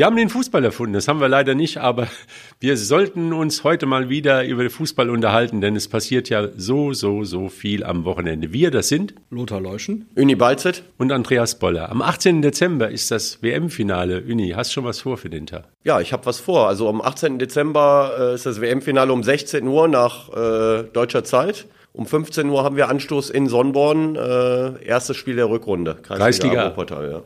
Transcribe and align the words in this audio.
Wir 0.00 0.06
haben 0.06 0.16
den 0.16 0.30
Fußball 0.30 0.64
erfunden, 0.64 0.94
das 0.94 1.08
haben 1.08 1.20
wir 1.20 1.28
leider 1.28 1.54
nicht, 1.54 1.76
aber 1.76 2.08
wir 2.58 2.78
sollten 2.78 3.34
uns 3.34 3.64
heute 3.64 3.84
mal 3.84 4.08
wieder 4.08 4.46
über 4.46 4.62
den 4.62 4.70
Fußball 4.70 5.10
unterhalten, 5.10 5.60
denn 5.60 5.76
es 5.76 5.88
passiert 5.88 6.30
ja 6.30 6.48
so, 6.56 6.94
so, 6.94 7.22
so 7.24 7.50
viel 7.50 7.84
am 7.84 8.06
Wochenende. 8.06 8.50
Wir, 8.50 8.70
das 8.70 8.88
sind 8.88 9.12
Lothar 9.28 9.60
Leuschen, 9.60 10.08
Uni 10.16 10.36
Balzet 10.36 10.84
und 10.96 11.12
Andreas 11.12 11.58
Boller. 11.58 11.90
Am 11.90 12.00
18. 12.00 12.40
Dezember 12.40 12.88
ist 12.88 13.10
das 13.10 13.42
WM-Finale. 13.42 14.22
Uni, 14.26 14.54
hast 14.56 14.70
du 14.70 14.72
schon 14.76 14.84
was 14.84 15.00
vor 15.00 15.18
für 15.18 15.28
den 15.28 15.46
Tag? 15.46 15.64
Ja, 15.84 16.00
ich 16.00 16.14
habe 16.14 16.24
was 16.24 16.40
vor. 16.40 16.66
Also 16.66 16.88
am 16.88 17.02
18. 17.02 17.38
Dezember 17.38 18.14
äh, 18.18 18.34
ist 18.36 18.46
das 18.46 18.62
WM-Finale 18.62 19.12
um 19.12 19.22
16 19.22 19.68
Uhr 19.68 19.86
nach 19.86 20.30
äh, 20.30 20.84
deutscher 20.84 21.24
Zeit. 21.24 21.66
Um 21.92 22.06
15 22.06 22.48
Uhr 22.48 22.64
haben 22.64 22.76
wir 22.76 22.88
Anstoß 22.88 23.28
in 23.28 23.48
Sonnborn, 23.48 24.16
äh, 24.16 24.82
erstes 24.82 25.18
Spiel 25.18 25.36
der 25.36 25.50
Rückrunde. 25.50 25.98
Kreisliga. 26.02 26.70
Wuppertal, 26.70 27.10
ja. 27.10 27.22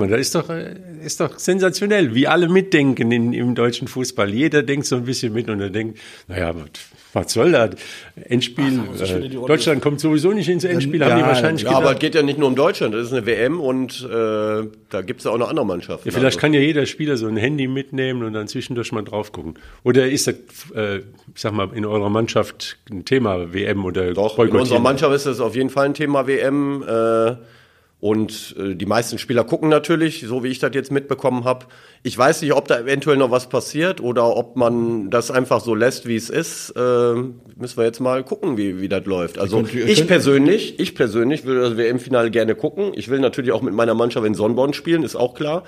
Das 0.00 0.20
ist 0.20 0.34
doch, 0.34 0.50
äh, 0.50 0.74
ist 1.04 1.20
doch 1.20 1.38
sensationell, 1.38 2.14
wie 2.14 2.26
alle 2.26 2.48
mitdenken 2.48 3.10
in, 3.12 3.32
im 3.32 3.54
deutschen 3.54 3.88
Fußball. 3.88 4.30
Jeder 4.32 4.62
denkt 4.62 4.86
so 4.86 4.96
ein 4.96 5.04
bisschen 5.04 5.32
mit 5.32 5.48
und 5.48 5.60
er 5.60 5.70
denkt, 5.70 5.98
naja, 6.28 6.54
was 7.14 7.32
soll 7.32 7.52
das? 7.52 7.70
Endspiel, 8.16 8.80
Ach, 8.92 9.00
äh, 9.00 9.28
Deutschland 9.28 9.80
kommt 9.80 10.00
sowieso 10.00 10.32
nicht 10.32 10.48
ins 10.48 10.64
Endspiel, 10.64 11.00
ja, 11.00 11.10
haben 11.10 11.18
die 11.18 11.24
wahrscheinlich 11.24 11.62
Ja, 11.62 11.70
gedacht. 11.70 11.82
aber 11.84 11.92
es 11.94 11.98
geht 12.00 12.14
ja 12.14 12.22
nicht 12.22 12.38
nur 12.38 12.48
um 12.48 12.56
Deutschland, 12.56 12.94
das 12.94 13.06
ist 13.06 13.12
eine 13.12 13.24
WM 13.26 13.60
und 13.60 14.02
äh, 14.02 14.66
da 14.90 15.02
gibt 15.02 15.20
es 15.20 15.24
ja 15.24 15.30
auch 15.30 15.38
noch 15.38 15.48
andere 15.48 15.64
Mannschaften. 15.64 16.08
Ja, 16.08 16.12
vielleicht 16.12 16.36
also. 16.36 16.40
kann 16.40 16.54
ja 16.54 16.60
jeder 16.60 16.86
Spieler 16.86 17.16
so 17.16 17.26
ein 17.26 17.36
Handy 17.36 17.68
mitnehmen 17.68 18.24
und 18.24 18.32
dann 18.32 18.48
zwischendurch 18.48 18.92
mal 18.92 19.02
drauf 19.02 19.32
gucken. 19.32 19.54
Oder 19.84 20.08
ist 20.08 20.26
das, 20.26 20.34
äh, 20.74 20.98
ich 20.98 21.04
sag 21.36 21.52
mal, 21.52 21.68
in 21.74 21.86
eurer 21.86 22.10
Mannschaft 22.10 22.78
ein 22.90 23.04
Thema 23.04 23.52
WM 23.54 23.84
oder 23.84 24.12
Doch, 24.12 24.38
in 24.38 24.50
unserer 24.50 24.80
Mannschaft 24.80 25.14
ist 25.14 25.26
das 25.26 25.40
auf 25.40 25.54
jeden 25.54 25.70
Fall 25.70 25.86
ein 25.86 25.94
Thema 25.94 26.26
WM. 26.26 26.82
Äh, 26.82 27.36
und 28.04 28.54
äh, 28.58 28.74
die 28.74 28.84
meisten 28.84 29.16
Spieler 29.16 29.44
gucken 29.44 29.70
natürlich, 29.70 30.26
so 30.28 30.44
wie 30.44 30.48
ich 30.48 30.58
das 30.58 30.72
jetzt 30.74 30.92
mitbekommen 30.92 31.44
habe. 31.44 31.64
Ich 32.02 32.18
weiß 32.18 32.42
nicht, 32.42 32.52
ob 32.52 32.68
da 32.68 32.78
eventuell 32.78 33.16
noch 33.16 33.30
was 33.30 33.48
passiert 33.48 34.02
oder 34.02 34.36
ob 34.36 34.56
man 34.56 35.08
das 35.08 35.30
einfach 35.30 35.62
so 35.62 35.74
lässt, 35.74 36.06
wie 36.06 36.16
es 36.16 36.28
ist. 36.28 36.68
Äh, 36.76 37.14
müssen 37.56 37.78
wir 37.78 37.84
jetzt 37.84 38.00
mal 38.00 38.22
gucken, 38.22 38.58
wie, 38.58 38.78
wie 38.78 38.90
das 38.90 39.06
läuft. 39.06 39.38
Also 39.38 39.62
könnt, 39.62 39.74
ich 39.74 40.06
persönlich, 40.06 40.78
ich 40.78 40.94
persönlich 40.94 41.46
will 41.46 41.58
das 41.58 41.78
WM-Finale 41.78 42.30
gerne 42.30 42.54
gucken. 42.54 42.92
Ich 42.94 43.08
will 43.08 43.20
natürlich 43.20 43.52
auch 43.52 43.62
mit 43.62 43.72
meiner 43.72 43.94
Mannschaft 43.94 44.26
in 44.26 44.34
Sonnborn 44.34 44.74
spielen, 44.74 45.02
ist 45.02 45.16
auch 45.16 45.32
klar. 45.32 45.64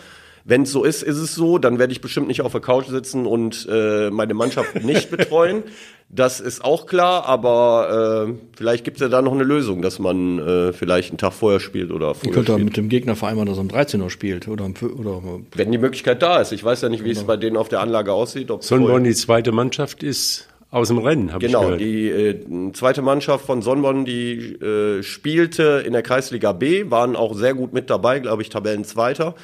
Wenn 0.48 0.62
es 0.62 0.70
so 0.70 0.84
ist, 0.84 1.02
ist 1.02 1.16
es 1.16 1.34
so. 1.34 1.58
Dann 1.58 1.80
werde 1.80 1.92
ich 1.92 2.00
bestimmt 2.00 2.28
nicht 2.28 2.41
auf 2.41 2.52
der 2.52 2.61
Couch 2.61 2.86
sitzen 2.86 3.27
und 3.27 3.66
äh, 3.69 4.11
meine 4.11 4.33
Mannschaft 4.33 4.83
nicht 4.84 5.11
betreuen. 5.11 5.64
Das 6.08 6.39
ist 6.39 6.64
auch 6.64 6.86
klar, 6.86 7.27
aber 7.27 8.28
äh, 8.28 8.33
vielleicht 8.56 8.84
gibt 8.84 8.98
es 8.98 9.00
ja 9.00 9.08
da 9.08 9.22
noch 9.22 9.33
eine 9.33 9.42
Lösung, 9.42 9.83
dass 9.83 9.98
man 9.98 10.39
äh, 10.39 10.72
vielleicht 10.72 11.11
einen 11.11 11.19
Tag 11.19 11.33
vorher 11.33 11.58
spielt 11.58 11.91
oder 11.91 12.14
vorher. 12.14 12.30
Ihr 12.30 12.33
könnt 12.33 12.47
spielt. 12.47 12.64
mit 12.64 12.77
dem 12.77 12.89
Gegner 12.89 13.17
vereinbaren, 13.17 13.48
dass 13.48 13.58
er 13.58 13.62
um 13.62 13.69
13 13.69 14.00
Uhr 14.00 14.08
spielt 14.08 14.47
oder, 14.47 14.67
oder 14.67 15.20
Wenn 15.52 15.72
die 15.72 15.78
Möglichkeit 15.78 16.22
da 16.22 16.41
ist. 16.41 16.52
Ich 16.52 16.62
weiß 16.62 16.83
ja 16.83 16.91
nicht, 16.91 17.02
wie 17.02 17.11
es 17.11 17.24
bei 17.24 17.36
denen 17.36 17.56
auf 17.56 17.69
der 17.69 17.80
Anlage 17.80 18.12
aussieht. 18.12 18.52
Sonnenborn 18.61 19.02
die 19.02 19.14
zweite 19.14 19.50
Mannschaft 19.50 20.05
ist 20.05 20.47
aus 20.70 20.86
dem 20.89 20.98
Rennen, 20.98 21.33
habe 21.33 21.44
genau, 21.44 21.72
ich 21.72 21.78
gehört. 21.78 21.80
Genau, 21.80 22.55
die 22.55 22.69
äh, 22.69 22.72
zweite 22.72 23.02
Mannschaft 23.02 23.44
von 23.44 23.62
Sonnenborn, 23.62 24.05
die 24.05 24.52
äh, 24.62 25.02
spielte 25.02 25.83
in 25.84 25.92
der 25.92 26.02
Kreisliga 26.02 26.52
B, 26.52 26.89
waren 26.89 27.17
auch 27.17 27.34
sehr 27.34 27.55
gut 27.55 27.72
mit 27.72 27.91
dabei, 27.91 28.20
glaube 28.20 28.42
ich, 28.42 28.48
Tabellenzweiter. 28.48 29.34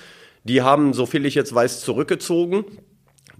Die 0.45 0.63
haben, 0.63 0.93
so 0.93 1.07
viel 1.07 1.27
ich 1.27 1.35
jetzt 1.35 1.55
weiß, 1.55 1.81
zurückgezogen. 1.81 2.65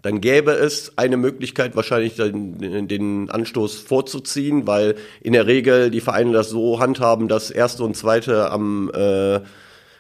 Dann 0.03 0.21
gäbe 0.21 0.51
es 0.51 0.99
eine 0.99 1.17
Möglichkeit, 1.17 1.77
wahrscheinlich 1.77 2.17
den, 2.17 2.89
den 2.89 3.31
Anstoß 3.31 3.79
vorzuziehen, 3.79 4.67
weil 4.67 4.97
in 5.21 5.33
der 5.33 5.47
Regel 5.47 5.91
die 5.91 6.01
Vereine 6.01 6.33
das 6.33 6.51
so 6.51 6.81
handhaben, 6.81 7.29
dass 7.29 7.51
erste 7.51 7.85
und 7.85 7.97
zweite 7.97 8.51
am 8.51 8.91
äh, 8.93 9.41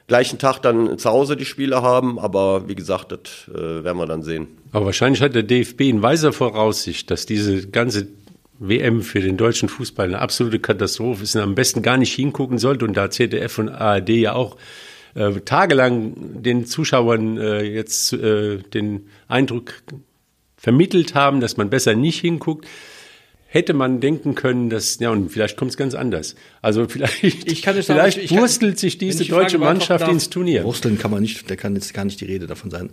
gleichen 0.09 0.41
Tag 0.41 0.59
dann 0.61 0.99
zu 0.99 1.09
Hause 1.09 1.37
die 1.37 1.45
Spiele 1.45 1.83
haben. 1.83 2.19
Aber 2.19 2.69
wie 2.69 2.75
gesagt, 2.75 3.13
das 3.13 3.49
äh, 3.49 3.85
werden 3.85 3.97
wir 3.97 4.07
dann 4.07 4.23
sehen. 4.23 4.49
Aber 4.73 4.87
wahrscheinlich 4.87 5.23
hat 5.23 5.37
der 5.37 5.45
DFB 5.45 5.83
in 5.83 6.03
weiser 6.03 6.33
Voraussicht, 6.33 7.09
dass 7.11 7.25
diese 7.25 7.69
ganze 7.69 8.09
WM 8.59 9.03
für 9.03 9.21
den 9.21 9.37
deutschen 9.37 9.69
Fußball 9.69 10.07
eine 10.07 10.19
absolute 10.19 10.59
Katastrophe 10.59 11.23
ist 11.23 11.37
und 11.37 11.43
am 11.43 11.55
besten 11.55 11.83
gar 11.83 11.97
nicht 11.97 12.13
hingucken 12.13 12.59
sollte. 12.59 12.85
Und 12.85 12.97
da 12.97 13.09
ZDF 13.09 13.59
und 13.59 13.69
ARD 13.69 14.09
ja 14.11 14.35
auch 14.35 14.57
äh, 15.15 15.33
tagelang 15.41 16.15
den 16.43 16.65
Zuschauern 16.67 17.39
äh, 17.39 17.63
jetzt 17.63 18.13
äh, 18.13 18.59
den 18.59 19.09
Eindruck 19.29 19.75
vermittelt 20.57 21.15
haben, 21.15 21.41
dass 21.41 21.57
man 21.57 21.71
besser 21.71 21.95
nicht 21.95 22.21
hinguckt, 22.21 22.67
hätte 23.53 23.75
man 23.75 24.01
denken 24.01 24.35
können, 24.35 24.71
dass, 24.71 24.99
ja, 24.99 25.11
und 25.11 25.31
vielleicht 25.31 25.59
kommt 25.59 25.73
es 25.73 25.77
ganz 25.77 25.95
anders. 25.95 26.37
Also 26.63 26.87
vielleicht, 26.89 27.23
ich 27.23 27.61
kann 27.61 27.77
es 27.77 27.87
vielleicht 27.87 28.15
sagen, 28.15 28.25
ich 28.25 28.31
wurstelt 28.31 28.75
kann, 28.75 28.79
sich 28.79 28.97
diese 28.97 29.25
deutsche 29.27 29.59
Mannschaft 29.59 30.09
ins 30.09 30.31
Turnier. 30.31 30.65
Wursteln 30.65 30.99
kann 30.99 31.11
man 31.11 31.21
nicht, 31.21 31.51
da 31.51 31.57
kann 31.57 31.75
jetzt 31.75 31.93
gar 31.93 32.05
nicht 32.05 32.21
die 32.21 32.25
Rede 32.25 32.47
davon 32.47 32.71
sein. 32.71 32.91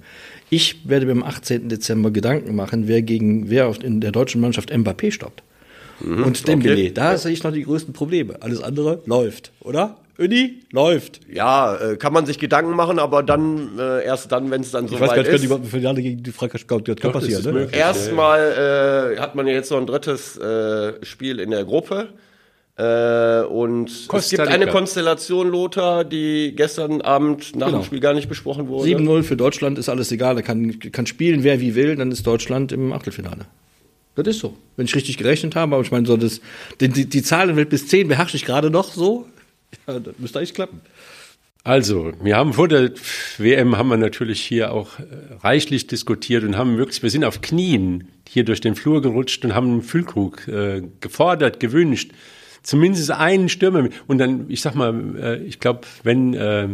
Ich 0.50 0.90
werde 0.90 1.06
mir 1.06 1.14
am 1.14 1.24
18. 1.24 1.70
Dezember 1.70 2.12
Gedanken 2.12 2.56
machen, 2.56 2.88
wer 2.88 3.02
gegen, 3.02 3.50
wer 3.50 3.74
in 3.82 4.02
der 4.02 4.12
deutschen 4.12 4.42
Mannschaft 4.42 4.72
Mbappé 4.74 5.12
stoppt. 5.12 5.44
Mhm, 6.02 6.24
und 6.24 6.48
Dembele, 6.48 6.74
okay. 6.74 6.92
da 6.94 7.18
sehe 7.18 7.32
ich 7.32 7.44
noch 7.44 7.54
die 7.54 7.64
größten 7.64 7.94
Probleme. 7.94 8.42
Alles 8.42 8.62
andere 8.62 9.02
läuft, 9.06 9.52
oder? 9.62 9.98
Uni 10.20 10.60
läuft. 10.72 11.22
Ja, 11.32 11.76
äh, 11.76 11.96
kann 11.96 12.14
man 12.14 12.26
sich 12.26 12.38
Gedanken 12.40 12.76
machen, 12.76 13.00
aber 13.00 13.24
dann 13.24 13.80
äh, 13.80 14.04
erst 14.04 14.32
dann, 14.32 14.52
wenn 14.52 14.62
es 14.62 14.72
dann 14.72 14.88
so 14.88 14.96
ich 14.96 15.02
weiß 15.02 15.12
weit 15.12 15.28
ist. 15.28 15.44
Ich 15.44 15.50
weiß 15.50 15.60
Finale 15.70 16.02
gegen 16.02 16.22
die 16.22 16.32
Frankreich 16.32 16.66
das 16.68 16.86
kann 16.86 16.96
Doch, 16.96 17.14
passieren. 17.14 17.54
Ne? 17.54 17.70
Erstmal 17.72 19.16
äh, 19.16 19.20
hat 19.20 19.36
man 19.36 19.48
ja 19.48 19.54
jetzt 19.54 19.72
noch 19.72 19.80
ein 19.80 19.88
drittes 19.88 20.38
äh, 20.38 20.94
Spiel 21.06 21.40
in 21.40 21.52
der 21.52 21.64
Gruppe. 21.64 22.10
Äh, 22.80 23.44
und 23.44 24.08
Costa 24.08 24.18
es 24.18 24.30
gibt 24.30 24.48
eine 24.48 24.68
Konstellation, 24.68 25.50
Lothar, 25.50 26.06
die 26.06 26.54
gestern 26.56 27.02
Abend 27.02 27.56
nach 27.56 27.68
genau. 27.68 27.80
dem 27.80 27.86
Spiel 27.86 28.00
gar 28.00 28.14
nicht 28.14 28.30
besprochen 28.30 28.70
wurde. 28.70 28.90
7-0 28.90 29.24
für 29.24 29.36
Deutschland 29.36 29.78
ist 29.78 29.90
alles 29.90 30.12
egal. 30.12 30.36
Da 30.36 30.42
kann, 30.42 30.80
kann 30.80 31.06
spielen, 31.06 31.44
wer 31.44 31.60
wie 31.60 31.76
will, 31.76 31.96
dann 31.98 32.12
ist 32.12 32.26
Deutschland 32.26 32.72
im 32.72 32.94
Achtelfinale. 32.94 33.46
Das 34.16 34.28
ist 34.28 34.40
so. 34.40 34.54
Wenn 34.76 34.86
ich 34.86 34.96
richtig 34.96 35.18
gerechnet 35.18 35.56
habe, 35.56 35.76
aber 35.76 35.84
ich 35.84 35.92
meine, 35.92 36.06
so 36.06 36.18
das, 36.18 36.42
die, 36.80 36.90
die, 36.90 37.06
die 37.06 37.24
Zahlenwelt 37.24 37.70
bis 37.70 37.88
10 37.88 38.08
beherrsche 38.08 38.38
ich 38.38 38.46
gerade 38.46 38.70
noch 38.70 38.94
so. 38.94 39.26
Ja, 39.88 40.00
das 40.00 40.18
müsste 40.18 40.40
eigentlich 40.40 40.54
klappen. 40.54 40.82
Also, 41.64 42.14
wir 42.22 42.38
haben 42.38 42.54
vor 42.54 42.68
der 42.68 42.92
WM 43.38 43.78
haben 43.78 43.90
wir 43.90 43.98
natürlich 43.98 44.42
hier 44.42 44.72
auch 44.72 44.98
äh, 44.98 45.04
reichlich 45.42 45.88
diskutiert 45.88 46.44
und 46.44 46.58
haben 46.58 46.78
wirklich, 46.78 47.04
wir 47.04 47.10
sind 47.10 47.26
auf 47.26 47.42
Knien 47.42 48.08
hier 48.28 48.46
durch 48.46 48.62
den 48.62 48.76
Flur 48.76 49.02
gerutscht 49.02 49.44
und 49.44 49.54
haben 49.54 49.68
einen 49.68 49.82
Füllkrug 49.82 50.48
äh, 50.48 50.82
gefordert, 51.02 51.60
gewünscht. 51.60 52.12
Zumindest 52.64 53.12
einen 53.12 53.50
Stürmer. 53.50 53.90
Und 54.08 54.20
dann, 54.20 54.46
ich 54.50 54.62
sag 54.62 54.76
mal, 54.76 55.16
äh, 55.18 55.44
ich 55.44 55.60
glaube, 55.60 55.82
wenn 56.04 56.34
äh, 56.34 56.70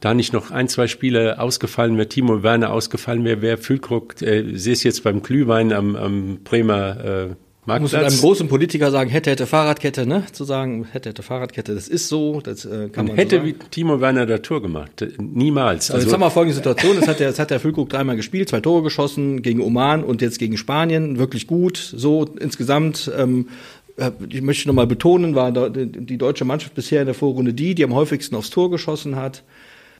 da 0.00 0.14
nicht 0.14 0.32
noch 0.32 0.50
ein, 0.52 0.68
zwei 0.68 0.86
Spiele 0.86 1.40
ausgefallen 1.40 1.96
wäre, 1.96 2.08
Timo 2.08 2.42
Werner 2.42 2.72
ausgefallen 2.72 3.24
wäre, 3.24 3.42
wäre 3.42 3.56
Füllkrug, 3.58 4.22
äh, 4.22 4.56
sehe 4.56 4.74
es 4.74 4.84
jetzt 4.84 5.02
beim 5.02 5.22
Glühwein 5.22 5.72
am, 5.72 5.96
am 5.96 6.38
Bremer 6.44 7.04
äh, 7.04 7.28
Marktplatz. 7.68 7.92
Muss 7.92 8.12
einem 8.12 8.20
großen 8.20 8.48
Politiker 8.48 8.90
sagen, 8.90 9.10
hätte, 9.10 9.30
hätte 9.30 9.46
Fahrradkette, 9.46 10.06
ne? 10.06 10.24
Zu 10.32 10.44
sagen, 10.44 10.86
hätte, 10.90 11.10
hätte 11.10 11.22
Fahrradkette, 11.22 11.74
das 11.74 11.86
ist 11.86 12.08
so, 12.08 12.40
das 12.40 12.64
äh, 12.64 12.88
kann 12.88 13.06
man 13.06 13.16
Hätte 13.16 13.40
so 13.40 13.44
wie 13.44 13.52
Timo 13.70 14.00
Werner 14.00 14.26
der 14.26 14.42
Tour 14.42 14.62
gemacht, 14.62 15.06
niemals. 15.18 15.90
Also, 15.90 15.94
also 15.94 16.06
jetzt 16.06 16.14
haben 16.14 16.20
wir 16.20 16.30
folgende 16.30 16.56
Situation, 16.56 16.96
es 16.98 17.06
hat 17.06 17.20
der, 17.20 17.28
es 17.28 17.38
hat 17.38 17.50
der 17.50 17.60
Füllkrug 17.60 17.90
dreimal 17.90 18.16
gespielt, 18.16 18.48
zwei 18.48 18.60
Tore 18.60 18.82
geschossen 18.82 19.42
gegen 19.42 19.60
Oman 19.60 20.02
und 20.02 20.22
jetzt 20.22 20.38
gegen 20.38 20.56
Spanien, 20.56 21.18
wirklich 21.18 21.46
gut, 21.46 21.76
so 21.76 22.24
insgesamt, 22.24 23.12
ähm, 23.16 23.48
äh, 23.96 24.10
ich 24.30 24.42
möchte 24.42 24.66
nochmal 24.66 24.86
betonen, 24.86 25.34
war 25.34 25.52
die 25.52 26.18
deutsche 26.18 26.46
Mannschaft 26.46 26.74
bisher 26.74 27.02
in 27.02 27.06
der 27.06 27.14
Vorrunde 27.14 27.52
die, 27.52 27.74
die 27.74 27.84
am 27.84 27.94
häufigsten 27.94 28.34
aufs 28.34 28.50
Tor 28.50 28.70
geschossen 28.70 29.16
hat 29.16 29.42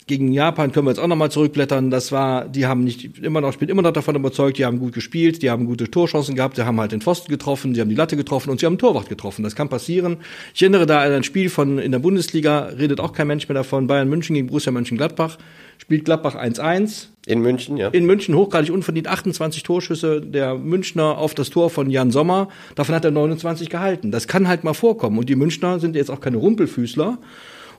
gegen 0.09 0.33
Japan 0.33 0.73
können 0.73 0.87
wir 0.87 0.91
jetzt 0.91 0.99
auch 0.99 1.07
nochmal 1.07 1.31
zurückblättern. 1.31 1.91
Das 1.91 2.11
war, 2.11 2.49
die 2.49 2.67
haben 2.67 2.83
nicht 2.83 3.19
immer 3.19 3.41
noch, 3.41 3.53
ich 3.53 3.59
bin 3.59 3.69
immer 3.69 3.83
noch 3.83 3.93
davon 3.93 4.17
überzeugt, 4.17 4.59
die 4.59 4.65
haben 4.65 4.81
gut 4.81 4.95
gespielt, 4.95 5.43
die 5.43 5.51
haben 5.51 5.67
gute 5.67 5.91
Torchancen 5.91 6.35
gehabt, 6.35 6.57
die 6.57 6.63
haben 6.63 6.81
halt 6.81 6.93
den 6.93 7.01
Pfosten 7.01 7.31
getroffen, 7.31 7.75
die 7.75 7.81
haben 7.81 7.89
die 7.89 7.95
Latte 7.95 8.17
getroffen 8.17 8.51
und 8.51 8.59
sie 8.59 8.67
haben 8.67 8.79
Torwart 8.79 9.09
getroffen. 9.09 9.45
Das 9.45 9.55
kann 9.55 9.69
passieren. 9.69 10.17
Ich 10.55 10.63
erinnere 10.63 10.87
da 10.87 11.01
an 11.01 11.13
ein 11.13 11.23
Spiel 11.23 11.51
von 11.51 11.79
in 11.79 11.93
der 11.93 12.01
Bundesliga, 12.01 12.71
redet 12.79 12.99
auch 12.99 13.13
kein 13.13 13.29
Mensch 13.29 13.49
mehr 13.49 13.55
davon, 13.55 13.87
Bayern 13.87 14.09
München 14.09 14.35
gegen 14.35 14.49
Borussia 14.49 14.73
Mönchengladbach. 14.73 15.39
Spielt 15.81 16.05
Gladbach 16.05 16.35
1-1. 16.35 17.07
In 17.27 17.41
München, 17.41 17.77
ja. 17.77 17.89
In 17.89 18.05
München 18.05 18.35
hochgradig 18.35 18.73
unverdient 18.73 19.07
28 19.07 19.63
Torschüsse 19.63 20.21
der 20.21 20.57
Münchner 20.57 21.19
auf 21.19 21.35
das 21.35 21.51
Tor 21.51 21.71
von 21.71 21.89
Jan 21.89 22.11
Sommer. 22.11 22.49
Davon 22.75 22.95
hat 22.95 23.05
er 23.05 23.13
29 23.13 23.71
gehalten. 23.71 24.11
Das 24.11 24.27
kann 24.27 24.49
halt 24.49 24.65
mal 24.65 24.75
vorkommen. 24.75 25.19
Und 25.19 25.29
die 25.29 25.37
Münchner 25.37 25.79
sind 25.79 25.95
jetzt 25.95 26.11
auch 26.11 26.21
keine 26.21 26.39
Rumpelfüßler 26.39 27.19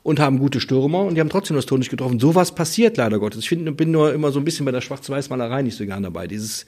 und 0.04 0.20
haben 0.20 0.40
gute 0.40 0.60
Stürmer 0.60 1.04
und 1.04 1.16
die 1.16 1.22
haben 1.22 1.30
trotzdem 1.30 1.56
das 1.56 1.66
Tor 1.66 1.78
nicht 1.78 1.90
getroffen. 1.90 2.20
Sowas 2.20 2.54
passiert 2.54 2.98
leider 2.98 3.20
Gottes. 3.20 3.42
Ich 3.42 3.50
find, 3.50 3.76
bin 3.78 3.92
nur 3.92 4.14
immer 4.14 4.32
so 4.32 4.40
ein 4.40 4.46
bisschen 4.46 4.66
bei 4.66 4.72
der 4.72 4.82
Schwarz-Weiß-Malerei 4.82 5.62
nicht 5.62 5.78
so 5.78 5.86
gern 5.86 6.04
dabei. 6.04 6.28
Dieses, 6.28 6.66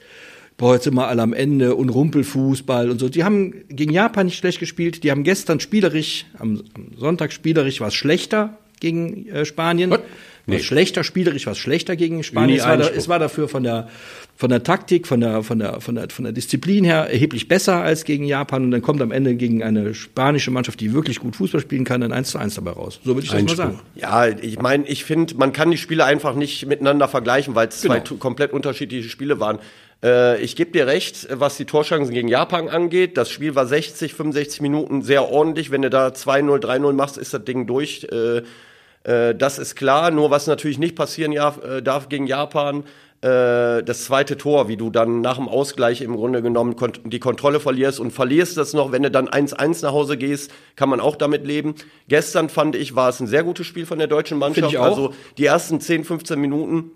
boah, 0.56 0.74
jetzt 0.74 0.86
immer 0.86 1.08
alle 1.08 1.22
am 1.22 1.32
Ende 1.32 1.74
und 1.74 1.88
Rumpelfußball 1.88 2.90
und 2.90 2.98
so. 2.98 3.08
Die 3.08 3.24
haben 3.24 3.64
gegen 3.68 3.92
Japan 3.92 4.26
nicht 4.26 4.38
schlecht 4.38 4.60
gespielt. 4.60 5.02
Die 5.04 5.10
haben 5.10 5.24
gestern 5.24 5.60
spielerisch, 5.60 6.26
am, 6.38 6.62
am 6.74 6.88
Sonntag 6.96 7.32
spielerisch 7.32 7.80
war 7.80 7.88
es 7.88 7.94
schlechter 7.94 8.58
gegen 8.80 9.28
äh, 9.28 9.44
Spanien. 9.44 9.90
What? 9.90 10.02
nee. 10.46 10.56
was 10.56 10.64
schlechter, 10.64 11.04
spielerisch 11.04 11.46
was 11.46 11.58
schlechter 11.58 11.96
gegen 11.96 12.22
Spanien. 12.22 12.58
Es 12.58 12.64
war, 12.64 12.76
da, 12.76 12.88
es 12.88 13.08
war, 13.08 13.18
dafür 13.18 13.48
von 13.48 13.62
der, 13.62 13.88
von 14.36 14.50
der 14.50 14.62
Taktik, 14.62 15.06
von 15.06 15.20
der, 15.20 15.42
von, 15.42 15.58
der, 15.58 15.80
von, 15.80 15.94
der, 15.94 16.10
von 16.10 16.24
der 16.24 16.32
Disziplin 16.32 16.84
her 16.84 17.08
erheblich 17.10 17.46
besser 17.46 17.76
als 17.76 18.04
gegen 18.04 18.24
Japan. 18.24 18.64
Und 18.64 18.70
dann 18.72 18.82
kommt 18.82 19.00
am 19.00 19.12
Ende 19.12 19.36
gegen 19.36 19.62
eine 19.62 19.94
spanische 19.94 20.50
Mannschaft, 20.50 20.80
die 20.80 20.92
wirklich 20.92 21.20
gut 21.20 21.36
Fußball 21.36 21.60
spielen 21.60 21.84
kann, 21.84 22.02
ein 22.02 22.12
1 22.12 22.30
zu 22.30 22.38
1 22.38 22.56
dabei 22.56 22.72
raus. 22.72 22.98
So 23.04 23.14
würde 23.14 23.24
ich 23.24 23.30
das 23.30 23.38
Einspruch. 23.38 23.58
mal 23.58 23.72
sagen. 23.72 23.80
Ja, 23.94 24.26
ich 24.28 24.58
meine, 24.58 24.86
ich 24.86 25.04
finde, 25.04 25.36
man 25.36 25.52
kann 25.52 25.70
die 25.70 25.76
Spiele 25.76 26.04
einfach 26.04 26.34
nicht 26.34 26.66
miteinander 26.66 27.06
vergleichen, 27.08 27.54
weil 27.54 27.68
es 27.68 27.82
genau. 27.82 28.00
zwei 28.00 28.16
komplett 28.16 28.52
unterschiedliche 28.52 29.08
Spiele 29.08 29.38
waren. 29.38 29.58
Äh, 30.02 30.40
ich 30.42 30.56
gebe 30.56 30.72
dir 30.72 30.86
recht, 30.86 31.28
was 31.30 31.56
die 31.56 31.64
Torschancen 31.64 32.12
gegen 32.12 32.28
Japan 32.28 32.68
angeht. 32.68 33.16
Das 33.16 33.30
Spiel 33.30 33.54
war 33.54 33.66
60, 33.66 34.14
65 34.14 34.60
Minuten 34.60 35.02
sehr 35.02 35.30
ordentlich. 35.30 35.70
Wenn 35.70 35.82
du 35.82 35.90
da 35.90 36.08
2-0, 36.08 36.58
3-0 36.58 36.92
machst, 36.92 37.16
ist 37.16 37.32
das 37.32 37.44
Ding 37.44 37.66
durch. 37.66 38.08
Äh, 38.10 38.42
äh, 39.04 39.34
das 39.34 39.58
ist 39.58 39.76
klar. 39.76 40.10
Nur 40.10 40.30
was 40.30 40.46
natürlich 40.46 40.78
nicht 40.78 40.96
passieren 40.96 41.32
darf 41.84 42.08
gegen 42.08 42.26
Japan, 42.26 42.84
äh, 43.22 43.84
das 43.84 44.04
zweite 44.04 44.36
Tor, 44.36 44.66
wie 44.66 44.76
du 44.76 44.90
dann 44.90 45.20
nach 45.20 45.36
dem 45.36 45.48
Ausgleich 45.48 46.00
im 46.00 46.16
Grunde 46.16 46.42
genommen 46.42 46.74
die 47.04 47.20
Kontrolle 47.20 47.60
verlierst 47.60 48.00
und 48.00 48.10
verlierst 48.10 48.56
das 48.56 48.72
noch, 48.72 48.90
wenn 48.90 49.04
du 49.04 49.12
dann 49.12 49.28
1-1 49.28 49.82
nach 49.82 49.92
Hause 49.92 50.16
gehst, 50.16 50.50
kann 50.74 50.88
man 50.88 50.98
auch 50.98 51.14
damit 51.14 51.46
leben. 51.46 51.76
Gestern 52.08 52.48
fand 52.48 52.74
ich, 52.74 52.96
war 52.96 53.10
es 53.10 53.20
ein 53.20 53.28
sehr 53.28 53.44
gutes 53.44 53.66
Spiel 53.66 53.86
von 53.86 53.98
der 53.98 54.08
deutschen 54.08 54.38
Mannschaft. 54.38 54.76
Also 54.76 55.14
die 55.38 55.46
ersten 55.46 55.80
10, 55.80 56.04
15 56.04 56.40
Minuten 56.40 56.90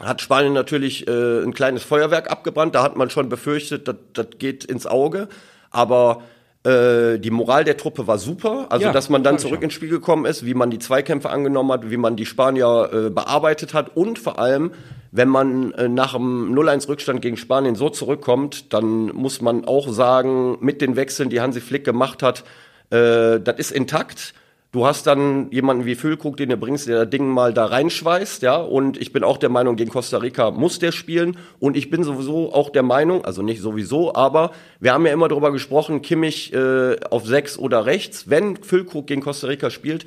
hat 0.00 0.20
Spanien 0.20 0.52
natürlich 0.52 1.08
äh, 1.08 1.42
ein 1.42 1.52
kleines 1.54 1.82
Feuerwerk 1.82 2.30
abgebrannt. 2.30 2.76
Da 2.76 2.84
hat 2.84 2.96
man 2.96 3.10
schon 3.10 3.28
befürchtet, 3.28 3.88
das, 3.88 3.96
das 4.12 4.26
geht 4.38 4.64
ins 4.64 4.86
Auge. 4.86 5.28
Aber 5.70 6.22
äh, 6.64 7.18
die 7.18 7.30
Moral 7.30 7.64
der 7.64 7.76
Truppe 7.76 8.06
war 8.06 8.18
super. 8.18 8.66
Also, 8.70 8.86
ja, 8.86 8.92
dass 8.92 9.10
man 9.10 9.22
dann 9.22 9.38
zurück 9.38 9.62
ins 9.62 9.74
Spiel 9.74 9.90
gekommen 9.90 10.24
ist, 10.24 10.46
wie 10.46 10.54
man 10.54 10.70
die 10.70 10.78
Zweikämpfe 10.78 11.28
angenommen 11.30 11.70
hat, 11.70 11.90
wie 11.90 11.96
man 11.98 12.16
die 12.16 12.26
Spanier 12.26 12.90
äh, 12.92 13.10
bearbeitet 13.10 13.74
hat 13.74 13.96
und 13.96 14.18
vor 14.18 14.38
allem, 14.38 14.72
wenn 15.12 15.28
man 15.28 15.72
äh, 15.72 15.88
nach 15.88 16.14
dem 16.14 16.54
0-1-Rückstand 16.54 17.20
gegen 17.20 17.36
Spanien 17.36 17.74
so 17.74 17.90
zurückkommt, 17.90 18.72
dann 18.72 19.06
muss 19.08 19.42
man 19.42 19.66
auch 19.66 19.88
sagen, 19.88 20.56
mit 20.60 20.80
den 20.80 20.96
Wechseln, 20.96 21.28
die 21.28 21.40
Hansi 21.40 21.60
Flick 21.60 21.84
gemacht 21.84 22.22
hat, 22.22 22.44
äh, 22.90 23.40
das 23.40 23.58
ist 23.58 23.70
intakt. 23.70 24.34
Du 24.74 24.84
hast 24.84 25.06
dann 25.06 25.52
jemanden 25.52 25.84
wie 25.84 25.94
Füllkrug, 25.94 26.36
den 26.36 26.48
du 26.48 26.56
bringst, 26.56 26.88
der 26.88 27.04
das 27.04 27.10
Ding 27.10 27.28
mal 27.28 27.54
da 27.54 27.66
reinschweißt, 27.66 28.42
ja. 28.42 28.56
Und 28.56 29.00
ich 29.00 29.12
bin 29.12 29.22
auch 29.22 29.36
der 29.36 29.48
Meinung, 29.48 29.76
gegen 29.76 29.92
Costa 29.92 30.18
Rica 30.18 30.50
muss 30.50 30.80
der 30.80 30.90
spielen. 30.90 31.36
Und 31.60 31.76
ich 31.76 31.90
bin 31.90 32.02
sowieso 32.02 32.52
auch 32.52 32.70
der 32.70 32.82
Meinung, 32.82 33.24
also 33.24 33.40
nicht 33.40 33.60
sowieso, 33.60 34.16
aber 34.16 34.50
wir 34.80 34.92
haben 34.92 35.06
ja 35.06 35.12
immer 35.12 35.28
darüber 35.28 35.52
gesprochen, 35.52 36.02
Kimmich 36.02 36.52
äh, 36.52 36.96
auf 37.08 37.24
sechs 37.24 37.56
oder 37.56 37.86
rechts. 37.86 38.28
Wenn 38.28 38.56
Füllkrug 38.56 39.06
gegen 39.06 39.20
Costa 39.20 39.46
Rica 39.46 39.70
spielt, 39.70 40.06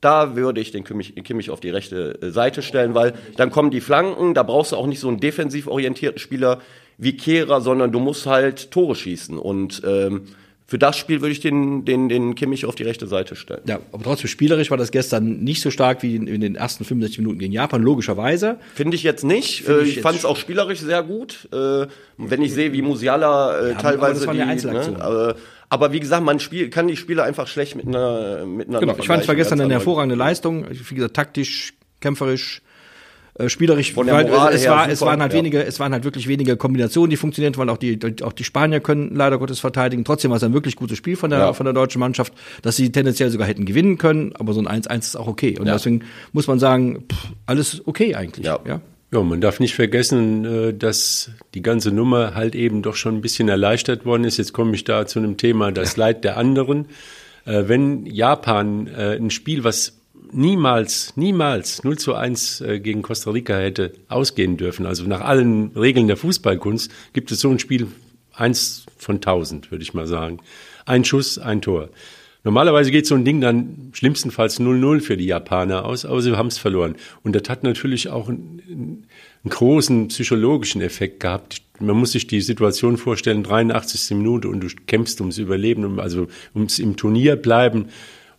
da 0.00 0.36
würde 0.36 0.60
ich 0.60 0.70
den 0.70 0.84
Kimmich, 0.84 1.16
Kimmich 1.24 1.50
auf 1.50 1.58
die 1.58 1.70
rechte 1.70 2.22
äh, 2.22 2.30
Seite 2.30 2.62
stellen, 2.62 2.94
weil 2.94 3.14
dann 3.36 3.50
kommen 3.50 3.72
die 3.72 3.80
Flanken, 3.80 4.32
da 4.32 4.44
brauchst 4.44 4.70
du 4.70 4.76
auch 4.76 4.86
nicht 4.86 5.00
so 5.00 5.08
einen 5.08 5.18
defensiv 5.18 5.66
orientierten 5.66 6.20
Spieler 6.20 6.60
wie 6.98 7.16
Kehrer, 7.16 7.60
sondern 7.60 7.90
du 7.90 7.98
musst 7.98 8.26
halt 8.26 8.70
Tore 8.70 8.94
schießen. 8.94 9.38
Und 9.38 9.82
ähm, 9.84 10.26
für 10.66 10.78
das 10.78 10.96
Spiel 10.96 11.20
würde 11.20 11.32
ich 11.32 11.40
den, 11.40 11.84
den, 11.84 12.08
den 12.08 12.34
Kimmich 12.34 12.64
auf 12.64 12.74
die 12.74 12.84
rechte 12.84 13.06
Seite 13.06 13.36
stellen. 13.36 13.60
Ja, 13.66 13.80
aber 13.92 14.02
trotzdem 14.02 14.28
spielerisch 14.28 14.70
war 14.70 14.78
das 14.78 14.90
gestern 14.90 15.40
nicht 15.44 15.60
so 15.60 15.70
stark 15.70 16.02
wie 16.02 16.16
in, 16.16 16.26
in 16.26 16.40
den 16.40 16.56
ersten 16.56 16.84
65 16.84 17.18
Minuten 17.18 17.38
gegen 17.38 17.52
Japan, 17.52 17.82
logischerweise. 17.82 18.58
Finde 18.74 18.96
ich 18.96 19.02
jetzt 19.02 19.24
nicht. 19.24 19.62
Find 19.62 19.82
ich, 19.82 19.96
ich 19.98 20.02
fand 20.02 20.16
es 20.18 20.24
auch 20.24 20.38
spielerisch 20.38 20.80
sehr 20.80 21.02
gut. 21.02 21.48
Äh, 21.52 21.86
wenn 22.16 22.40
ich 22.40 22.54
sehe, 22.54 22.72
wie 22.72 22.80
Musiala 22.80 23.58
äh, 23.58 23.70
ja, 23.70 23.74
teilweise 23.78 24.26
die, 24.26 24.38
ne, 24.38 25.34
äh, 25.36 25.40
aber 25.68 25.92
wie 25.92 26.00
gesagt, 26.00 26.24
man 26.24 26.40
spiel, 26.40 26.70
kann 26.70 26.88
die 26.88 26.96
Spiele 26.96 27.22
einfach 27.24 27.46
schlecht 27.46 27.76
miteinander, 27.76 28.46
miteinander 28.46 28.86
Genau, 28.86 28.98
ich 28.98 29.06
fand 29.06 29.22
es 29.22 29.28
war 29.28 29.34
gestern 29.34 29.60
eine 29.60 29.74
hervorragende 29.74 30.14
Leistung. 30.14 30.66
Wie 30.70 30.94
gesagt, 30.94 31.14
taktisch, 31.14 31.74
kämpferisch, 32.00 32.62
äh, 33.36 33.48
spielerisch 33.48 33.92
Von 33.92 34.06
der 34.06 34.22
Moral 34.22 34.54
es, 34.54 34.68
war, 34.68 34.88
es 34.88 35.00
waren 35.00 35.20
halt 35.20 35.32
ja. 35.32 35.38
wenige, 35.38 35.64
es 35.64 35.80
waren 35.80 35.92
halt 35.92 36.04
wirklich 36.04 36.28
wenige 36.28 36.56
Kombinationen, 36.56 37.10
die 37.10 37.16
funktioniert, 37.16 37.58
weil 37.58 37.68
auch 37.68 37.78
die, 37.78 37.98
auch 38.22 38.32
die 38.32 38.44
Spanier 38.44 38.78
können 38.78 39.12
leider 39.14 39.38
Gottes 39.38 39.58
verteidigen. 39.58 40.04
Trotzdem 40.04 40.30
war 40.30 40.36
es 40.36 40.44
ein 40.44 40.54
wirklich 40.54 40.76
gutes 40.76 40.98
Spiel 40.98 41.16
von 41.16 41.30
der, 41.30 41.40
ja. 41.40 41.52
von 41.52 41.64
der 41.64 41.72
deutschen 41.72 41.98
Mannschaft, 41.98 42.32
dass 42.62 42.76
sie 42.76 42.92
tendenziell 42.92 43.30
sogar 43.30 43.48
hätten 43.48 43.64
gewinnen 43.64 43.98
können, 43.98 44.34
aber 44.36 44.52
so 44.52 44.60
ein 44.64 44.68
1-1 44.68 44.98
ist 44.98 45.16
auch 45.16 45.26
okay. 45.26 45.58
Und 45.58 45.66
ja. 45.66 45.72
deswegen 45.72 46.02
muss 46.32 46.46
man 46.46 46.60
sagen, 46.60 47.06
pff, 47.10 47.32
alles 47.46 47.82
okay 47.86 48.14
eigentlich. 48.14 48.46
Ja. 48.46 48.60
ja. 48.66 48.80
Ja, 49.10 49.22
man 49.22 49.40
darf 49.40 49.60
nicht 49.60 49.74
vergessen, 49.74 50.44
äh, 50.44 50.74
dass 50.74 51.30
die 51.54 51.62
ganze 51.62 51.90
Nummer 51.90 52.34
halt 52.34 52.54
eben 52.54 52.82
doch 52.82 52.96
schon 52.96 53.16
ein 53.16 53.20
bisschen 53.20 53.48
erleichtert 53.48 54.04
worden 54.04 54.24
ist. 54.24 54.38
Jetzt 54.38 54.52
komme 54.52 54.74
ich 54.74 54.84
da 54.84 55.06
zu 55.06 55.20
einem 55.20 55.36
Thema, 55.36 55.70
das 55.72 55.96
Leid 55.96 56.24
der 56.24 56.36
anderen. 56.36 56.86
Äh, 57.46 57.64
wenn 57.66 58.06
Japan 58.06 58.88
ein 58.88 59.30
Spiel, 59.30 59.64
was 59.64 59.94
niemals, 60.34 61.16
niemals 61.16 61.84
0 61.84 61.98
zu 61.98 62.14
1 62.14 62.60
äh, 62.60 62.80
gegen 62.80 63.02
Costa 63.02 63.30
Rica 63.30 63.56
hätte 63.56 63.92
ausgehen 64.08 64.56
dürfen. 64.56 64.86
Also 64.86 65.04
nach 65.04 65.20
allen 65.20 65.68
Regeln 65.76 66.08
der 66.08 66.16
Fußballkunst 66.16 66.90
gibt 67.12 67.30
es 67.32 67.40
so 67.40 67.50
ein 67.50 67.58
Spiel 67.58 67.88
eins 68.32 68.86
von 68.96 69.20
tausend, 69.20 69.70
würde 69.70 69.82
ich 69.82 69.94
mal 69.94 70.06
sagen. 70.06 70.38
Ein 70.86 71.04
Schuss, 71.04 71.38
ein 71.38 71.62
Tor. 71.62 71.88
Normalerweise 72.42 72.90
geht 72.90 73.06
so 73.06 73.14
ein 73.14 73.24
Ding 73.24 73.40
dann 73.40 73.90
schlimmstenfalls 73.94 74.60
0-0 74.60 75.00
für 75.00 75.16
die 75.16 75.24
Japaner 75.24 75.86
aus, 75.86 76.04
aber 76.04 76.20
sie 76.20 76.36
haben 76.36 76.48
es 76.48 76.58
verloren. 76.58 76.96
Und 77.22 77.34
das 77.34 77.48
hat 77.48 77.62
natürlich 77.62 78.10
auch 78.10 78.28
einen, 78.28 79.06
einen, 79.42 79.50
großen 79.50 80.08
psychologischen 80.08 80.82
Effekt 80.82 81.20
gehabt. 81.20 81.62
Man 81.80 81.96
muss 81.96 82.12
sich 82.12 82.26
die 82.26 82.42
Situation 82.42 82.98
vorstellen, 82.98 83.44
83. 83.44 84.16
Minute 84.16 84.48
und 84.48 84.60
du 84.60 84.68
kämpfst 84.86 85.20
ums 85.20 85.38
Überleben, 85.38 85.98
also 85.98 86.28
ums 86.54 86.78
im 86.78 86.96
Turnier 86.96 87.36
bleiben 87.36 87.88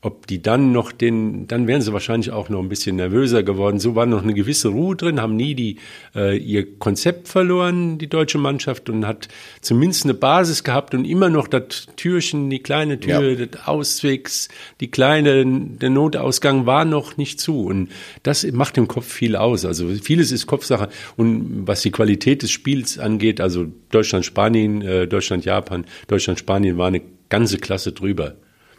ob 0.06 0.28
die 0.28 0.40
dann 0.40 0.72
noch 0.72 0.92
den, 0.92 1.48
dann 1.48 1.66
wären 1.66 1.82
sie 1.82 1.92
wahrscheinlich 1.92 2.30
auch 2.30 2.50
noch 2.50 2.60
ein 2.60 2.70
bisschen 2.70 2.98
nervöser 2.98 3.42
geworden. 3.42 3.80
So 3.80 3.96
war 3.96 4.06
noch 4.06 4.22
eine 4.22 4.36
gewisse 4.36 4.68
Ruhe 4.68 4.96
drin, 4.96 5.20
haben 5.20 5.36
nie 5.36 5.56
die, 5.56 5.78
äh, 6.16 6.38
ihr 6.38 6.78
Konzept 6.78 7.28
verloren, 7.28 7.98
die 7.98 8.08
deutsche 8.08 8.38
Mannschaft, 8.38 8.88
und 8.92 9.08
hat 9.08 9.30
zumindest 9.62 10.04
eine 10.04 10.14
Basis 10.14 10.64
gehabt 10.64 10.94
und 10.94 11.06
immer 11.06 11.30
noch 11.30 11.48
das 11.48 11.88
Türchen, 11.96 12.52
die 12.52 12.60
kleine 12.60 13.00
Tür, 13.00 13.32
ja. 13.32 13.46
des 13.48 13.66
Auswegs, 13.66 14.48
die 14.80 14.92
kleine, 14.92 15.44
der 15.44 15.90
Notausgang 15.90 16.68
war 16.68 16.86
noch 16.86 17.18
nicht 17.18 17.40
zu. 17.40 17.66
Und 17.66 17.90
das 18.22 18.46
macht 18.52 18.78
im 18.78 18.88
Kopf 18.88 19.12
viel 19.12 19.36
aus. 19.36 19.66
Also 19.66 19.88
vieles 19.90 20.32
ist 20.32 20.46
Kopfsache. 20.46 20.90
Und 21.18 21.66
was 21.66 21.82
die 21.82 21.92
Qualität 21.92 22.44
des 22.44 22.52
Spiels 22.52 23.00
angeht, 23.00 23.42
also 23.42 23.66
Deutschland, 23.90 24.24
Spanien, 24.24 24.84
äh, 24.84 25.08
Deutschland, 25.08 25.46
Japan, 25.46 25.86
Deutschland, 26.08 26.38
Spanien 26.38 26.78
war 26.78 26.90
eine 26.90 27.02
ganze 27.30 27.58
Klasse 27.58 27.92
drüber 27.92 28.36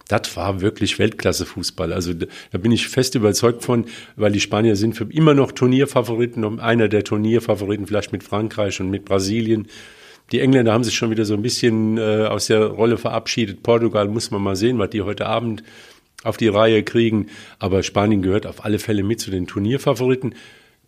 das 0.08 0.36
war 0.36 0.60
wirklich 0.60 0.98
Weltklasse-Fußball. 0.98 1.92
Also 1.92 2.14
da 2.14 2.58
bin 2.58 2.70
ich 2.70 2.88
fest 2.88 3.14
überzeugt 3.14 3.64
von, 3.64 3.86
weil 4.14 4.32
die 4.32 4.40
Spanier 4.40 4.76
sind 4.76 4.94
für 4.94 5.04
immer 5.10 5.34
noch 5.34 5.52
Turnierfavoriten, 5.52 6.60
einer 6.60 6.88
der 6.88 7.02
Turnierfavoriten 7.02 7.86
vielleicht 7.86 8.12
mit 8.12 8.22
Frankreich 8.22 8.80
und 8.80 8.90
mit 8.90 9.04
Brasilien. 9.04 9.66
Die 10.32 10.40
Engländer 10.40 10.72
haben 10.72 10.84
sich 10.84 10.94
schon 10.94 11.10
wieder 11.10 11.24
so 11.24 11.34
ein 11.34 11.42
bisschen 11.42 11.98
äh, 11.98 12.26
aus 12.26 12.46
der 12.46 12.66
Rolle 12.66 12.98
verabschiedet. 12.98 13.62
Portugal 13.62 14.08
muss 14.08 14.30
man 14.30 14.42
mal 14.42 14.56
sehen, 14.56 14.78
was 14.78 14.90
die 14.90 15.02
heute 15.02 15.26
Abend 15.26 15.62
auf 16.22 16.36
die 16.36 16.48
Reihe 16.48 16.82
kriegen. 16.82 17.26
Aber 17.58 17.82
Spanien 17.82 18.22
gehört 18.22 18.46
auf 18.46 18.64
alle 18.64 18.78
Fälle 18.78 19.02
mit 19.02 19.20
zu 19.20 19.30
den 19.30 19.46
Turnierfavoriten 19.46 20.34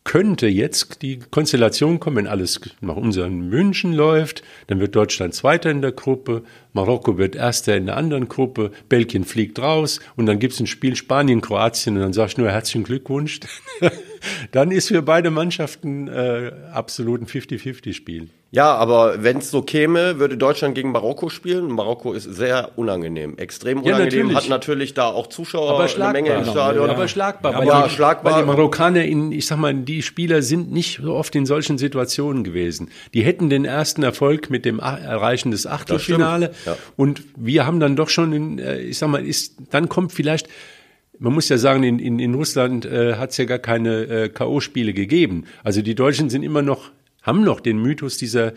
könnte 0.09 0.47
jetzt 0.47 1.03
die 1.03 1.19
Konstellation 1.19 2.01
kommen, 2.01 2.17
wenn 2.17 2.27
alles 2.27 2.61
nach 2.81 2.97
unseren 2.97 3.51
Wünschen 3.53 3.93
läuft, 3.93 4.43
dann 4.67 4.81
wird 4.81 4.97
Deutschland 4.97 5.35
Zweiter 5.35 5.71
in 5.71 5.83
der 5.83 5.93
Gruppe, 5.93 6.45
Marokko 6.73 7.19
wird 7.19 7.37
Erster 7.37 7.77
in 7.77 7.87
der 7.87 7.97
anderen 7.97 8.29
Gruppe, 8.29 8.71
Belgien 8.89 9.25
fliegt 9.25 9.59
raus 9.59 10.01
und 10.17 10.27
dann 10.27 10.39
gibt 10.39 10.55
es 10.55 10.61
ein 10.61 10.67
Spiel 10.67 10.97
Spanien-Kroatien 10.97 11.97
und 11.97 12.03
dann 12.03 12.13
sag 12.13 12.29
ich 12.29 12.39
nur 12.39 12.51
herzlichen 12.51 12.85
Glückwunsch. 12.85 13.41
dann 14.53 14.71
ist 14.71 14.89
für 14.89 15.03
beide 15.03 15.31
Mannschaften 15.31 16.09
äh, 16.09 16.53
absolut 16.73 17.21
ein 17.21 17.27
50-50-Spiel. 17.27 18.29
Ja, 18.51 18.75
aber 18.77 19.23
wenn 19.23 19.39
es 19.39 19.51
so 19.51 19.61
käme, 19.61 20.19
würde 20.19 20.39
Deutschland 20.39 20.75
gegen 20.75 20.91
Marokko 20.91 21.29
spielen. 21.29 21.71
Marokko 21.71 22.15
ist 22.15 22.25
sehr 22.25 22.71
unangenehm, 22.77 23.37
extrem 23.37 23.83
unangenehm. 23.83 23.99
Ja, 23.99 24.07
natürlich. 24.07 24.37
Hat 24.37 24.49
natürlich 24.49 24.95
da 24.95 25.09
auch 25.09 25.27
Zuschauer, 25.27 25.79
eine 25.79 26.13
Menge 26.13 26.31
im 26.31 26.47
Stadion. 26.47 26.87
Ja. 26.87 26.95
Aber 26.95 27.09
schlagbar. 27.09 27.53
Ja, 27.53 27.59
aber 27.59 27.89
die, 27.89 27.95
schlagbar. 27.95 28.33
Weil 28.33 28.41
die 28.41 28.47
Marokkaner, 28.47 29.05
in, 29.05 29.33
ich 29.33 29.47
sag 29.47 29.59
mal, 29.59 29.75
die 29.75 30.01
Spieler 30.01 30.41
sind 30.41 30.73
nicht 30.73 31.01
so 31.03 31.15
oft 31.15 31.35
in 31.35 31.45
solchen 31.45 31.77
Situationen 31.77 32.43
gewesen. 32.43 32.91
Die 33.13 33.21
hätten 33.21 33.51
den 33.51 33.67
ersten 33.67 34.03
Erfolg 34.03 34.49
mit 34.49 34.65
dem 34.65 34.79
Erreichen 34.79 35.51
des 35.51 35.67
Achtelfinale. 35.67 36.53
Ja. 36.67 36.77
Und 36.97 37.23
wir 37.37 37.67
haben 37.67 37.81
dann 37.81 37.97
doch 37.97 38.09
schon, 38.09 38.33
in, 38.33 38.59
äh, 38.59 38.81
ich 38.81 38.99
sag 38.99 39.09
mal, 39.09 39.25
ist, 39.27 39.57
dann 39.71 39.89
kommt 39.89 40.13
vielleicht 40.13 40.49
man 41.21 41.35
muss 41.35 41.49
ja 41.49 41.59
sagen, 41.59 41.83
in, 41.83 41.99
in, 41.99 42.21
in 42.21 42.35
Russland 42.35 42.87
äh, 42.87 43.15
hat 43.17 43.31
es 43.31 43.39
ja 43.39 43.45
gar 43.45 43.59
keine 43.59 44.03
äh, 44.05 44.29
K.O.-Spiele 44.29 44.93
gegeben. 44.93 45.47
Also 45.65 45.83
die 45.83 45.97
Deutschen 45.97 46.31
sind 46.31 46.45
immer 46.45 46.63
noch 46.63 46.93
haben 47.23 47.45
noch 47.45 47.61
den 47.61 47.79
Mythos 47.79 48.17
dieser 48.17 48.53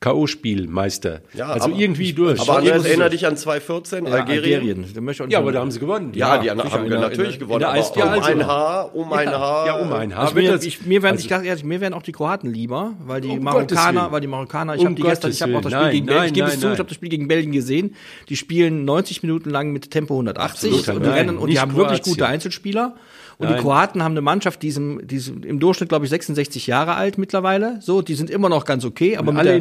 K.O.-Spielmeister. 0.00 1.22
Ja, 1.34 1.48
also 1.48 1.70
aber- 1.70 1.76
irgendwie 1.78 2.12
durch. 2.12 2.40
Aber 2.40 2.58
Andreas, 2.58 2.84
erinnere 2.84 3.10
dich 3.10 3.26
an 3.26 3.36
2014, 3.36 4.06
Ja, 4.06 4.12
Algerien. 4.12 4.84
Da 4.94 5.00
möchte 5.00 5.16
ich 5.16 5.22
auch 5.22 5.26
nicht 5.26 5.32
ja, 5.32 5.38
aber 5.40 5.50
da 5.50 5.58
haben 5.58 5.72
sie 5.72 5.80
gewonnen. 5.80 6.12
Ja, 6.14 6.38
die 6.38 6.48
sicher, 6.48 6.70
haben 6.70 6.84
in 6.84 6.90
der- 6.90 7.00
natürlich 7.00 7.34
in 7.34 7.40
gewonnen, 7.40 7.62
in 7.62 7.66
Eisdiele 7.66 8.06
um 8.06 8.12
also. 8.12 8.30
ein 8.30 8.46
Haar, 8.46 8.94
um 8.94 9.12
ein 9.12 9.28
Haar. 9.28 9.66
Ja, 9.66 9.72
um 9.74 9.92
ein 9.92 10.14
Haar. 10.14 10.22
Also 10.22 10.34
mir, 10.36 10.52
das- 10.52 10.64
ich, 10.64 10.86
mir 10.86 11.02
wären, 11.02 11.12
also- 11.16 11.24
ich, 11.24 11.28
ganz 11.28 11.44
ehrlich, 11.44 11.64
mir 11.64 11.80
wären 11.80 11.94
auch 11.94 12.02
die 12.02 12.12
Kroaten 12.12 12.48
lieber, 12.52 12.92
weil 13.06 13.20
die 13.20 13.28
Um 13.30 13.42
Marokkaner, 13.42 14.12
weil 14.12 14.20
die 14.20 14.26
Marokkaner, 14.28 14.74
ich 14.74 14.80
Um 14.80 14.86
habe 14.86 14.94
die 14.94 15.02
gestern, 15.02 15.30
ich 15.32 15.42
habe 15.42 15.56
auch 15.56 15.62
das 15.62 15.72
Spiel 15.72 15.80
Gottes 15.80 15.92
gegen. 15.94 16.06
Belgien, 16.06 16.26
ich 16.26 16.32
gebe 16.32 16.46
Nein, 16.46 16.54
es 16.54 16.60
zu, 16.60 16.66
nein, 16.66 16.74
ich 16.74 16.78
habe 16.78 16.88
das 16.88 16.94
Spiel 16.94 17.08
gegen 17.08 17.28
Belgien 17.28 17.52
gesehen. 17.52 17.94
Die 18.28 18.36
spielen 18.36 18.84
90 18.84 19.22
Minuten 19.24 19.50
lang 19.50 19.72
mit 19.72 19.90
Tempo 19.90 20.14
180 20.14 20.72
Absolut, 20.74 20.88
und 20.96 21.02
die 21.02 21.08
nein, 21.10 21.18
rennen 21.18 21.38
und 21.38 21.50
die 21.50 21.58
haben 21.58 21.74
wirklich 21.74 22.02
gute 22.02 22.24
Einzelspieler. 22.24 22.94
Und 23.40 23.46
die 23.48 23.52
Nein. 23.54 23.62
Kroaten 23.62 24.02
haben 24.02 24.12
eine 24.14 24.20
Mannschaft, 24.20 24.62
die 24.62 24.72
sind, 24.72 25.08
die 25.08 25.20
sind 25.20 25.46
im 25.46 25.60
Durchschnitt, 25.60 25.88
glaube 25.88 26.04
ich, 26.04 26.10
66 26.10 26.66
Jahre 26.66 26.96
alt 26.96 27.18
mittlerweile. 27.18 27.78
So, 27.80 28.02
die 28.02 28.14
sind 28.14 28.30
immer 28.30 28.48
noch 28.48 28.64
ganz 28.64 28.84
okay, 28.84 29.16
aber 29.16 29.30
mit 29.30 29.44
der, 29.44 29.60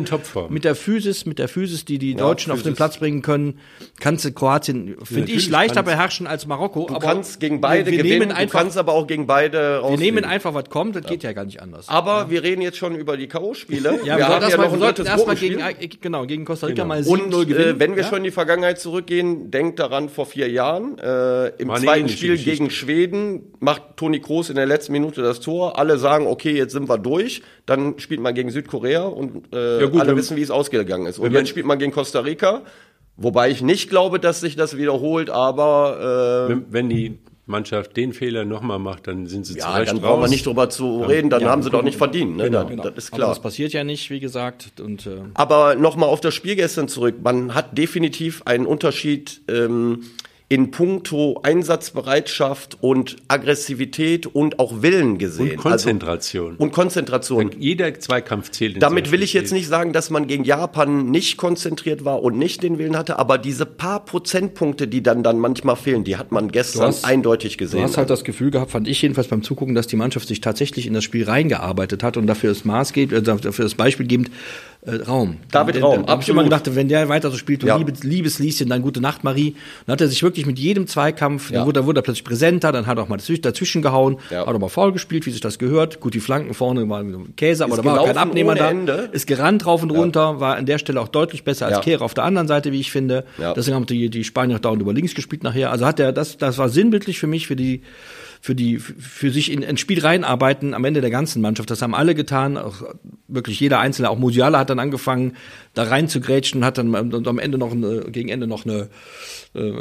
mit 0.49 0.63
der 0.63 0.73
Physis, 0.73 1.27
mit 1.27 1.37
der 1.37 1.47
Physis, 1.47 1.85
die 1.85 1.99
die 1.99 2.15
Deutschen 2.15 2.51
auf 2.51 2.57
den 2.63 2.69
Physis. 2.71 2.77
Platz 2.77 2.97
bringen 2.97 3.21
können, 3.21 3.59
kannst 3.99 4.25
du 4.25 4.31
Kroatien, 4.31 4.95
finde 5.03 5.03
ich, 5.03 5.19
natürlich 5.19 5.49
leichter 5.49 5.83
beherrschen 5.83 6.25
als 6.25 6.47
Marokko. 6.47 6.87
Du 6.87 6.95
aber 6.95 7.05
kannst 7.05 7.39
gegen 7.39 7.61
beide 7.61 7.85
wir, 7.85 7.91
wir 7.91 7.97
gewinnen, 7.99 8.19
nehmen 8.19 8.31
einfach, 8.31 8.57
du 8.59 8.63
kannst 8.65 8.77
aber 8.79 8.93
auch 8.93 9.05
gegen 9.05 9.27
beide 9.27 9.57
wir 9.59 9.77
rausfliegen. 9.81 10.15
nehmen 10.15 10.25
einfach, 10.25 10.55
was 10.55 10.71
kommt, 10.71 10.95
das 10.95 11.05
geht 11.05 11.21
ja 11.21 11.33
gar 11.33 11.45
nicht 11.45 11.61
anders. 11.61 11.87
Aber 11.87 12.31
wir 12.31 12.41
reden 12.41 12.63
jetzt 12.63 12.77
schon 12.77 12.95
über 12.95 13.15
die 13.15 13.27
K.O.-Spiele. 13.27 13.99
Ja, 14.03 14.15
wir, 14.15 14.17
wir 14.17 14.27
haben 14.27 14.41
ja 14.41 14.47
erstmal, 14.47 14.65
noch 14.65 14.71
wir 14.73 14.77
ein 14.77 14.79
sollten 14.79 15.05
erstmal 15.05 15.35
Gruppenspiel. 15.35 15.49
gegen, 15.57 15.61
äh, 15.83 15.87
genau, 16.01 16.25
gegen 16.25 16.45
Costa 16.45 16.65
Rica 16.65 16.81
Genau. 16.81 16.87
mal 16.95 17.03
Und 17.05 17.31
7-0 17.31 17.45
gewinnen. 17.45 17.75
äh, 17.75 17.79
wenn 17.79 17.95
wir 17.95 18.01
ja? 18.01 18.09
schon 18.09 18.17
in 18.17 18.23
die 18.23 18.31
Vergangenheit 18.31 18.79
zurückgehen, 18.79 19.51
denkt 19.51 19.77
daran, 19.77 20.09
vor 20.09 20.25
vier 20.25 20.49
Jahren, 20.49 20.97
äh, 20.97 21.49
im 21.61 21.67
War 21.67 21.77
zweiten 21.79 22.09
Spiel 22.09 22.37
gegen 22.39 22.71
Schweden 22.71 23.43
macht 23.67 23.97
Toni 23.97 24.21
Kroos 24.21 24.49
in 24.49 24.55
der 24.55 24.65
letzten 24.65 24.93
Minute 24.93 25.21
das 25.21 25.41
Tor. 25.41 25.77
Alle 25.77 25.97
sagen, 25.97 26.25
okay, 26.25 26.55
jetzt 26.55 26.71
sind 26.71 26.87
wir 26.87 26.97
durch. 26.97 27.41
Dann 27.65 27.99
spielt 27.99 28.21
man 28.21 28.33
gegen 28.33 28.49
Südkorea 28.49 29.03
und 29.03 29.53
äh, 29.53 29.81
Ja, 29.81 29.87
gut, 29.87 29.99
alle 29.99 30.15
wissen, 30.15 30.37
wie 30.37 30.41
es 30.41 30.51
ausgegangen 30.51 31.05
ist. 31.05 31.19
Und 31.19 31.33
jetzt 31.33 31.49
spielt 31.49 31.65
man 31.65 31.77
gegen 31.77 31.91
Costa 31.91 32.21
Rica. 32.21 32.61
Wobei 33.17 33.49
ich 33.49 33.61
nicht 33.61 33.89
glaube, 33.89 34.21
dass 34.21 34.39
sich 34.39 34.55
das 34.55 34.77
wiederholt, 34.77 35.29
aber 35.29 36.45
äh, 36.47 36.49
Wenn, 36.49 36.65
wenn 36.71 36.87
die 36.89 37.19
Mannschaft 37.45 37.97
den 37.97 38.13
Fehler 38.13 38.45
nochmal 38.45 38.79
macht, 38.79 39.07
dann 39.07 39.27
sind 39.27 39.45
sie 39.45 39.57
ja, 39.57 39.65
zurecht 39.65 39.91
dann 39.91 39.99
brauchen 39.99 40.21
wir 40.21 40.29
nicht 40.29 40.45
drüber 40.45 40.69
zu 40.69 41.01
reden, 41.01 41.29
dann 41.29 41.41
Ja, 41.41 41.49
haben 41.49 41.61
sie 41.61 41.69
doch 41.69 41.83
nicht 41.83 41.97
verdient. 41.97 42.37
Ne? 42.37 42.45
Genau, 42.45 42.61
das, 42.61 42.69
genau. 42.69 42.83
das 42.83 42.93
ist 42.95 43.09
Aber 43.09 43.17
klar. 43.17 43.29
das 43.29 43.41
passiert 43.41 43.73
ja 43.73 43.83
nicht, 43.83 44.09
wie 44.09 44.21
gesagt. 44.21 44.79
Und, 44.79 45.07
äh, 45.07 45.23
Aber 45.33 45.75
nochmal 45.75 46.07
auf 46.07 46.21
das 46.21 46.33
Spiel 46.33 46.55
gestern 46.55 46.87
zurück. 46.87 47.15
Man 47.21 47.53
hat 47.53 47.77
definitiv 47.77 48.43
einen 48.45 48.65
Unterschied 48.65 49.41
ähm, 49.49 50.03
in 50.49 50.71
puncto 50.71 51.41
Einsatzbereitschaft 51.43 52.77
und 52.81 53.17
Aggressivität 53.27 54.27
und 54.27 54.59
auch 54.59 54.81
Willen 54.81 55.17
gesehen. 55.17 55.51
Und 55.51 55.57
Konzentration. 55.57 56.51
Also, 56.53 56.63
und 56.63 56.71
Konzentration. 56.71 57.51
Jeder 57.59 57.93
Zweikampf 57.99 58.51
zählt. 58.51 58.75
in 58.75 58.79
Damit 58.79 59.11
will 59.11 59.23
ich 59.23 59.33
jetzt 59.33 59.51
nicht 59.51 59.67
sagen, 59.67 59.91
dass 59.91 60.09
man 60.09 60.27
gegen 60.27 60.43
Japan 60.45 61.11
nicht 61.11 61.35
konzentriert 61.37 62.05
war 62.05 62.21
und 62.23 62.37
nicht 62.37 62.63
den 62.63 62.77
Willen 62.77 62.97
hatte, 62.97 63.19
aber 63.19 63.37
diese 63.37 63.65
paar 63.65 64.05
Prozentpunkte, 64.05 64.87
die 64.87 65.03
dann, 65.03 65.21
dann 65.23 65.37
manchmal 65.39 65.75
fehlen, 65.75 66.03
die 66.05 66.15
hat 66.17 66.31
man 66.31 66.49
gestern 66.49 66.87
hast- 66.87 67.03
eindeutig 67.03 67.57
Du 67.57 67.65
gesehen. 67.65 67.83
hast 67.83 67.97
halt 67.97 68.09
das 68.09 68.23
Gefühl 68.23 68.51
gehabt, 68.51 68.71
fand 68.71 68.87
ich 68.87 69.01
jedenfalls 69.01 69.27
beim 69.27 69.43
Zugucken, 69.43 69.75
dass 69.75 69.87
die 69.87 69.95
Mannschaft 69.97 70.27
sich 70.29 70.39
tatsächlich 70.39 70.87
in 70.87 70.93
das 70.93 71.03
Spiel 71.03 71.25
reingearbeitet 71.25 72.03
hat 72.03 72.15
und 72.15 72.25
dafür 72.27 72.49
das 72.51 72.63
Maß 72.63 72.93
gibt, 72.93 73.11
äh, 73.11 73.21
dafür 73.21 73.65
das 73.65 73.75
Beispiel 73.75 74.05
gibt, 74.07 74.31
äh, 74.87 74.95
Raum. 75.03 75.37
David 75.51 75.75
Den- 75.75 75.83
Raum, 75.83 76.05
Da 76.05 76.13
hab 76.13 76.21
ich 76.21 76.29
immer 76.29 76.43
gedacht, 76.43 76.73
wenn 76.75 76.87
der 76.87 77.09
weiter 77.09 77.29
so 77.29 77.37
spielt, 77.37 77.61
du 77.63 77.67
Ja. 77.67 77.77
liebes, 77.77 78.03
liebes 78.03 78.39
Lieschen, 78.39 78.69
dann 78.69 78.81
gute 78.81 79.01
Nacht, 79.01 79.23
Marie. 79.23 79.55
Dann 79.85 79.93
hat 79.93 80.01
er 80.01 80.07
sich 80.07 80.23
wirklich 80.23 80.45
mit 80.45 80.57
jedem 80.57 80.87
Zweikampf, 80.87 81.51
Ja. 81.51 81.57
dann 81.59 81.67
wurde, 81.67 81.85
wurde 81.85 81.99
er 81.99 82.03
plötzlich 82.03 82.23
präsenter, 82.23 82.71
dann 82.71 82.87
hat 82.87 82.97
er 82.97 83.03
auch 83.03 83.09
mal 83.09 83.17
dazwischen, 83.17 83.81
gehauen, 83.81 84.17
Ja. 84.31 84.45
hat 84.47 84.55
auch 84.55 84.59
mal 84.59 84.69
faul 84.69 84.91
gespielt, 84.93 85.25
wie 85.25 85.31
sich 85.31 85.41
das 85.41 85.59
gehört. 85.59 85.99
Gut, 85.99 86.13
die 86.13 86.19
Flanken 86.19 86.53
vorne 86.53 86.87
waren 86.89 87.35
Käse, 87.35 87.63
aber 87.63 87.73
Ist 87.73 87.79
da 87.79 87.85
war 87.85 88.05
kein 88.05 88.17
Abnehmer 88.17 88.55
da. 88.55 88.69
Ende. 88.69 89.09
Ist 89.11 89.27
gerannt 89.27 89.65
rauf 89.65 89.83
und 89.83 89.91
runter, 89.91 90.39
war 90.39 90.55
an 90.55 90.65
der 90.65 90.77
Stelle 90.77 91.01
auch 91.01 91.07
deutlich 91.09 91.43
besser 91.43 91.67
als. 91.67 91.81
Kehrer 91.81 92.01
auf 92.03 92.13
der 92.13 92.23
anderen 92.23 92.47
Seite, 92.47 92.71
wie 92.71 92.79
ich 92.79 92.91
finde. 92.91 93.23
Deswegen 93.55 93.75
haben 93.75 93.85
die, 93.85 94.09
die 94.09 94.23
Spanier 94.23 94.55
auch 94.55 94.59
dauernd 94.59 94.81
über 94.81 94.93
links 94.93 95.13
gespielt 95.15 95.43
nachher. 95.43 95.71
Also 95.71 95.85
hat 95.85 95.99
er, 95.99 96.11
das, 96.11 96.37
das 96.37 96.57
war 96.57 96.69
sinnbildlich 96.69 97.19
für 97.19 97.27
mich, 97.27 97.45
für 97.47 97.55
die, 97.55 97.81
für 98.41 98.55
die, 98.55 98.77
für 98.79 99.29
sich 99.31 99.51
in 99.51 99.63
ein 99.63 99.77
Spiel 99.77 99.99
reinarbeiten 99.99 100.73
am 100.73 100.85
Ende 100.85 101.01
der 101.01 101.09
ganzen 101.09 101.41
Mannschaft. 101.41 101.69
Das 101.69 101.81
haben 101.81 101.93
alle 101.95 102.15
getan, 102.15 102.57
auch 102.57 102.83
wirklich 103.27 103.59
jeder 103.59 103.79
Einzelne. 103.79 104.09
Auch 104.09 104.17
Musiala 104.17 104.59
hat 104.59 104.69
dann 104.69 104.79
angefangen, 104.79 105.33
da 105.73 105.83
rein 105.83 106.07
zu 106.07 106.19
grätschen, 106.21 106.63
hat 106.65 106.77
dann 106.77 106.95
am- 106.95 107.13
am 107.13 107.39
Ende 107.39 107.57
noch 107.57 107.71
eine, 107.71 108.01
gegen 108.11 108.29
Ende 108.29 108.47
noch 108.47 108.65
eine, 108.65 108.87
äh, 109.53 109.71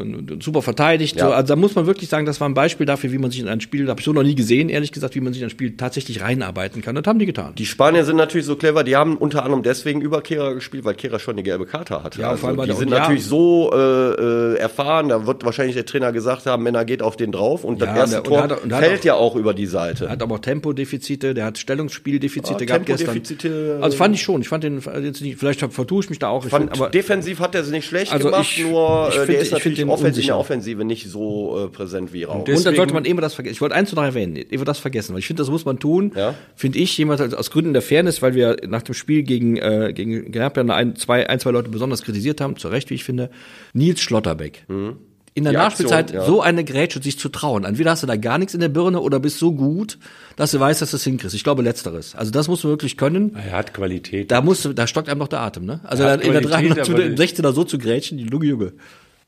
super 0.41 0.62
verteidigt. 0.62 1.17
Ja. 1.17 1.26
So, 1.29 1.33
also 1.33 1.49
da 1.55 1.57
muss 1.57 1.75
man 1.75 1.87
wirklich 1.87 2.09
sagen, 2.09 2.26
das 2.26 2.41
war 2.41 2.49
ein 2.49 2.55
Beispiel 2.55 2.87
dafür, 2.87 3.12
wie 3.12 3.19
man 3.19 3.31
sich 3.31 3.41
in 3.41 3.49
ein 3.49 3.61
Spiel, 3.61 3.88
habe 3.88 4.00
ich 4.00 4.05
so 4.05 4.12
noch 4.12 4.23
nie 4.23 4.35
gesehen, 4.35 4.69
ehrlich 4.69 4.93
gesagt, 4.93 5.15
wie 5.15 5.21
man 5.21 5.33
sich 5.33 5.43
in 5.43 5.47
ein 5.47 5.50
Spiel 5.50 5.76
tatsächlich 5.76 6.21
reinarbeiten 6.23 6.83
kann. 6.83 6.95
Das 6.95 7.05
haben 7.07 7.19
die 7.19 7.26
getan. 7.26 7.55
Die 7.57 7.67
Spanier 7.67 8.05
sind 8.05 8.17
natürlich 8.17 8.47
so 8.47 8.57
clever, 8.57 8.85
die 8.85 8.97
haben 8.97 9.17
unter 9.17 9.43
anderem 9.45 9.62
deswegen 9.62 10.00
über 10.00 10.23
Kehrer 10.23 10.55
gespielt, 10.55 10.85
weil 10.85 10.95
Kehrer 10.95 11.19
schon 11.19 11.35
eine 11.35 11.43
gelbe 11.43 11.67
Karte 11.67 12.03
hatte. 12.03 12.21
Ja, 12.21 12.37
vor 12.37 12.49
allem 12.50 12.61
die 12.62 12.73
sind 12.73 12.87
und 12.88 12.93
ja. 12.93 12.99
natürlich 13.00 13.25
so 13.25 13.71
äh, 13.73 13.76
äh, 13.76 14.55
erfahren, 14.57 15.09
da 15.09 15.26
wird 15.26 15.45
wahrscheinlich 15.45 15.76
der 15.76 15.87
Trainer 15.87 16.12
gesagt 16.12 16.47
haben, 16.47 16.62
Männer 16.62 16.85
geht 16.85 17.03
auf 17.03 17.17
den 17.17 17.33
drauf 17.33 17.65
und 17.65 17.81
Ja, 17.81 17.87
das 17.87 17.97
erste 17.97 18.15
der- 18.17 18.23
Tor 18.25 18.43
und 18.43 18.50
hat- 18.53 18.62
und 18.65 18.73
fällt 18.73 19.00
auch- 19.00 19.05
ja 19.05 19.15
auch 19.15 19.37
über 19.37 19.55
die 19.55 19.67
Seite. 19.67 20.07
Er 20.07 20.11
hat 20.11 20.23
aber 20.23 20.35
auch 20.37 20.41
Tempodefizite, 20.41 21.33
der 21.35 21.45
hat 21.47 21.59
Stellungsspieldefizite 21.59 22.62
Ah, 22.62 22.65
gehabt 22.65 22.87
gestern. 22.87 23.15
Tempodefizite, 23.38 23.78
Also 23.83 23.97
fand 23.97 24.14
ich 24.14 24.23
schon. 24.23 24.40
Ich 24.40 24.49
fand 24.49 24.64
den 24.64 24.81
jetzt 25.02 25.21
nicht, 25.21 25.38
vielleicht 25.38 25.61
vertue 25.61 26.02
ich 26.02 26.11
mich 26.11 26.19
da 26.19 26.28
auch. 26.28 26.45
Ich 26.45 26.50
Fand, 26.50 26.71
find, 26.71 26.81
aber 26.81 26.90
defensiv 26.90 27.40
hat 27.40 27.55
er 27.55 27.62
es 27.62 27.71
nicht 27.71 27.85
schlecht 27.87 28.12
Also 28.12 28.26
gemacht, 28.28 28.47
ich- 28.57 28.64
nur 28.64 29.09
ich 29.11 29.14
äh, 29.14 29.19
find- 29.19 29.28
der 29.28 29.38
ist 29.40 29.47
ich 29.47 29.52
natürlich 29.52 29.78
in 29.81 29.87
der 30.26 30.38
Offensive 30.38 30.85
nicht 30.85 31.09
so 31.09 31.66
äh, 31.66 31.69
präsent 31.69 32.12
wie 32.12 32.25
Raum. 32.25 32.40
Und 32.40 32.49
dann 32.49 32.55
Deswegen- 32.57 32.76
sollte 32.76 32.95
man 32.95 33.05
immer 33.05 33.21
das 33.21 33.35
vergessen. 33.35 33.52
Ich 33.55 33.61
wollte 33.61 33.75
eins 33.75 33.93
noch 33.93 34.02
erwähnen, 34.02 34.37
ich 34.49 34.61
das 34.62 34.78
vergessen, 34.78 35.12
weil 35.12 35.21
ich 35.21 35.26
finde, 35.26 35.43
das 35.43 35.50
muss 35.50 35.64
man 35.64 35.78
tun. 35.78 36.12
Ja. 36.16 36.35
Finde 36.55 36.78
ich 36.78 36.97
jemand 36.99 37.21
als- 37.21 37.35
aus 37.35 37.50
Gründen 37.50 37.73
der 37.73 37.83
Fairness, 37.83 38.23
weil 38.23 38.35
wir 38.35 38.57
nach 38.69 38.83
dem 38.83 38.95
Spiel 38.95 39.23
gegen 39.23 39.57
äh, 39.57 39.93
gegen 39.95 40.31
Gerber 40.33 40.75
ein, 40.75 40.97
zwei, 40.97 41.28
ein, 41.28 41.38
zwei 41.40 41.50
Leute 41.50 41.69
besonders 41.69 42.02
kritisiert 42.02 42.40
haben, 42.40 42.57
zu 42.57 42.69
Recht, 42.69 42.90
wie 42.90 42.95
ich 42.95 43.05
finde. 43.05 43.31
Nils 43.73 44.00
Schlotterbeck. 44.00 44.64
In 45.37 45.45
der 45.45 45.52
Die 45.52 45.59
Nachspielzeit 45.59 46.07
Aktion, 46.07 46.21
ja. 46.23 46.26
so 46.26 46.40
eine 46.40 46.64
Grätsche 46.64 47.02
sich 47.02 47.19
zu 47.19 47.28
trauen. 47.28 47.64
Entweder 47.64 47.90
hast 47.90 48.02
du 48.02 48.07
da 48.07 48.16
gar 48.16 48.38
nichts 48.38 48.55
in 48.55 48.61
der 48.61 48.71
Birne 48.71 49.00
oder 49.02 49.21
bist 49.21 49.38
so 49.38 49.52
gut, 49.52 49.99
dass 50.35 50.52
du 50.52 50.61
weißt, 50.61 50.81
dass 50.81 50.93
du 50.93 50.97
es 50.97 51.05
hinkriegst. 51.05 51.37
Ich 51.37 51.45
glaube 51.45 51.61
letzteres. 51.61 52.14
Also 52.14 52.31
das 52.31 52.49
musst 52.49 52.64
du 52.64 52.69
wirklich 52.69 52.97
können. 52.97 53.37
Er 53.37 53.52
hat 53.52 53.75
Qualität. 53.75 54.31
Da 54.31 54.40
musst 54.40 54.64
du, 54.64 54.73
da 54.73 54.87
stockt 54.87 55.11
einem 55.11 55.19
noch 55.19 55.28
der 55.28 55.40
Atem, 55.40 55.66
ne? 55.66 55.81
Also 55.85 56.05
in 56.05 56.09
der 56.09 56.40
Qualität, 56.40 56.78
300 56.78 56.88
aber 56.88 57.05
im 57.05 57.16
16er 57.16 57.52
so 57.52 57.64
zu 57.64 57.76
grätschen, 57.76 58.16
die 58.16 58.25
Lunge 58.25 58.47
Junge. 58.47 58.73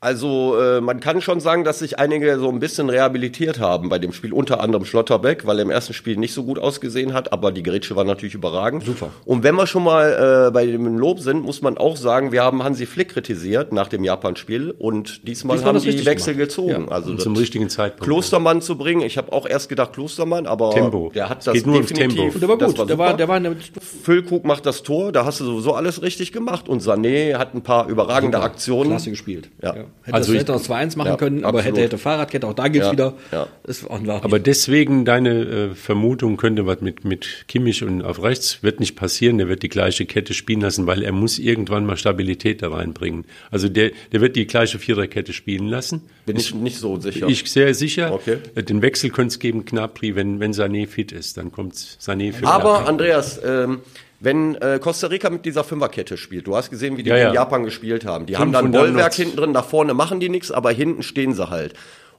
Also 0.01 0.57
äh, 0.61 0.81
man 0.81 1.01
kann 1.01 1.21
schon 1.21 1.41
sagen, 1.41 1.65
dass 1.65 1.81
sich 1.81 1.99
einige 1.99 2.39
so 2.39 2.49
ein 2.49 2.61
bisschen 2.61 2.89
rehabilitiert 2.89 3.59
haben 3.59 3.89
bei 3.89 3.99
dem 3.99 4.13
Spiel, 4.13 4.33
unter 4.33 4.61
anderem 4.61 4.85
Schlotterbeck, 4.85 5.45
weil 5.45 5.59
er 5.59 5.63
im 5.63 5.71
ersten 5.73 5.93
Spiel 5.93 6.17
nicht 6.17 6.33
so 6.33 6.45
gut 6.45 6.61
ausgesehen 6.61 7.15
hat, 7.15 7.33
aber 7.33 7.51
die 7.51 7.65
Grätsche 7.65 7.97
war 7.97 8.05
natürlich 8.05 8.35
überragend. 8.35 8.85
Super. 8.85 9.11
Und 9.25 9.43
wenn 9.43 9.57
wir 9.57 9.67
schon 9.67 9.83
mal 9.83 10.47
äh, 10.47 10.51
bei 10.53 10.67
dem 10.67 10.99
Lob 10.99 11.19
sind, 11.19 11.43
muss 11.43 11.63
man 11.63 11.77
auch 11.79 11.97
sagen, 11.97 12.31
wir 12.31 12.45
haben 12.45 12.63
Hansi 12.63 12.87
Flick 12.87 13.09
kritisiert 13.09 13.73
nach 13.73 13.89
dem 13.89 14.05
Japan-Spiel 14.05 14.71
und 14.79 15.27
diesmal, 15.27 15.57
Diesmal 15.57 15.75
haben 15.75 15.75
das 15.75 15.83
die 15.83 16.07
Wechsel 16.07 16.35
gemacht. 16.35 16.51
gezogen. 16.51 16.87
Ja. 16.87 16.93
Also 16.93 17.17
zum 17.17 17.35
richtigen 17.35 17.69
Zeitpunkt. 17.69 18.05
Klostermann 18.05 18.63
zu 18.63 18.79
bringen, 18.79 19.03
ich 19.03 19.19
habe 19.19 19.33
auch 19.33 19.47
erst 19.49 19.69
gedacht 19.69 19.95
Klostermann, 19.95 20.47
aber 20.47 20.71
Tempo. 20.71 21.11
der 21.13 21.29
hat 21.29 21.45
das 21.45 21.55
geht 21.55 21.67
nur 21.67 21.81
definitiv. 21.81 22.15
Tempo. 22.15 22.35
Und 22.35 22.41
der 22.41 22.49
war 22.49 22.57
das 22.57 22.75
gut. 22.77 22.89
der, 22.89 22.99
war, 22.99 23.07
super. 23.09 23.17
der 23.17 23.29
war 23.29 23.37
in 23.39 23.43
der 23.43 23.57
Füllkrug 24.05 24.45
macht 24.45 24.65
das 24.65 24.85
Tor, 24.85 25.11
da 25.11 25.25
hast 25.25 25.41
du 25.41 25.45
sowieso 25.45 25.75
alles 25.75 26.03
richtig 26.03 26.31
gemacht 26.31 26.69
und 26.69 26.83
Sané 26.83 27.37
hat 27.37 27.53
ein 27.55 27.63
paar 27.63 27.89
überragende 27.89 28.39
Aktionen. 28.39 28.91
Klasse 28.91 29.11
gespielt. 29.11 29.51
Ja. 29.61 29.88
Hätte, 30.03 30.15
Also 30.15 30.27
das, 30.33 30.35
ich- 30.35 30.41
hätte 30.41 30.53
das 30.53 30.65
2-1 30.71 30.97
machen 30.97 31.09
Ja, 31.09 31.17
können, 31.17 31.45
aber 31.45 31.59
absolut. 31.59 31.79
hätte, 31.79 31.85
hätte 31.87 31.99
Fahrradkette, 31.99 32.47
auch 32.47 32.55
da 32.55 32.69
gibt's 32.69 32.87
Ja, 32.87 32.93
wieder. 32.93 33.15
ja. 33.33 33.47
Auch 33.89 34.25
Aber 34.25 34.39
deswegen 34.39 35.05
deine 35.05 35.41
äh, 35.43 35.75
Vermutung 35.75 36.37
könnte 36.37 36.67
was 36.67 36.81
mit, 36.81 37.05
mit 37.05 37.45
Kimmich 37.49 37.83
und 37.85 38.03
auf 38.03 38.23
rechts 38.23 38.63
wird 38.63 38.81
nicht 38.81 38.97
passieren. 38.97 39.39
Der 39.39 39.49
wird 39.49 39.63
die 39.63 39.69
gleiche 39.69 40.07
Kette 40.07 40.35
spielen 40.35 40.61
lassen, 40.61 40.87
weil 40.87 41.03
er 41.03 41.13
muss 41.13 41.39
irgendwann 41.39 41.85
mal 41.87 41.97
Stabilität 41.97 42.63
da 42.63 42.71
reinbringen. 42.71 43.25
Also 43.51 43.69
der, 43.69 43.91
der 44.13 44.21
wird 44.21 44.37
die 44.37 44.47
gleiche 44.47 44.79
Viererkette 44.79 45.33
spielen 45.33 45.69
lassen. 45.69 46.03
Bin 46.27 46.37
ich 46.37 46.55
nicht 46.55 46.79
so 46.79 46.99
sicher. 46.99 47.27
Ich 47.29 47.51
sehr 47.51 47.75
sicher. 47.75 48.13
Okay. 48.13 48.39
Äh, 48.55 48.63
Den 48.63 48.83
Wechsel 48.83 49.11
könnte 49.11 49.33
es 49.33 49.39
geben, 49.39 49.65
Knapri, 49.65 50.15
wenn, 50.17 50.41
wenn 50.41 50.53
Sané 50.53 50.87
fit 50.87 51.13
ist, 51.13 51.37
dann 51.37 51.53
kommt 51.53 51.75
Sané 51.75 52.33
für 52.33 52.47
Aber. 52.47 52.87
Andreas, 52.89 53.41
ähm, 53.45 53.81
wenn 54.21 54.55
äh, 54.57 54.79
Costa 54.81 55.07
Rica 55.09 55.31
mit 55.31 55.45
dieser 55.45 55.65
Fünferkette 55.65 56.17
spielt, 56.17 56.47
du 56.47 56.57
hast 56.57 56.71
gesehen, 56.71 56.97
wie 56.97 57.03
die 57.03 57.11
Ja, 57.11 57.17
ja. 57.17 57.29
in 57.29 57.35
Japan 57.35 57.65
gespielt 57.65 58.05
haben. 58.05 58.27
Die 58.27 58.35
Fünf 58.35 58.41
haben 58.41 58.53
dann 58.53 58.73
Bollwerk 58.73 59.15
hinten 59.15 59.37
drin, 59.37 59.53
nach 59.53 59.65
vorne 59.67 59.95
machen 59.95 60.21
die 60.21 60.29
nichts, 60.29 60.51
aber 60.51 60.71
hinten 60.73 61.03
stehen 61.03 61.35
sie 61.35 61.49
halt. 61.51 61.75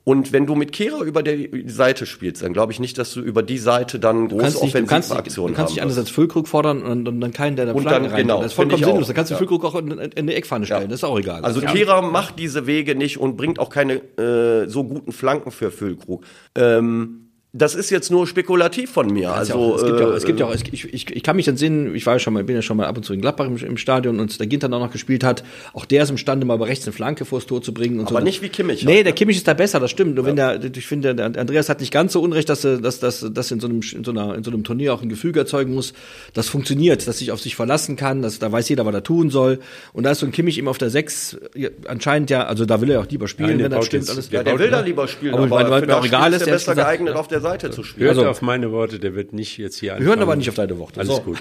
Und 0.06 0.32
wenn 0.32 0.46
du 0.48 0.56
mit 0.56 0.72
Kehrer 0.72 1.02
über 1.02 1.22
die 1.22 1.66
Seite 1.68 2.06
spielst, 2.06 2.42
dann 2.42 2.54
glaube 2.54 2.72
ich 2.72 2.80
nicht, 2.80 2.98
dass 2.98 3.14
du 3.14 3.20
über 3.20 3.44
die 3.44 3.58
Seite 3.58 4.00
dann 4.00 4.30
große 4.30 4.38
du 4.38 4.38
kannst, 4.42 4.64
nicht, 4.64 4.76
du 4.76 4.86
kannst 4.86 5.10
nicht 5.12 5.20
haben 5.60 5.80
anders 5.82 5.98
als 5.98 6.10
Füllkrug 6.10 6.48
fordern 6.48 6.82
und, 6.84 7.08
und 7.08 7.20
dann 7.22 7.32
keinen, 7.34 7.58
der 7.58 7.66
da 7.68 7.74
dann- 7.74 8.06
rein 8.06 8.16
genau, 8.16 8.38
Das 8.42 8.48
ist 8.48 8.54
vollkommen 8.54 8.82
sinnlos. 8.84 9.08
Da 9.08 9.14
kannst 9.14 9.30
du 9.30 9.34
Ja. 9.36 9.38
Füllkrug 9.38 9.66
auch 9.66 9.76
in, 9.76 9.92
in 9.92 10.12
eine 10.16 10.34
Eckpfanne 10.36 10.66
stellen. 10.66 10.90
Das 10.90 11.02
ist 11.02 11.04
auch 11.04 11.20
egal. 11.20 11.44
Also 11.44 11.60
ja. 11.62 11.70
Kehrer 11.72 12.02
macht 12.02 12.40
diese 12.40 12.66
Wege 12.66 12.96
nicht 12.96 13.20
und 13.20 13.36
bringt 13.36 13.60
auch 13.60 13.70
keine 13.70 13.96
äh, 14.18 14.68
so 14.70 14.86
guten 14.86 15.12
Flanken 15.12 15.52
für 15.52 15.70
Füllkrug. 15.70 16.24
Ähm, 16.56 17.29
das 17.52 17.74
ist 17.74 17.90
jetzt 17.90 18.12
nur 18.12 18.28
spekulativ 18.28 18.92
von 18.92 19.08
mir. 19.12 19.34
Also, 19.34 19.54
ja 19.54 19.60
auch, 19.60 19.76
es 19.78 19.84
gibt 19.84 20.00
ja 20.00 20.06
auch, 20.08 20.14
es 20.14 20.24
äh, 20.24 20.28
gibt 20.28 20.40
ja 20.40 20.46
auch 20.46 20.54
ich, 20.54 20.94
ich, 20.94 21.10
ich 21.16 21.24
kann 21.24 21.36
mich 21.36 21.48
entsinnen, 21.48 21.96
ich 21.96 22.06
war 22.06 22.14
ja 22.14 22.20
schon 22.20 22.34
mal, 22.36 22.44
bin 22.44 22.56
ja 22.56 22.62
schon 22.62 22.78
mal 22.78 22.86
ab 22.86 22.96
und 22.96 23.04
zu 23.04 23.12
in 23.12 23.22
Gladbach 23.22 23.48
im, 23.48 23.58
im 23.58 23.78
Stadion 23.78 24.20
und 24.20 24.40
der 24.40 24.46
Ginter 24.46 24.68
auch 24.68 24.80
noch 24.80 24.92
gespielt 24.92 25.24
hat. 25.24 25.44
Auch 25.74 25.86
der 25.86 26.04
ist 26.04 26.12
imstande, 26.12 26.46
mal 26.46 26.58
bei 26.60 26.68
rechts 26.68 26.86
eine 26.86 26.94
Flanke 26.94 27.26
vors 27.26 27.48
Tor 27.48 27.64
zu 27.64 27.74
bringen 27.74 28.00
und 28.00 28.08
Aber 28.08 28.20
so. 28.20 28.24
nicht 28.24 28.44
wie 28.44 28.50
Kimmich 28.50 28.86
Nee, 28.86 29.02
der? 29.02 29.14
Kimmich 29.14 29.38
ist 29.38 29.48
da 29.48 29.56
besser, 29.56 29.80
das 29.80 29.90
stimmt. 29.90 30.14
Nur 30.16 30.26
wenn 30.26 30.36
der, 30.36 30.64
ich 30.64 30.86
finde, 30.86 31.16
der 31.16 31.26
Andreas 31.26 31.70
hat 31.70 31.80
nicht 31.80 31.92
ganz 31.92 32.14
so 32.14 32.22
unrecht, 32.22 32.50
dass 32.50 32.64
er, 32.64 32.78
dass, 32.78 33.00
dass, 33.00 33.26
dass 33.34 33.50
in 33.50 33.60
so 33.60 33.68
einem, 33.68 33.82
in 33.96 34.04
so 34.04 34.12
einer, 34.12 34.36
in 34.36 34.44
so 34.44 34.52
einem 34.52 34.64
Turnier 34.64 34.94
auch 34.94 35.02
ein 35.02 35.10
Gefüge 35.10 35.40
erzeugen 35.40 35.74
muss, 35.74 35.94
das 36.36 36.48
funktioniert, 36.50 37.08
dass 37.08 37.18
sich 37.18 37.32
auf 37.32 37.42
sich 37.42 37.56
verlassen 37.56 37.96
kann, 37.96 38.22
dass, 38.22 38.38
da 38.38 38.52
weiß 38.52 38.70
jeder, 38.70 38.86
was 38.86 38.94
er 38.94 39.02
tun 39.04 39.32
soll. 39.32 39.58
Und 39.94 40.04
da 40.04 40.12
ist 40.12 40.20
so 40.20 40.28
ein 40.28 40.32
Kimmich 40.32 40.60
immer 40.60 40.70
auf 40.70 40.78
der 40.78 40.92
Sechs, 40.92 41.36
ja, 41.56 41.70
anscheinend 41.88 42.30
ja, 42.30 42.46
also 42.46 42.66
da 42.68 42.80
will 42.80 42.90
er 42.92 43.00
ja 43.00 43.02
auch 43.02 43.10
lieber 43.10 43.28
spielen, 43.28 43.50
Nein, 43.50 43.58
der 43.58 43.72
wenn 43.72 43.78
das 43.78 43.86
stimmt 43.88 44.08
alles. 44.08 44.30
ja, 44.30 44.44
der 44.44 44.52
baut 44.52 44.60
will 44.60 44.70
da 44.70 44.82
lieber 44.82 45.08
spielen, 45.08 45.34
Aber 45.34 45.44
aber, 45.46 45.56
weil- 45.56 45.72
weil 45.72 45.80
für 45.82 45.88
mir 45.88 45.94
auch 45.96 46.02
das 46.02 46.08
egal 46.08 46.34
ist, 46.34 46.42
er 46.42 46.48
ehrlich 46.50 46.66
besser 46.66 46.76
geeignet, 46.76 47.16
auf 47.16 47.28
der 47.28 47.39
Seite 47.42 47.72
zu 47.72 47.84
spielen. 47.84 48.08
Hört 48.08 48.18
Also- 48.18 48.30
auf 48.30 48.42
meine 48.42 48.72
Worte, 48.72 49.00
der 49.00 49.16
wird 49.16 49.34
nicht 49.34 49.58
jetzt 49.58 49.78
hier 49.80 49.96
Wir 49.98 50.06
hören 50.08 50.22
aber 50.22 50.36
nicht 50.36 50.50
auf 50.50 50.56
deine 50.56 50.78
Worte. 50.78 51.00
Alles 51.00 51.16
So. 51.18 51.22
gut. 51.22 51.38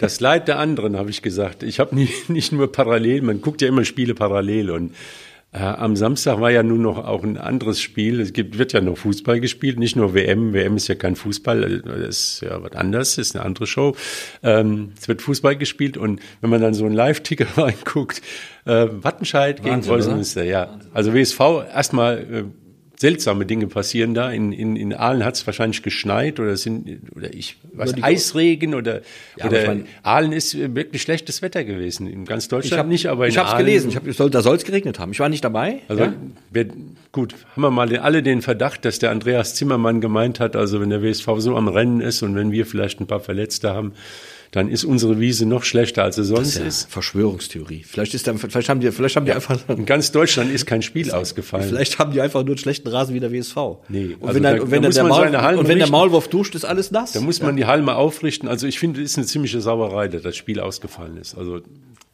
Das 0.00 0.20
Leid 0.20 0.48
der 0.48 0.58
anderen, 0.58 0.96
habe 0.96 1.10
ich 1.10 1.22
gesagt. 1.22 1.62
Ich 1.62 1.80
habe 1.80 1.94
nicht, 1.94 2.28
nicht 2.30 2.52
nur 2.52 2.70
parallel, 2.70 3.22
man 3.22 3.40
guckt 3.40 3.62
ja 3.62 3.68
immer 3.68 3.84
Spiele 3.84 4.14
parallel 4.14 4.70
und 4.70 4.94
äh, 5.52 5.58
am 5.58 5.94
Samstag 5.94 6.40
war 6.40 6.50
ja 6.50 6.64
nun 6.64 6.82
noch 6.82 6.98
auch 6.98 7.22
ein 7.22 7.38
anderes 7.38 7.80
Spiel. 7.80 8.20
Es 8.20 8.32
gibt, 8.32 8.58
wird 8.58 8.72
ja 8.72 8.80
noch 8.80 8.98
Fußball 8.98 9.38
gespielt, 9.38 9.78
nicht 9.78 9.94
nur 9.94 10.12
WM. 10.12 10.52
WM 10.52 10.74
ist 10.76 10.88
ja 10.88 10.96
kein 10.96 11.14
Fußball, 11.14 11.80
das 11.86 12.08
ist 12.08 12.40
ja 12.42 12.60
was 12.60 12.72
anderes, 12.72 13.18
ist 13.18 13.36
eine 13.36 13.44
andere 13.44 13.68
Show. 13.68 13.94
Ähm, 14.42 14.90
es 15.00 15.06
wird 15.06 15.22
Fußball 15.22 15.54
gespielt 15.56 15.96
und 15.96 16.20
wenn 16.40 16.50
man 16.50 16.60
dann 16.60 16.74
so 16.74 16.84
einen 16.86 16.94
Live-Ticker 16.96 17.46
reinguckt, 17.56 18.20
äh, 18.64 18.88
Wattenscheid 18.90 19.58
gegen 19.62 19.76
Wahnsinn, 19.76 19.92
Preußen-Münster, 19.92 20.42
ja. 20.42 20.76
Also 20.92 21.14
WSV 21.14 21.38
erstmal 21.72 22.18
äh, 22.18 22.44
seltsame 23.04 23.44
Dinge 23.44 23.66
passieren 23.66 24.14
da. 24.14 24.30
In, 24.30 24.50
in, 24.50 24.76
in 24.76 24.94
Aalen 24.94 25.26
hat 25.26 25.34
es 25.34 25.46
wahrscheinlich 25.46 25.82
geschneit 25.82 26.40
oder 26.40 26.56
sind 26.56 27.02
oder 27.14 27.34
ich 27.34 27.58
was 27.74 27.92
Eisregen 28.02 28.74
oder 28.74 29.02
Ja, 29.36 29.44
oder 29.44 29.60
ich 29.60 29.66
mein- 29.66 29.86
Aalen 30.02 30.32
ist 30.32 30.56
wirklich 30.56 31.02
schlechtes 31.02 31.42
Wetter 31.42 31.64
gewesen. 31.64 32.06
In 32.06 32.24
ganz 32.24 32.48
Deutschland 32.48 32.72
Ich 32.72 32.78
habe 32.78 32.88
nicht, 32.88 33.06
aber 33.08 33.26
in 33.26 33.32
ich 33.32 33.36
habe 33.36 33.50
es 33.50 33.58
gelesen. 33.58 33.90
Ich 33.90 33.96
hab, 33.96 34.10
soll, 34.10 34.30
da 34.30 34.40
soll 34.40 34.56
es 34.56 34.64
geregnet 34.64 34.98
haben. 34.98 35.12
Ich 35.12 35.20
war 35.20 35.28
nicht 35.28 35.44
dabei. 35.44 35.80
Also 35.86 36.04
ja? 36.04 36.14
wir, 36.50 36.68
gut, 37.12 37.34
haben 37.54 37.60
wir 37.60 37.70
mal 37.70 37.94
alle 37.98 38.22
den 38.22 38.40
Verdacht, 38.40 38.86
dass 38.86 38.98
der 39.00 39.10
Andreas 39.10 39.54
Zimmermann 39.54 40.00
gemeint 40.00 40.40
hat, 40.40 40.56
also 40.56 40.80
wenn 40.80 40.88
der 40.88 41.02
WSV 41.02 41.28
so 41.38 41.56
am 41.58 41.68
Rennen 41.68 42.00
ist 42.00 42.22
und 42.22 42.34
wenn 42.36 42.52
wir 42.52 42.64
vielleicht 42.64 43.00
ein 43.00 43.06
paar 43.06 43.20
Verletzte 43.20 43.74
haben, 43.74 43.92
dann 44.54 44.68
ist 44.68 44.84
unsere 44.84 45.18
Wiese 45.18 45.46
noch 45.46 45.64
schlechter, 45.64 46.04
als 46.04 46.14
sie 46.14 46.22
sonst 46.22 46.58
ja, 46.58 46.64
ist. 46.64 46.88
Verschwörungstheorie. 46.88 47.82
Vielleicht 47.82 48.14
ist 48.14 48.28
da, 48.28 48.34
vielleicht 48.36 48.68
haben 48.68 48.78
die, 48.78 48.92
vielleicht 48.92 49.16
haben 49.16 49.26
die 49.26 49.32
einfach, 49.32 49.58
In 49.68 49.84
ganz 49.84 50.12
Deutschland 50.12 50.52
ist 50.52 50.64
kein 50.64 50.80
Spiel 50.80 51.10
ausgefallen. 51.10 51.66
vielleicht 51.66 51.98
haben 51.98 52.12
die 52.12 52.20
einfach 52.20 52.42
nur 52.42 52.50
einen 52.50 52.58
schlechten 52.58 52.86
Rasen 52.86 53.16
wie 53.16 53.20
der 53.20 53.32
WSV. 53.32 53.56
Nee, 53.88 54.14
und 54.20 54.28
also 54.28 54.34
wenn, 54.36 54.42
da- 54.44 54.52
dann, 54.52 54.60
und 54.60 54.70
wenn 54.70 54.82
da 54.82 54.88
dann 54.90 55.08
muss 55.08 55.16
der 55.18 55.32
Maul, 55.40 55.56
und 55.58 55.66
wenn 55.66 55.78
der. 55.78 55.90
Maulwurf 55.90 56.28
duscht, 56.28 56.54
ist 56.54 56.64
alles 56.64 56.92
nass. 56.92 57.10
Da 57.12 57.20
muss 57.20 57.42
man 57.42 57.56
die 57.56 57.64
Halme 57.64 57.96
aufrichten. 57.96 58.46
Also 58.48 58.68
ich 58.68 58.78
finde, 58.78 59.02
es 59.02 59.10
ist 59.10 59.18
eine 59.18 59.26
ziemliche 59.26 59.60
Sauerei, 59.60 60.06
dass 60.06 60.22
das 60.22 60.36
Spiel 60.36 60.60
ausgefallen 60.60 61.16
ist. 61.16 61.34
Also 61.36 61.60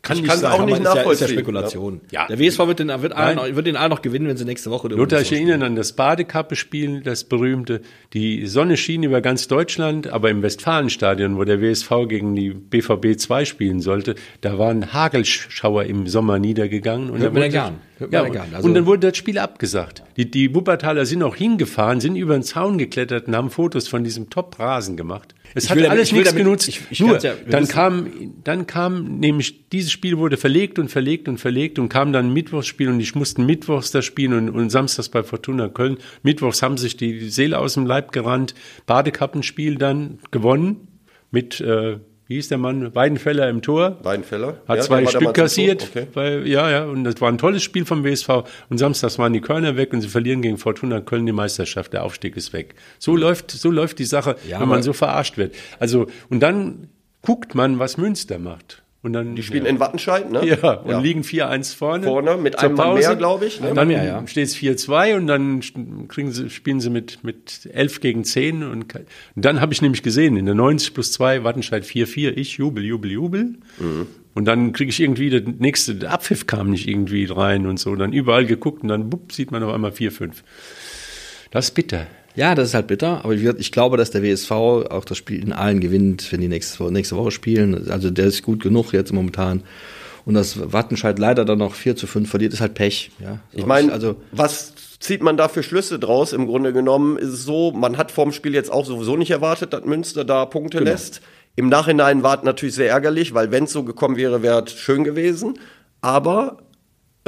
kann 0.02 0.16
Ich 0.16 0.24
kann's 0.24 0.40
sein. 0.40 0.52
auch 0.52 0.64
nicht 0.64 0.78
ist 0.78 0.84
ja, 0.84 0.90
ist 0.90 0.94
ja 0.94 0.94
nachvollziehen. 1.02 1.28
Spekulation. 1.28 2.00
Ja. 2.10 2.26
Der 2.26 2.38
WSV 2.38 2.58
wird 2.66 2.78
den, 2.78 2.88
wird, 2.88 3.14
noch- 3.14 3.54
wird 3.54 3.66
den 3.66 3.76
Aalen 3.76 3.90
noch 3.90 4.00
gewinnen, 4.00 4.28
wenn 4.28 4.36
sie 4.38 4.46
nächste 4.46 4.70
Woche 4.70 4.88
Lothar, 4.88 5.20
ich 5.20 5.30
erinnere 5.30 5.64
an 5.66 5.76
das 5.76 5.92
Badekappe-Spiel, 5.92 7.02
das 7.02 7.24
berühmte. 7.24 7.82
Die 8.14 8.46
Sonne 8.46 8.76
schien 8.78 9.02
über 9.02 9.20
ganz 9.20 9.46
Deutschland, 9.48 10.06
aber 10.08 10.30
im 10.30 10.42
Westfalenstadion, 10.42 11.36
wo 11.36 11.44
der 11.44 11.60
WSV 11.60 11.90
gegen 12.08 12.34
die 12.34 12.50
BVB 12.50 13.18
2 13.18 13.44
spielen 13.44 13.80
sollte, 13.80 14.14
da 14.40 14.58
waren 14.58 14.92
Hagelschauer 14.92 15.84
im 15.84 16.06
Sommer 16.06 16.38
niedergegangen. 16.38 17.10
Und 17.10 17.18
Hört 17.20 17.26
dann 17.26 17.34
man 17.34 17.42
wurde- 17.42 17.54
ja 17.54 17.72
Ja. 18.10 18.44
Also- 18.54 18.66
und 18.68 18.74
dann 18.74 18.86
wurde 18.86 19.08
das 19.10 19.18
Spiel 19.18 19.38
abgesagt. 19.38 20.02
Die, 20.16 20.30
die 20.30 20.54
Wuppertaler 20.54 21.04
sind 21.04 21.22
auch 21.22 21.36
hingefahren, 21.36 22.00
sind 22.00 22.16
über 22.16 22.32
den 22.32 22.42
Zaun 22.42 22.78
geklettert 22.78 23.28
und 23.28 23.36
haben 23.36 23.50
Fotos 23.50 23.86
von 23.88 24.02
diesem 24.04 24.30
Top-Rasen 24.30 24.96
gemacht. 24.96 25.34
Es 25.54 25.64
Ich 25.64 25.70
hat 25.70 25.78
damit- 25.78 25.90
alles 25.90 26.12
nichts 26.12 26.28
damit- 26.30 26.44
genutzt. 26.44 26.68
ich- 26.68 26.80
ich 26.90 27.00
Nur, 27.00 27.18
ja- 27.18 27.34
dann 27.48 27.66
kam, 27.66 28.06
dann 28.44 28.66
kam 28.66 29.18
nämlich, 29.18 29.68
dieses 29.70 29.90
Spiel 29.90 30.18
wurde 30.18 30.36
verlegt 30.36 30.78
und 30.78 30.88
verlegt 30.88 31.28
und 31.28 31.38
verlegt 31.38 31.78
und 31.78 31.88
kam 31.88 32.12
dann 32.12 32.26
ein 32.26 32.32
Mittwochsspiel 32.32 32.88
und 32.88 33.00
ich 33.00 33.14
musste 33.14 33.42
mittwochs 33.42 33.90
das 33.90 34.04
spielen 34.04 34.32
und, 34.34 34.50
und 34.50 34.70
samstags 34.70 35.08
bei 35.08 35.22
Fortuna 35.22 35.68
Köln. 35.68 35.98
Mittwochs 36.22 36.62
haben 36.62 36.76
sich 36.76 36.96
die 36.96 37.28
Seele 37.30 37.58
aus 37.58 37.74
dem 37.74 37.86
Leib 37.86 38.12
gerannt. 38.12 38.54
Badekappenspiel 38.86 39.76
dann 39.76 40.18
gewonnen 40.30 40.88
mit, 41.30 41.60
äh, 41.60 41.98
wie 42.30 42.36
hieß 42.36 42.46
der 42.46 42.58
Mann? 42.58 42.94
Weidenfeller 42.94 43.48
im 43.48 43.60
Tor. 43.60 43.96
Weidenfeller? 44.04 44.58
Hat 44.68 44.76
Ja, 44.76 44.82
zwei 44.84 45.04
Stück 45.04 45.34
kassiert. 45.34 45.88
Okay. 45.90 46.06
Weil, 46.14 46.46
ja, 46.46 46.70
ja, 46.70 46.84
und 46.84 47.02
das 47.02 47.20
war 47.20 47.28
ein 47.28 47.38
tolles 47.38 47.64
Spiel 47.64 47.84
vom 47.84 48.04
WSV. 48.04 48.44
Und 48.68 48.78
samstags 48.78 49.18
waren 49.18 49.32
die 49.32 49.40
Körner 49.40 49.76
weg 49.76 49.92
und 49.92 50.00
sie 50.00 50.06
verlieren 50.06 50.40
gegen 50.40 50.56
Fortuna 50.56 51.00
Köln 51.00 51.26
die 51.26 51.32
Meisterschaft. 51.32 51.92
Der 51.92 52.04
Aufstieg 52.04 52.36
ist 52.36 52.52
weg. 52.52 52.76
So 53.00 53.16
läuft, 53.16 53.50
so 53.50 53.68
läuft 53.72 53.98
die 53.98 54.04
Sache, 54.04 54.36
Ja, 54.48 54.60
wenn 54.60 54.68
man 54.68 54.84
so 54.84 54.92
verarscht 54.92 55.38
wird. 55.38 55.56
Also, 55.80 56.06
und 56.28 56.38
dann 56.38 56.86
guckt 57.20 57.56
man, 57.56 57.80
was 57.80 57.96
Münster 57.96 58.38
macht. 58.38 58.84
Und 59.02 59.14
dann, 59.14 59.34
Die 59.34 59.42
spielen 59.42 59.64
ja. 59.64 59.70
in 59.70 59.80
Wattenscheid, 59.80 60.30
ne? 60.30 60.44
Ja, 60.46 60.72
und 60.74 61.02
liegen 61.02 61.22
4-1 61.22 61.74
vorne. 61.74 62.04
Vorne, 62.04 62.36
mit 62.36 62.58
einem 62.58 62.74
Mann 62.74 62.88
Pause. 62.88 63.08
mehr, 63.08 63.16
glaube 63.16 63.46
ich, 63.46 63.58
ne? 63.58 63.70
Und 63.70 63.76
dann 63.76 63.88
mehr, 63.88 64.04
ja. 64.04 64.26
steht 64.26 64.44
es 64.44 64.56
4-2 64.56 65.16
und 65.16 65.26
dann 65.26 65.60
kriegen 66.08 66.32
sie, 66.32 66.50
spielen 66.50 66.80
sie 66.80 66.90
mit, 66.90 67.24
mit 67.24 67.66
11 67.72 68.00
gegen 68.00 68.24
10. 68.24 68.62
Und, 68.62 68.94
und 68.94 69.44
dann 69.44 69.62
habe 69.62 69.72
ich 69.72 69.80
nämlich 69.80 70.02
gesehen, 70.02 70.36
in 70.36 70.44
der 70.44 70.54
90 70.54 70.92
plus 70.92 71.12
2 71.12 71.44
Wattenscheid 71.44 71.84
4-4, 71.84 72.36
ich 72.36 72.58
jubel, 72.58 72.84
jubel, 72.84 73.10
jubel. 73.10 73.54
Mhm. 73.78 74.06
Und 74.34 74.44
dann 74.44 74.74
kriege 74.74 74.90
ich 74.90 75.00
irgendwie, 75.00 75.30
der 75.30 75.42
nächste 75.42 75.94
der 75.94 76.12
Abpfiff 76.12 76.46
kam 76.46 76.68
nicht 76.68 76.86
irgendwie 76.86 77.24
rein 77.24 77.66
und 77.66 77.80
so. 77.80 77.96
Dann 77.96 78.12
überall 78.12 78.44
geguckt 78.44 78.82
und 78.82 78.88
dann 78.88 79.08
bupp, 79.08 79.32
sieht 79.32 79.50
man 79.50 79.62
auf 79.62 79.72
einmal 79.72 79.92
4-5. 79.92 80.32
Das 81.50 81.66
ist 81.66 81.70
bitter. 81.74 82.06
Ja, 82.40 82.54
das 82.54 82.68
ist 82.68 82.74
halt 82.74 82.86
bitter, 82.86 83.22
aber 83.22 83.34
ich 83.34 83.70
glaube, 83.70 83.98
dass 83.98 84.10
der 84.10 84.22
WSV 84.22 84.50
auch 84.50 85.04
das 85.04 85.18
Spiel 85.18 85.42
in 85.42 85.52
allen 85.52 85.78
gewinnt, 85.80 86.32
wenn 86.32 86.40
die 86.40 86.48
nächste, 86.48 86.80
Woche- 86.80 86.90
nächste 86.92 87.16
Woche 87.16 87.30
spielen. 87.32 87.90
Also 87.90 88.08
der 88.10 88.24
ist 88.24 88.42
gut 88.42 88.62
genug 88.62 88.92
jetzt 88.94 89.12
momentan. 89.12 89.62
Und 90.24 90.34
das 90.34 90.72
Wattenscheid 90.72 91.18
leider 91.18 91.44
dann 91.44 91.58
noch 91.58 91.74
4 91.74 91.96
zu 91.96 92.06
5 92.06 92.30
verliert, 92.30 92.54
ist 92.54 92.62
halt 92.62 92.72
Pech. 92.72 93.10
Ja, 93.22 93.40
Ich 93.52 93.66
meine, 93.66 93.92
also 93.92 94.16
was 94.32 94.72
zieht 95.00 95.22
man 95.22 95.36
da 95.36 95.48
für 95.48 95.62
Schlüsse 95.62 95.98
draus? 95.98 96.32
Im 96.32 96.46
Grunde 96.46 96.72
genommen 96.72 97.18
ist 97.18 97.28
es 97.28 97.44
so, 97.44 97.72
man 97.72 97.98
hat 97.98 98.10
vorm 98.10 98.32
Spiel 98.32 98.54
jetzt 98.54 98.72
auch 98.72 98.86
sowieso 98.86 99.16
nicht 99.18 99.30
erwartet, 99.30 99.74
dass 99.74 99.84
Münster 99.84 100.24
da 100.24 100.46
Punkte 100.46 100.78
Genau. 100.78 100.90
lässt. 100.92 101.20
Im 101.56 101.68
Nachhinein 101.68 102.22
war 102.22 102.38
es 102.38 102.44
natürlich 102.44 102.74
sehr 102.74 102.88
ärgerlich, 102.90 103.34
weil 103.34 103.50
wenn 103.50 103.64
es 103.64 103.72
so 103.72 103.82
gekommen 103.82 104.16
wäre, 104.16 104.42
wäre 104.42 104.62
es 104.64 104.72
schön 104.72 105.04
gewesen. 105.04 105.58
Aber 106.00 106.58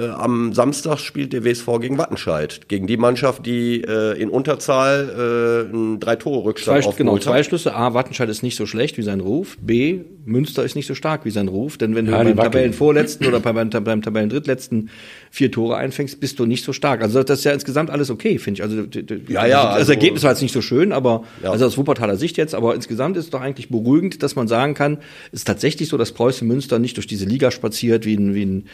äh, 0.03 0.09
am 0.11 0.53
Samstag 0.53 0.99
spielt 0.99 1.33
der 1.33 1.45
WSV 1.45 1.67
gegen 1.81 1.99
Wattenscheid. 1.99 2.69
Gegen 2.69 2.87
die 2.87 2.97
Mannschaft, 2.97 3.47
die 3.47 3.83
äh, 3.83 4.21
in 4.21 4.29
Unterzahl 4.29 5.67
äh, 5.71 5.75
einen 5.75 6.01
Drei-Tore-Rückstand 6.01 6.83
zwei, 6.85 6.93
genau, 6.97 7.13
aufgeholt 7.13 7.23
zwei 7.23 7.39
hat. 7.39 7.47
Schlüsse. 7.47 7.75
A, 7.75 7.95
Wattenscheid 7.95 8.29
ist 8.29 8.43
nicht 8.43 8.57
so 8.57 8.67
schlecht 8.67 8.99
wie 8.99 9.03
sein 9.03 9.21
Ruf. 9.21 9.57
B, 9.61 10.01
Münster 10.25 10.65
ist 10.65 10.77
nicht 10.77 10.87
so 10.87 10.95
stark 10.95 11.25
wie 11.25 11.31
sein 11.31 11.49
Ruf. 11.49 11.77
Denn 11.79 11.95
wenn 11.95 12.07
du 12.07 12.13
Ja, 12.13 12.23
die 12.25 12.33
beim. 12.35 12.45
Tabellenvorletzten 12.45 13.27
oder 13.27 13.41
beim, 13.41 13.71
beim 13.71 14.03
Tabellendrittletzten 14.03 14.91
vier 15.31 15.51
Tore 15.51 15.77
einfängst, 15.77 16.21
bist 16.21 16.39
du 16.39 16.47
nicht 16.47 16.65
so 16.65 16.73
stark. 16.73 17.03
Also 17.03 17.23
das 17.23 17.39
ist 17.41 17.45
ja 17.45 17.53
insgesamt 17.53 17.91
alles 17.91 18.11
okay, 18.11 18.39
finde 18.39 18.59
ich. 18.59 18.63
Also, 18.63 18.85
Ja, 19.29 19.47
ja, 19.47 19.65
Das 19.65 19.75
also- 19.81 19.93
Ergebnis 19.93 20.23
war 20.23 20.31
jetzt 20.31 20.43
nicht 20.43 20.53
so 20.53 20.61
schön, 20.61 20.93
aber 20.93 21.25
Ja. 21.43 21.51
also 21.53 21.67
aus 21.67 21.77
Wuppertaler 21.79 22.17
Sicht 22.17 22.37
jetzt, 22.37 22.55
aber 22.55 22.75
insgesamt 22.75 23.17
ist 23.17 23.25
es 23.25 23.31
doch 23.31 23.41
eigentlich 23.41 23.69
beruhigend, 23.69 24.23
dass 24.23 24.37
man 24.37 24.49
sagen 24.49 24.75
kann, 24.75 24.99
es 25.33 25.41
ist 25.41 25.45
tatsächlich 25.47 25.89
so, 25.89 25.97
dass 25.97 26.13
Preußen 26.13 26.47
Münster 26.47 26.79
nicht 26.79 26.97
durch 26.97 27.07
diese 27.07 27.25
Liga 27.25 27.51
spaziert 27.51 28.05
wie 28.07 28.15
ein, 28.17 28.35
wie 28.35 28.45
ein 28.45 28.65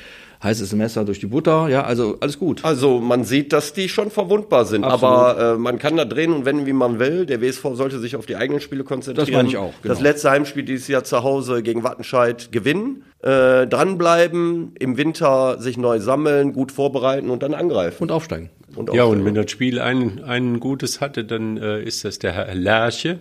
heißes 0.43 0.73
Messer 0.75 1.05
durch 1.05 1.19
die 1.19 1.27
Butter. 1.27 1.69
Ja, 1.69 1.83
also 1.85 2.17
alles 2.21 2.39
gut. 2.39 2.65
Also 2.65 3.01
man 3.01 3.25
sieht, 3.25 3.53
dass 3.53 3.73
die 3.73 3.89
schon 3.89 4.11
verwundbar 4.11 4.65
sind, 4.65 4.85
Absolut. 4.85 5.15
aber 5.15 5.55
äh, 5.55 5.59
man 5.59 5.79
kann 5.79 5.97
da 5.97 6.05
drehen 6.05 6.33
und 6.33 6.45
wenden, 6.45 6.67
wie 6.67 6.73
man 6.73 6.99
will. 6.99 7.27
Der 7.27 7.41
WSV 7.41 7.63
sollte 7.75 7.99
sich 7.99 8.15
auf 8.17 8.27
die 8.27 8.37
eigenen 8.37 8.61
Spiele 8.61 8.85
konzentrieren. 8.85 9.27
Das 9.27 9.35
meine 9.35 9.49
ich 9.49 9.57
auch, 9.57 9.73
genau. 9.83 9.95
Das 9.95 10.01
letzte 10.01 10.31
Heimspiel 10.31 10.63
dieses 10.63 10.87
Jahr 10.89 11.05
zu 11.05 11.23
Hause 11.23 11.63
gegen 11.63 11.83
Wattenscheid 11.83 12.53
gewinnen, 12.53 13.03
äh, 13.23 13.67
dranbleiben, 13.67 14.73
im 14.79 14.97
Winter 14.97 15.61
sich 15.61 15.77
neu 15.77 15.99
sammeln, 15.99 16.53
gut 16.53 16.73
vorbereiten 16.73 17.31
und 17.31 17.43
dann 17.43 17.55
angreifen. 17.55 18.03
Und 18.03 18.13
aufsteigen. 18.13 18.51
Und 18.77 18.93
Ja, 18.95 19.03
aufsteigen. 19.05 19.21
und 19.21 19.25
wenn 19.27 19.35
das 19.35 19.51
Spiel 19.51 19.81
ein, 19.81 20.23
ein 20.25 20.61
Gutes 20.61 21.01
hatte, 21.01 21.25
dann 21.25 21.57
äh, 21.57 21.83
ist 21.83 22.05
das 22.05 22.19
der 22.19 22.33
Herr 22.33 22.55
Lerche. 22.55 23.19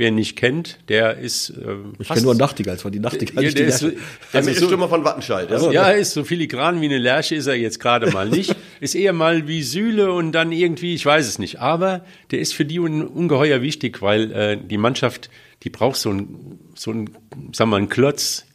Wer 0.00 0.08
ihn 0.08 0.14
nicht 0.14 0.34
kennt, 0.34 0.78
der 0.88 1.18
ist. 1.18 1.50
Ähm, 1.50 1.92
Ich 1.98 2.08
kenne 2.08 2.22
nur 2.22 2.34
Nachtigall, 2.34 2.76
es 2.76 2.84
war 2.84 2.90
die 2.90 3.00
Nachtigall. 3.00 3.44
Ja, 3.44 3.50
der 3.50 3.66
ist, 3.66 3.82
Lerche. 3.82 3.96
der 3.98 4.02
also 4.32 4.46
so, 4.46 4.54
Mittelstürmer 4.54 4.88
von 4.88 5.04
Wattenscheid. 5.04 5.50
Ja? 5.50 5.70
ja, 5.70 5.90
er 5.90 5.98
ist 5.98 6.12
so 6.12 6.24
filigran 6.24 6.80
wie 6.80 6.86
eine 6.86 6.96
Lerche, 6.96 7.34
ist 7.34 7.46
er 7.46 7.54
jetzt 7.54 7.80
gerade 7.80 8.10
mal 8.10 8.26
nicht. 8.26 8.56
Ist 8.80 8.94
eher 8.94 9.12
mal 9.12 9.46
wie 9.46 9.62
Sühle 9.62 10.10
und 10.10 10.32
dann 10.32 10.52
irgendwie, 10.52 10.94
ich 10.94 11.04
weiß 11.04 11.28
es 11.28 11.38
nicht. 11.38 11.60
Aber 11.60 12.02
der 12.30 12.38
ist 12.38 12.54
für 12.54 12.64
die 12.64 12.80
un, 12.80 13.06
ungeheuer 13.06 13.60
wichtig, 13.60 14.00
weil 14.00 14.32
äh, 14.32 14.56
die 14.56 14.78
Mannschaft, 14.78 15.28
die 15.64 15.68
braucht 15.68 15.96
so 15.96 16.08
ein, 16.08 16.58
so 16.74 16.90
ein, 16.90 17.10
sagen 17.52 17.58
wir 17.58 17.66
mal, 17.66 17.76
einen 17.76 17.90
Klotz, 17.90 18.46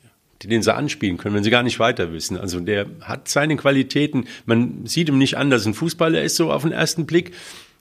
den 0.44 0.64
sie 0.64 0.74
anspielen 0.74 1.18
können, 1.18 1.36
wenn 1.36 1.44
sie 1.44 1.52
gar 1.52 1.62
nicht 1.62 1.78
weiter 1.78 2.12
wissen. 2.12 2.38
Also 2.38 2.60
der 2.60 2.88
hat 3.02 3.28
seine 3.28 3.56
Qualitäten. 3.56 4.26
Man 4.48 4.88
sieht 4.88 5.10
ihm 5.10 5.20
nicht 5.20 5.38
an, 5.38 5.52
dass 5.52 5.68
er 5.68 5.74
ein 5.74 5.74
Fußballer 5.76 6.24
ist, 6.24 6.38
so 6.38 6.52
auf 6.52 6.64
den 6.64 6.72
ersten 6.72 7.06
Blick. 7.06 7.34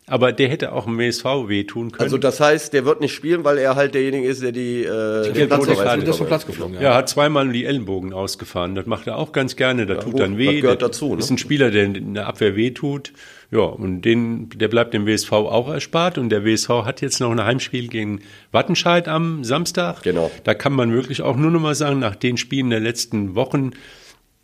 Aber 0.07 0.33
der 0.33 0.49
hätte 0.49 0.73
auch 0.73 0.87
im 0.87 0.99
WSV 0.99 1.25
wehtun 1.49 1.91
können. 1.91 2.03
Also 2.03 2.19
das 2.19 2.39
heißt, 2.39 2.75
der 2.75 2.85
wird 2.85 3.01
nicht 3.01 3.15
spielen, 3.15 3.43
weil 3.45 3.57
er 3.57 3.75
halt 3.75 3.95
derjenige 3.95 4.29
ist, 4.29 4.43
der 4.43 4.53
die, 4.53 4.83
äh, 4.83 5.33
Der 5.33 5.47
Platzverweis 5.47 6.03
ist 6.03 6.17
vom 6.19 6.27
Platz 6.27 6.43
hat. 6.43 6.47
geflogen, 6.49 6.75
ja. 6.75 6.83
Ja, 6.83 6.95
hat 6.95 7.09
zweimal 7.09 7.49
die 7.51 7.65
Ellenbogen 7.65 8.13
ausgefahren. 8.13 8.75
Das 8.75 8.85
macht 8.85 9.07
er 9.07 9.17
auch 9.17 9.33
ganz 9.33 9.57
gerne. 9.57 9.87
Da 9.87 9.95
tut 9.95 10.13
gut, 10.13 10.21
dann 10.21 10.37
weh. 10.37 10.47
das 10.47 10.55
gehört 10.61 10.81
Der 10.83 10.89
dazu, 10.89 11.15
ne? 11.15 11.21
Ist 11.21 11.31
ein 11.31 11.39
Spieler, 11.39 11.71
der 11.71 11.85
in 11.85 12.13
der 12.15 12.27
Abwehr 12.27 12.55
weh 12.55 12.71
tut. 12.73 13.13
Ja, 13.51 13.61
und 13.61 14.03
den, 14.03 14.51
der 14.51 14.69
bleibt 14.69 14.93
dem 14.93 15.07
WSV 15.07 15.33
auch 15.33 15.69
erspart. 15.73 16.19
Und 16.19 16.29
der 16.29 16.45
WSV 16.45 16.69
hat 16.85 17.01
jetzt 17.01 17.21
noch 17.21 17.31
ein 17.31 17.43
Heimspiel 17.43 17.89
gegen 17.89 18.21
Wattenscheid 18.53 19.09
am 19.09 19.43
Samstag. 19.43 20.03
Genau. 20.03 20.31
Da 20.45 20.53
kann 20.53 20.75
man 20.75 20.93
wirklich 20.93 21.23
auch 21.23 21.37
nur 21.37 21.51
noch 21.51 21.61
mal 21.61 21.75
sagen, 21.75 21.99
nach 22.01 22.17
den 22.17 22.37
Spielen 22.37 22.69
der 22.69 22.81
letzten 22.81 23.35
Wochen, 23.37 23.71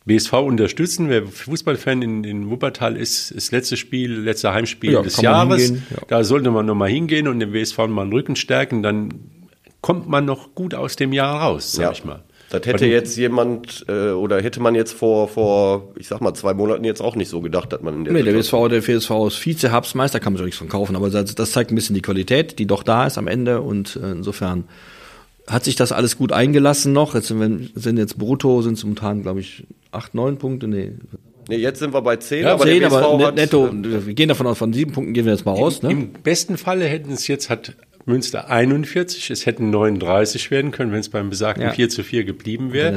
WSV 0.07 0.33
unterstützen. 0.35 1.09
Wer 1.09 1.27
Fußballfan 1.27 2.03
in, 2.03 2.25
in 2.25 2.51
Wuppertal 2.51 2.97
ist, 2.97 3.31
ist 3.31 3.53
letztes 3.53 3.79
Spiel, 3.79 4.13
letzter 4.21 4.53
Heimspiel 4.55 4.93
Ja, 4.93 5.03
des 5.03 5.21
Jahres. 5.21 5.71
ja. 5.71 5.77
Da 6.09 6.25
sollte 6.25 6.51
man 6.51 6.67
noch 6.67 6.75
mal 6.75 6.89
hingehen 6.89 7.29
und 7.29 7.39
dem 7.41 7.53
WSV 7.53 7.79
mal 7.89 8.05
den 8.07 8.13
Rücken 8.13 8.37
stärken. 8.37 8.83
Dann 8.83 9.13
kommt 9.83 10.09
man 10.09 10.25
noch 10.25 10.55
gut 10.55 10.75
aus 10.75 10.97
dem 10.97 11.13
Jahr 11.13 11.41
raus, 11.43 11.73
sag 11.73 11.83
Ja. 11.83 11.93
ich 11.93 12.05
mal. 12.05 12.23
Das 12.51 12.67
hätte 12.67 12.85
jetzt 12.87 13.17
jemand 13.17 13.85
äh, 13.89 14.11
oder 14.11 14.43
hätte 14.43 14.61
man 14.61 14.75
jetzt 14.75 14.93
vor, 14.93 15.29
vor, 15.29 15.93
ich 15.97 16.09
sag 16.09 16.21
mal, 16.21 16.35
zwei 16.35 16.53
Monaten 16.53 16.83
jetzt 16.83 17.01
auch 17.01 17.15
nicht 17.15 17.29
so 17.29 17.41
gedacht, 17.41 17.73
dass 17.73 17.81
man 17.81 17.95
in 17.99 18.05
der 18.05 18.13
Nee, 18.13 18.23
der 18.25 18.35
WSV, 18.35 18.53
der 18.69 18.83
VSV 18.83 19.11
ist 19.29 19.37
Vize-Herbstmeister, 19.37 20.19
kann 20.19 20.33
man 20.33 20.39
sich 20.39 20.43
auch 20.43 20.47
nichts 20.47 20.59
von 20.59 20.69
kaufen, 20.69 20.97
aber 20.97 21.11
das, 21.11 21.33
das 21.37 21.53
zeigt 21.53 21.71
ein 21.71 21.77
bisschen 21.77 21.95
die 21.95 22.03
Qualität, 22.03 22.59
die 22.59 22.67
doch 22.67 22.83
da 22.83 23.07
ist 23.07 23.19
am 23.19 23.29
Ende 23.29 23.61
und 23.61 23.95
äh, 24.03 24.11
insofern 24.11 24.65
hat 25.51 25.65
sich 25.65 25.77
das 25.77 25.93
alles 25.93 26.17
gut 26.17 26.33
eingelassen 26.33 26.93
noch. 26.93 27.15
Jetzt 27.15 27.29
sind, 27.29 27.41
wir, 27.41 27.69
sind 27.75 27.99
jetzt 27.99 28.19
brutto, 28.19 28.63
sind 28.63 28.75
es 28.75 28.85
momentan, 28.85 29.23
glaube 29.23 29.41
ich, 29.41 29.65
acht, 29.91 30.15
neun 30.15 30.39
Punkte, 30.39 30.69
nee. 30.69 30.93
Nee, 31.49 31.57
jetzt 31.57 31.81
sind 31.81 31.93
wir 31.93 32.03
bei 32.03 32.17
10, 32.17 32.45
Ja, 32.45 32.53
aber 32.55 32.65
zehn, 32.65 32.81
der 32.81 32.91
WSV 32.91 32.97
aber 33.03 33.17
net- 33.17 33.27
hat, 33.27 33.35
netto, 33.35 33.71
wir 33.73 34.15
gehen 34.15 34.29
davon 34.29 34.47
aus, 34.47 34.59
von 34.59 34.73
sieben 34.73 34.93
Punkten 34.93 35.15
gehen 35.15 35.25
wir 35.25 35.33
jetzt 35.33 35.45
mal 35.45 35.53
raus, 35.53 35.83
ne? 35.83 35.91
Im 35.91 36.13
besten 36.13 36.57
Falle 36.57 36.85
hätten 36.85 37.13
es 37.13 37.27
jetzt, 37.27 37.51
hat 37.51 37.75
Münster 38.07 38.49
41, 38.49 39.31
es 39.31 39.45
hätten 39.47 39.71
39 39.71 40.51
werden 40.51 40.71
können, 40.71 40.91
wenn 40.91 41.01
es 41.01 41.11
beim 41.11 41.29
besagten 41.29 41.65
Ja. 41.65 41.71
4 41.73 41.89
zu 41.91 42.03
4 42.03 42.25
geblieben 42.25 42.73
wäre. 42.73 42.93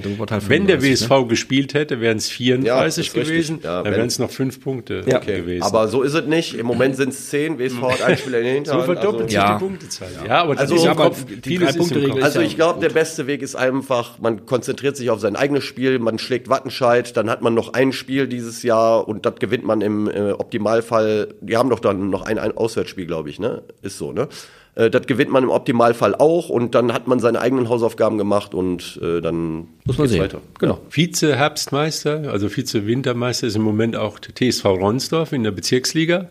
Wenn 0.48 0.66
der 0.68 0.80
35, 0.80 1.10
WSV 1.10 1.28
gespielt 1.28 1.74
hätte, 1.74 2.00
wären 2.00 2.18
es 2.18 2.30
34 2.30 3.08
Ja, 3.14 3.22
gewesen. 3.24 3.60
Ja, 3.64 3.84
dann 3.84 3.94
wären 3.94 4.08
es 4.08 4.18
noch 4.18 4.32
fünf 4.32 4.62
Punkte 4.62 5.04
Ja. 5.06 5.18
okay. 5.18 5.42
gewesen. 5.42 5.64
Aber 5.64 5.88
so 5.90 6.04
ist 6.04 6.14
es 6.14 6.26
nicht. 6.26 6.54
Im 6.56 6.66
Moment 6.66 6.96
sind 6.96 7.10
es 7.10 7.30
10, 7.30 7.60
WSV 7.60 7.82
hat 7.82 8.02
ein 8.02 8.18
Spieler 8.18 8.40
in 8.40 8.46
den 8.46 8.66
so 8.66 8.72
Hinterhand. 8.74 8.86
verdoppelt 9.00 9.30
sich 9.30 9.36
Ja. 9.38 9.54
die 9.58 9.60
Punktezahl. 9.66 10.08
Ja, 10.28 10.42
aber 10.44 10.58
Also, 10.58 10.76
ist 10.76 10.86
im 10.86 10.96
Kopf, 10.96 11.26
die 11.26 11.34
vieles 11.50 11.70
ist 11.70 11.76
im 11.76 11.80
Drei-Punkte-Regel 11.82 12.10
Kopf. 12.10 12.20
ist 12.20 12.24
Also 12.26 12.40
ich 12.42 12.56
glaube, 12.56 12.80
der 12.80 12.90
beste 12.90 13.28
Weg 13.28 13.42
ist 13.42 13.56
einfach, 13.56 14.20
man 14.20 14.46
konzentriert 14.46 14.96
sich 14.96 15.10
auf 15.10 15.20
sein 15.20 15.36
eigenes 15.36 15.64
Spiel, 15.66 16.00
man 16.00 16.18
schlägt 16.18 16.50
Wattenscheid, 16.50 17.16
dann 17.18 17.30
hat 17.30 17.42
man 17.42 17.54
noch 17.54 17.74
ein 17.74 17.92
Spiel 17.92 18.28
dieses 18.28 18.64
Jahr 18.64 19.08
und 19.08 19.26
das 19.26 19.36
gewinnt 19.36 19.66
man 19.66 19.82
im 19.82 20.08
äh, 20.10 20.32
Optimalfall. 20.32 21.34
Die 21.42 21.58
haben 21.58 21.70
doch 21.70 21.80
dann 21.82 22.10
noch 22.10 22.22
ein, 22.24 22.40
ein 22.40 22.56
Auswärtsspiel, 22.56 23.06
glaube 23.06 23.30
ich, 23.30 23.40
ne? 23.40 23.64
Ist 23.82 23.98
so, 23.98 24.12
ne? 24.14 24.28
Äh, 24.76 24.90
das 24.90 25.06
gewinnt 25.08 25.32
man 25.32 25.44
im 25.44 25.50
Optimalfall 25.50 26.16
auch 26.16 26.50
und 26.50 26.76
dann 26.76 26.94
hat 26.94 27.08
man 27.08 27.20
seine 27.20 27.40
eigenen 27.40 27.70
Hausaufgaben 27.70 28.18
gemacht 28.18 28.54
und 28.54 29.00
äh, 29.02 29.22
dann 29.22 29.68
Muss 29.86 29.98
man 29.98 30.08
sehen. 30.08 30.22
weiter. 30.22 30.42
Genau. 30.60 30.80
Vize-Herbstmeister, 30.90 32.32
also 32.32 32.50
Vize-Wintermeister 32.50 33.48
ist 33.48 33.56
im 33.56 33.62
Moment 33.62 33.96
auch 33.96 34.20
der 34.20 34.34
TSV 34.36 34.66
Ronsdorf 34.66 35.34
in 35.34 35.44
der 35.44 35.52
Bezirksliga. 35.52 36.30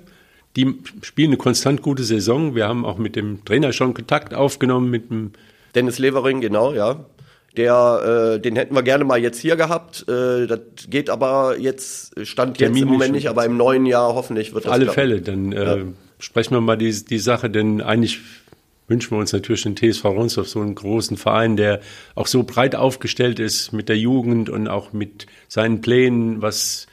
Die 0.56 0.74
spielen 1.00 1.30
eine 1.30 1.38
konstant 1.38 1.82
gute 1.82 2.02
Saison. 2.04 2.54
Wir 2.54 2.68
haben 2.68 2.84
auch 2.84 2.98
mit 2.98 3.16
dem 3.16 3.44
Trainer 3.44 3.72
schon 3.72 3.94
Kontakt 3.94 4.34
aufgenommen, 4.34 4.90
mit 4.90 5.10
dem 5.10 5.32
Dennis 5.74 5.98
Levering, 5.98 6.40
genau, 6.42 6.74
ja. 6.74 7.06
Der, 7.56 8.34
äh, 8.36 8.40
den 8.40 8.56
hätten 8.56 8.74
wir 8.74 8.82
gerne 8.82 9.04
mal 9.04 9.18
jetzt 9.18 9.38
hier 9.38 9.56
gehabt. 9.56 10.06
Äh, 10.08 10.46
das 10.46 10.60
geht 10.88 11.10
aber 11.10 11.58
jetzt, 11.58 12.14
stand 12.26 12.58
jetzt 12.58 12.78
im 12.78 12.88
Moment 12.88 13.12
nicht, 13.12 13.28
aber 13.28 13.44
im 13.44 13.56
neuen 13.58 13.84
Jahr 13.84 14.14
hoffentlich 14.14 14.54
wird 14.54 14.64
Auf 14.64 14.70
das 14.70 14.72
alle 14.72 14.84
klappen. 14.84 14.94
Fälle, 14.94 15.20
dann 15.20 15.52
äh, 15.52 15.84
sprechen 16.22 16.54
wir 16.54 16.60
mal 16.60 16.78
die, 16.78 17.04
die 17.04 17.18
Sache, 17.18 17.50
denn 17.50 17.80
eigentlich 17.80 18.20
wünschen 18.86 19.10
wir 19.10 19.18
uns 19.18 19.32
natürlich 19.32 19.62
den 19.62 19.76
TSV 19.76 20.04
Ronsdorf, 20.04 20.48
so 20.48 20.60
einen 20.60 20.74
großen 20.74 21.16
Verein, 21.16 21.56
der 21.56 21.80
auch 22.14 22.26
so 22.26 22.44
breit 22.44 22.74
aufgestellt 22.76 23.40
ist 23.40 23.72
mit 23.72 23.88
der 23.88 23.98
Jugend 23.98 24.48
und 24.48 24.68
auch 24.68 24.92
mit 24.92 25.26
seinen 25.48 25.80
Plänen, 25.80 26.40
was 26.40 26.86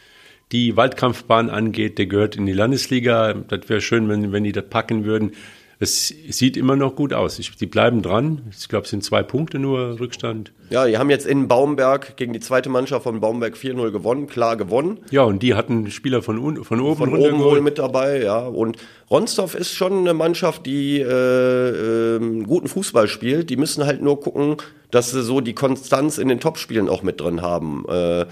die 0.52 0.76
Waldkampfbahn 0.76 1.50
angeht, 1.52 2.00
der 2.00 2.08
gehört 2.08 2.36
in 2.36 2.48
die 2.48 2.54
Landesliga. 2.54 3.34
Das 3.34 3.70
wäre 3.70 3.82
schön, 3.82 4.10
wenn, 4.10 4.32
wenn 4.32 4.44
die 4.44 4.52
das 4.52 4.68
packen 4.68 5.06
würden. 5.06 5.34
Es 5.82 6.13
sieht 6.30 6.58
immer 6.58 6.76
noch 6.76 6.98
gut 6.98 7.13
aus. 7.13 7.39
Ich, 7.39 7.56
die 7.56 7.65
bleiben 7.65 8.02
dran. 8.02 8.42
Ich 8.52 8.68
glaube, 8.68 8.84
es 8.84 8.89
sind 8.89 9.02
zwei 9.02 9.24
Punkte 9.24 9.60
nur 9.60 9.98
Rückstand. 9.98 10.52
Ja, 10.70 10.86
die 10.86 10.98
haben 10.98 11.10
jetzt 11.10 11.26
in 11.26 11.48
Baumberg 11.48 12.18
gegen 12.18 12.34
die 12.34 12.42
zweite 12.42 12.68
Mannschaft 12.68 13.04
von 13.04 13.22
Baumberg 13.22 13.56
4-0 13.56 13.92
gewonnen, 13.92 14.28
klar 14.28 14.58
gewonnen. 14.58 15.00
Ja, 15.10 15.24
und 15.24 15.42
die 15.42 15.54
hatten 15.54 15.89
Spieler 15.89 16.22
von, 16.22 16.38
un, 16.38 16.65
von 16.65 16.82
oben 16.82 16.98
Von 16.98 17.15
oben 17.15 17.39
wohl 17.39 17.62
mit 17.62 17.78
dabei, 17.78 18.22
ja. 18.22 18.39
Und 18.39 18.78
Ronsdorf 19.10 19.56
ist 19.56 19.74
schon 19.74 20.00
eine 20.00 20.13
Mannschaft, 20.13 20.65
die 20.65 21.00
äh, 21.00 22.15
ähm, 22.18 22.46
guten 22.46 22.68
Fußball 22.68 23.08
spielt. 23.08 23.50
Die 23.50 23.56
müssen 23.56 23.86
halt 23.86 24.02
nur 24.02 24.20
gucken, 24.20 24.58
dass 24.92 25.12
sie 25.12 25.24
so 25.24 25.39
die 25.39 25.54
Konstanz 25.54 26.18
in 26.18 26.28
den 26.28 26.42
Topspielen 26.42 26.89
auch 26.89 27.04
mit 27.04 27.22
drin 27.22 27.42
haben. 27.42 27.86
Äh, 27.88 28.26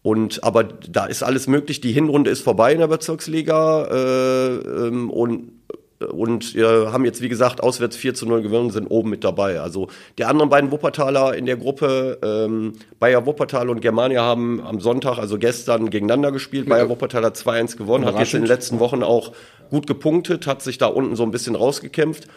und 0.00 0.42
aber 0.42 0.64
da 0.64 1.04
ist 1.04 1.22
alles 1.22 1.48
möglich. 1.48 1.82
Die 1.82 1.92
Hinrunde 1.92 2.30
ist 2.30 2.40
vorbei 2.40 2.72
in 2.72 2.78
der 2.78 2.88
Bezirksliga 2.88 3.84
äh, 3.90 4.86
ähm, 4.86 5.10
und 5.10 5.52
und 6.00 6.54
äh, 6.54 6.86
haben 6.86 7.04
jetzt, 7.04 7.20
wie 7.20 7.28
gesagt, 7.28 7.62
auswärts 7.62 7.96
4 7.96 8.14
zu 8.14 8.26
0 8.26 8.42
gewonnen, 8.42 8.70
sind 8.70 8.86
oben 8.86 9.10
mit 9.10 9.24
dabei. 9.24 9.60
Also 9.60 9.88
die 10.16 10.24
anderen 10.24 10.48
beiden 10.48 10.70
Wuppertaler 10.70 11.34
in 11.34 11.46
der 11.46 11.56
Gruppe, 11.56 12.18
ähm, 12.22 12.74
Bayer 13.00 13.26
Wuppertal 13.26 13.68
und 13.68 13.80
Germania, 13.80 14.22
haben 14.22 14.60
am 14.64 14.80
Sonntag, 14.80 15.18
also 15.18 15.38
gestern, 15.38 15.90
gegeneinander 15.90 16.30
gespielt. 16.30 16.68
Bayer 16.68 16.88
Wuppertal 16.88 17.24
hat 17.24 17.36
2-1 17.36 17.76
gewonnen, 17.76 18.04
hat 18.04 18.18
jetzt 18.18 18.34
in 18.34 18.42
den 18.42 18.48
letzten 18.48 18.78
Wochen 18.78 19.02
auch 19.02 19.32
gut 19.70 19.86
gepunktet, 19.86 20.46
hat 20.46 20.62
sich 20.62 20.78
da 20.78 20.86
unten 20.86 21.16
so 21.16 21.24
ein 21.24 21.30
bisschen 21.30 21.56
rausgekämpft. 21.56 22.28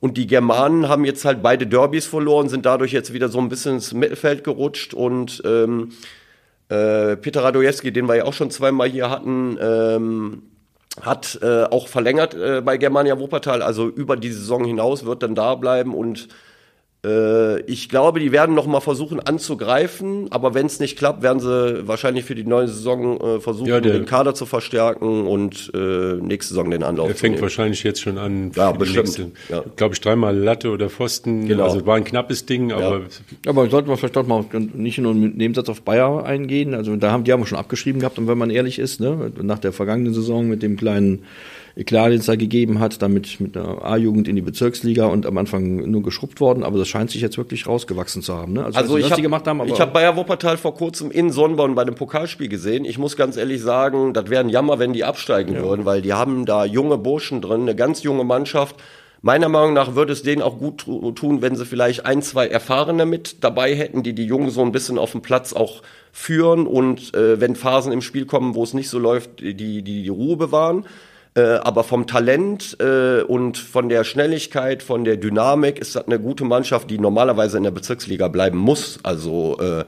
Und 0.00 0.16
die 0.16 0.28
Germanen 0.28 0.88
haben 0.88 1.04
jetzt 1.04 1.24
halt 1.24 1.42
beide 1.42 1.66
Derbys 1.66 2.06
verloren, 2.06 2.48
sind 2.48 2.66
dadurch 2.66 2.92
jetzt 2.92 3.12
wieder 3.12 3.28
so 3.28 3.40
ein 3.40 3.48
bisschen 3.48 3.76
ins 3.76 3.92
Mittelfeld 3.92 4.44
gerutscht 4.44 4.94
und 4.94 5.42
ähm, 5.44 5.90
äh, 6.68 7.16
Peter 7.16 7.42
Radojewski, 7.42 7.92
den 7.92 8.08
wir 8.08 8.16
ja 8.16 8.24
auch 8.24 8.32
schon 8.32 8.50
zweimal 8.50 8.88
hier 8.88 9.10
hatten, 9.10 9.58
ähm, 9.60 10.42
hat 11.00 11.38
äh, 11.42 11.64
auch 11.64 11.88
verlängert 11.88 12.34
äh, 12.34 12.60
bei 12.60 12.76
Germania 12.76 13.18
Wuppertal, 13.18 13.62
also 13.62 13.88
über 13.88 14.16
die 14.16 14.32
Saison 14.32 14.64
hinaus 14.64 15.04
wird 15.04 15.22
dann 15.22 15.34
da 15.34 15.54
bleiben 15.54 15.94
und 15.94 16.28
äh, 17.06 17.60
ich 17.62 17.88
glaube, 17.88 18.18
die 18.20 18.32
werden 18.32 18.54
noch 18.54 18.66
mal 18.66 18.80
versuchen 18.80 19.20
anzugreifen, 19.20 20.26
aber 20.30 20.54
wenn 20.54 20.66
es 20.66 20.80
nicht 20.80 20.98
klappt, 20.98 21.22
werden 21.22 21.38
sie 21.40 21.86
wahrscheinlich 21.86 22.24
für 22.24 22.34
die 22.34 22.44
neue 22.44 22.66
Saison 22.68 23.20
äh, 23.20 23.40
versuchen, 23.40 23.68
Ja, 23.68 23.80
der- 23.80 23.92
den 23.92 24.04
Kader 24.06 24.34
zu 24.34 24.46
verstärken 24.46 25.26
und 25.26 25.70
äh, 25.74 26.14
nächste 26.14 26.54
Saison 26.54 26.70
den 26.70 26.82
Anlauf 26.82 27.08
Er 27.08 27.14
zu 27.14 27.20
fängt 27.20 27.34
nehmen. 27.36 27.42
wahrscheinlich 27.42 27.82
jetzt 27.84 28.00
schon 28.00 28.18
an. 28.18 28.50
Ja, 28.56 28.72
bestimmt. 28.72 29.20
Ja. 29.48 29.62
Glaube 29.76 29.94
ich, 29.94 30.00
dreimal 30.00 30.36
Latte 30.36 30.70
oder 30.70 30.90
Pfosten. 30.90 31.46
Genau. 31.46 31.64
Also 31.64 31.86
war 31.86 31.96
ein 31.96 32.04
knappes 32.04 32.46
Ding, 32.46 32.72
aber 32.72 33.02
Aber 33.46 33.68
sollten 33.70 33.88
wir 33.88 33.96
vielleicht 33.96 34.16
doch 34.16 34.26
mal 34.26 34.44
nicht 34.74 34.98
nur 34.98 35.12
einen 35.12 35.36
Nebensatz 35.36 35.68
auf 35.68 35.82
Bayer 35.82 36.24
eingehen. 36.24 36.74
Also 36.74 36.96
da 36.96 37.12
haben 37.12 37.24
die 37.24 37.32
haben 37.32 37.40
wir 37.42 37.46
schon 37.46 37.58
abgeschrieben 37.58 38.00
gehabt, 38.00 38.18
und 38.18 38.26
wenn 38.26 38.38
man 38.38 38.50
ehrlich 38.50 38.78
ist, 38.78 39.00
ne, 39.00 39.30
nach 39.42 39.58
der 39.58 39.72
vergangenen 39.72 40.14
Saison 40.14 40.48
mit 40.48 40.62
dem 40.62 40.76
kleinen 40.76 41.24
Eklat, 41.78 42.10
den 42.10 42.18
es 42.18 42.26
da 42.26 42.34
gegeben 42.34 42.80
hat, 42.80 43.00
damit 43.00 43.40
mit 43.40 43.56
einer 43.56 43.84
A-Jugend 43.84 44.26
in 44.26 44.34
die 44.34 44.42
Bezirksliga 44.42 45.06
und 45.06 45.26
am 45.26 45.38
Anfang 45.38 45.88
nur 45.88 46.02
geschrubbt 46.02 46.40
worden, 46.40 46.64
aber 46.64 46.76
das 46.76 46.88
scheint 46.88 47.10
sich 47.10 47.22
jetzt 47.22 47.38
wirklich 47.38 47.68
rausgewachsen 47.68 48.20
zu 48.20 48.34
haben. 48.34 48.54
Ne? 48.54 48.64
Also 48.64 48.96
nicht, 48.96 49.06
ich 49.06 49.12
habe 49.12 49.44
haben, 49.46 49.66
ich 49.68 49.80
hab 49.80 49.92
Bayer 49.92 50.16
Wuppertal 50.16 50.56
vor 50.56 50.74
kurzem 50.74 51.12
in 51.12 51.30
Sonnborn 51.30 51.76
bei 51.76 51.84
dem 51.84 51.94
Pokalspiel 51.94 52.48
gesehen. 52.48 52.84
Ich 52.84 52.98
muss 52.98 53.16
ganz 53.16 53.36
ehrlich 53.36 53.62
sagen, 53.62 54.12
das 54.12 54.28
wäre 54.28 54.40
ein 54.40 54.48
Jammer, 54.48 54.80
wenn 54.80 54.92
die 54.92 55.04
absteigen 55.04 55.56
würden, 55.56 55.84
weil 55.84 56.02
die 56.02 56.12
haben 56.12 56.46
da 56.46 56.64
junge 56.64 56.98
Burschen 56.98 57.40
drin, 57.40 57.62
eine 57.62 57.76
ganz 57.76 58.02
junge 58.02 58.24
Mannschaft. 58.24 58.74
Meiner 59.20 59.48
Meinung 59.48 59.72
nach 59.72 59.94
würde 59.96 60.12
es 60.12 60.22
denen 60.22 60.42
auch 60.42 60.58
gut 60.58 60.78
tu- 60.78 61.10
tun, 61.12 61.42
wenn 61.42 61.56
sie 61.56 61.64
vielleicht 61.66 62.06
ein, 62.06 62.22
zwei 62.22 62.46
Erfahrene 62.46 63.04
mit 63.04 63.42
dabei 63.42 63.74
hätten, 63.74 64.04
die 64.04 64.12
die 64.14 64.26
Jungen 64.26 64.50
so 64.50 64.62
ein 64.62 64.70
bisschen 64.70 64.96
auf 64.96 65.10
dem 65.12 65.22
Platz 65.22 65.52
auch 65.52 65.82
führen 66.12 66.66
und 66.68 67.14
äh, 67.14 67.40
wenn 67.40 67.56
Phasen 67.56 67.92
im 67.92 68.00
Spiel 68.00 68.26
kommen, 68.26 68.54
wo 68.54 68.62
es 68.62 68.74
nicht 68.74 68.88
so 68.88 68.98
läuft, 68.98 69.40
die 69.40 69.54
die, 69.54 69.82
die 69.82 70.08
Ruhe 70.08 70.36
bewahren. 70.36 70.84
Äh, 71.38 71.60
aber 71.62 71.84
vom 71.84 72.08
Talent 72.08 72.76
äh, 72.80 73.22
und 73.22 73.58
von 73.58 73.88
der 73.88 74.02
Schnelligkeit, 74.02 74.82
von 74.82 75.04
der 75.04 75.16
Dynamik 75.16 75.78
ist 75.78 75.94
das 75.94 76.06
eine 76.06 76.18
gute 76.18 76.44
Mannschaft, 76.44 76.90
die 76.90 76.98
normalerweise 76.98 77.58
in 77.58 77.62
der 77.62 77.70
Bezirksliga 77.70 78.26
bleiben 78.26 78.58
muss. 78.58 78.98
Also 79.04 79.56
äh, 79.60 79.84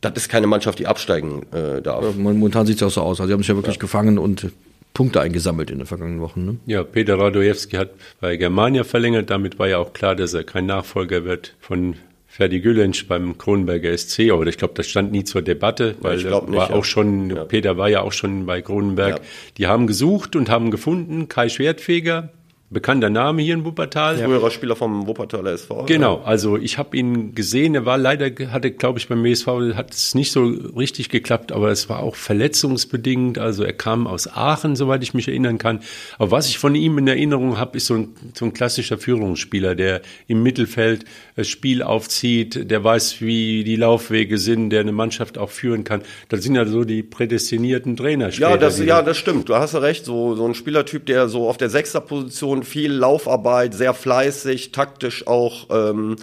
das 0.00 0.14
ist 0.16 0.28
keine 0.28 0.48
Mannschaft, 0.48 0.80
die 0.80 0.88
absteigen 0.88 1.46
äh, 1.52 1.80
darf. 1.82 2.16
momentan 2.16 2.66
sieht 2.66 2.76
es 2.76 2.80
ja 2.80 2.86
auch 2.88 2.90
so 2.90 3.02
aus. 3.02 3.20
Also 3.20 3.28
sie 3.28 3.32
haben 3.34 3.42
sich 3.42 3.48
ja 3.48 3.54
wirklich 3.54 3.78
gefangen 3.78 4.18
und 4.18 4.48
Punkte 4.92 5.20
eingesammelt 5.20 5.70
in 5.70 5.78
den 5.78 5.86
vergangenen 5.86 6.20
Wochen. 6.20 6.44
Ne? 6.44 6.56
ja, 6.66 6.82
Peter 6.82 7.16
Radojewski 7.16 7.76
hat 7.76 7.90
bei 8.20 8.36
Germania 8.36 8.82
verlängert. 8.82 9.30
Damit 9.30 9.60
war 9.60 9.68
ja 9.68 9.78
auch 9.78 9.92
klar, 9.92 10.16
dass 10.16 10.34
er 10.34 10.42
kein 10.42 10.66
Nachfolger 10.66 11.24
wird 11.24 11.54
von 11.60 11.94
Ferdi 12.38 12.60
Gülensch 12.60 13.08
beim 13.08 13.36
Kronenberger 13.36 13.98
SC. 13.98 14.30
Aber 14.30 14.46
ich 14.46 14.58
glaube, 14.58 14.74
das 14.74 14.86
stand 14.86 15.10
nie 15.10 15.24
zur 15.24 15.42
Debatte, 15.42 15.96
weil 16.00 16.24
er 16.24 16.40
nicht, 16.40 16.52
war 16.52 16.70
ja. 16.70 16.76
auch 16.76 16.84
schon, 16.84 17.36
Peter 17.48 17.76
war 17.78 17.88
ja 17.88 18.02
auch 18.02 18.12
schon 18.12 18.46
bei 18.46 18.62
Kronenberg. 18.62 19.16
Ja. 19.16 19.24
Die 19.56 19.66
haben 19.66 19.88
gesucht 19.88 20.36
und 20.36 20.48
haben 20.48 20.70
gefunden 20.70 21.26
Kai 21.26 21.48
Schwertfeger, 21.48 22.30
bekannter 22.70 23.08
Name 23.08 23.40
hier 23.40 23.54
in 23.54 23.64
Wuppertal. 23.64 24.18
Früherer 24.18 24.50
Spieler 24.50 24.76
vom 24.76 25.06
Wuppertaler 25.06 25.52
SV. 25.52 25.86
Genau, 25.86 26.20
also 26.24 26.58
ich 26.58 26.76
habe 26.76 26.96
ihn 26.96 27.34
gesehen, 27.34 27.74
er 27.74 27.86
war 27.86 27.96
leider, 27.96 28.30
hatte, 28.50 28.70
glaube 28.70 28.98
ich, 28.98 29.08
beim 29.08 29.24
WSV 29.24 29.74
hat 29.74 29.94
es 29.94 30.14
nicht 30.14 30.32
so 30.32 30.44
richtig 30.44 31.08
geklappt, 31.08 31.50
aber 31.50 31.70
es 31.70 31.88
war 31.88 32.00
auch 32.00 32.14
verletzungsbedingt. 32.14 33.38
Also 33.38 33.64
er 33.64 33.72
kam 33.72 34.06
aus 34.06 34.28
Aachen, 34.28 34.76
soweit 34.76 35.02
ich 35.02 35.14
mich 35.14 35.28
erinnern 35.28 35.56
kann. 35.56 35.80
Aber 36.18 36.30
was 36.30 36.48
ich 36.48 36.58
von 36.58 36.74
ihm 36.74 36.98
in 36.98 37.08
Erinnerung 37.08 37.58
habe, 37.58 37.78
ist 37.78 37.86
so 37.86 37.94
ein, 37.94 38.08
so 38.34 38.44
ein 38.44 38.52
klassischer 38.52 38.98
Führungsspieler, 38.98 39.74
der 39.74 40.02
im 40.26 40.42
Mittelfeld 40.42 41.06
das 41.36 41.48
Spiel 41.48 41.82
aufzieht, 41.82 42.70
der 42.70 42.84
weiß, 42.84 43.22
wie 43.22 43.64
die 43.64 43.76
Laufwege 43.76 44.36
sind, 44.36 44.70
der 44.70 44.80
eine 44.80 44.92
Mannschaft 44.92 45.38
auch 45.38 45.50
führen 45.50 45.84
kann. 45.84 46.02
Das 46.28 46.42
sind 46.42 46.54
ja 46.54 46.66
so 46.66 46.84
die 46.84 47.02
prädestinierten 47.02 47.96
Trainer. 47.96 48.30
Später, 48.30 48.50
ja, 48.50 48.56
das, 48.58 48.78
ja, 48.78 49.00
das 49.00 49.16
stimmt. 49.16 49.48
Du 49.48 49.54
hast 49.54 49.72
ja 49.72 49.80
recht. 49.80 50.04
So, 50.04 50.34
so 50.34 50.44
ein 50.46 50.54
Spielertyp, 50.54 51.06
der 51.06 51.28
so 51.28 51.48
auf 51.48 51.56
der 51.56 51.70
Sechserposition 51.70 52.57
viel 52.62 52.92
Laufarbeit, 52.92 53.74
sehr 53.74 53.94
fleißig, 53.94 54.72
taktisch 54.72 55.26
auch 55.26 55.68
ähm, 55.70 56.16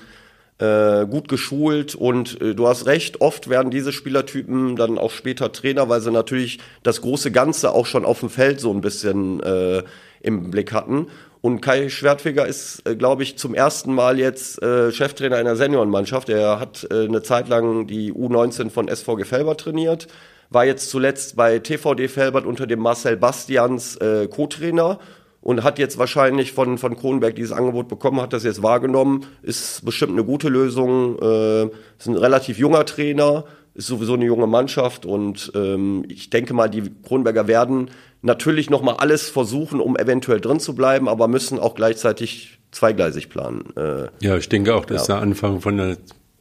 äh, 0.57 1.05
gut 1.05 1.27
geschult 1.27 1.95
und 1.95 2.41
äh, 2.41 2.55
du 2.55 2.67
hast 2.67 2.85
recht, 2.85 3.19
oft 3.19 3.49
werden 3.49 3.71
diese 3.71 3.91
Spielertypen 3.91 4.75
dann 4.75 4.97
auch 4.97 5.11
später 5.11 5.51
Trainer, 5.51 5.89
weil 5.89 6.01
sie 6.01 6.11
natürlich 6.11 6.59
das 6.83 7.01
große 7.01 7.31
Ganze 7.31 7.71
auch 7.71 7.85
schon 7.85 8.05
auf 8.05 8.21
dem 8.21 8.29
Feld 8.29 8.59
so 8.59 8.71
ein 8.71 8.81
bisschen 8.81 9.41
äh, 9.43 9.83
im 10.21 10.51
Blick 10.51 10.71
hatten. 10.71 11.07
Und 11.41 11.61
Kai 11.61 11.89
Schwertfeger 11.89 12.47
ist, 12.47 12.87
äh, 12.87 12.95
glaube 12.95 13.23
ich, 13.23 13.37
zum 13.37 13.53
ersten 13.53 13.93
Mal 13.93 14.17
jetzt 14.17 14.63
äh, 14.63 14.91
Cheftrainer 14.91 15.35
einer 15.35 15.55
Seniorenmannschaft. 15.55 16.29
Er 16.29 16.59
hat 16.59 16.87
äh, 16.89 17.05
eine 17.05 17.21
Zeit 17.21 17.49
lang 17.49 17.85
die 17.85 18.11
U19 18.11 18.71
von 18.71 18.87
SVG 18.87 19.25
Felbert 19.25 19.59
trainiert, 19.59 20.07
war 20.49 20.65
jetzt 20.65 20.89
zuletzt 20.89 21.35
bei 21.35 21.59
TVD 21.59 22.07
Felbert 22.07 22.45
unter 22.45 22.65
dem 22.65 22.79
Marcel 22.79 23.17
Bastians 23.17 23.97
äh, 23.97 24.27
Co-Trainer 24.27 24.99
und 25.45 25.63
hat 25.63 25.77
jetzt 25.77 25.99
wahrscheinlich 25.99 26.53
von, 26.53 26.79
von 26.79 26.97
Kronenberg 26.97 27.35
dieses 27.35 27.51
Angebot 27.51 27.87
bekommen, 27.87 28.19
hat 28.19 28.33
das 28.33 28.43
jetzt 28.43 28.63
wahrgenommen, 28.63 29.27
ist 29.43 29.85
bestimmt 29.85 30.13
eine 30.13 30.23
gute 30.23 30.49
Lösung, 30.49 31.19
äh, 31.21 31.65
ist 31.65 32.07
ein 32.07 32.17
relativ 32.17 32.57
junger 32.57 32.83
Trainer, 32.83 33.45
ist 33.75 33.85
sowieso 33.85 34.15
eine 34.15 34.25
junge 34.25 34.47
Mannschaft 34.47 35.05
und 35.05 35.51
ähm, 35.53 36.03
ich 36.07 36.31
denke 36.31 36.55
mal, 36.55 36.67
die 36.67 36.91
Kronenberger 37.03 37.47
werden 37.47 37.91
natürlich 38.23 38.71
nochmal 38.71 38.95
alles 38.95 39.29
versuchen, 39.29 39.79
um 39.79 39.95
eventuell 39.95 40.41
drin 40.41 40.59
zu 40.59 40.73
bleiben, 40.73 41.07
aber 41.07 41.27
müssen 41.27 41.59
auch 41.59 41.75
gleichzeitig 41.75 42.57
zweigleisig 42.71 43.29
planen. 43.29 43.65
Äh, 43.77 44.07
ja, 44.21 44.37
ich 44.37 44.49
denke 44.49 44.73
auch, 44.73 44.85
das 44.85 44.95
ja. 44.95 45.01
ist 45.01 45.07
der 45.09 45.17
Anfang 45.17 45.61
von 45.61 45.77
der 45.77 45.97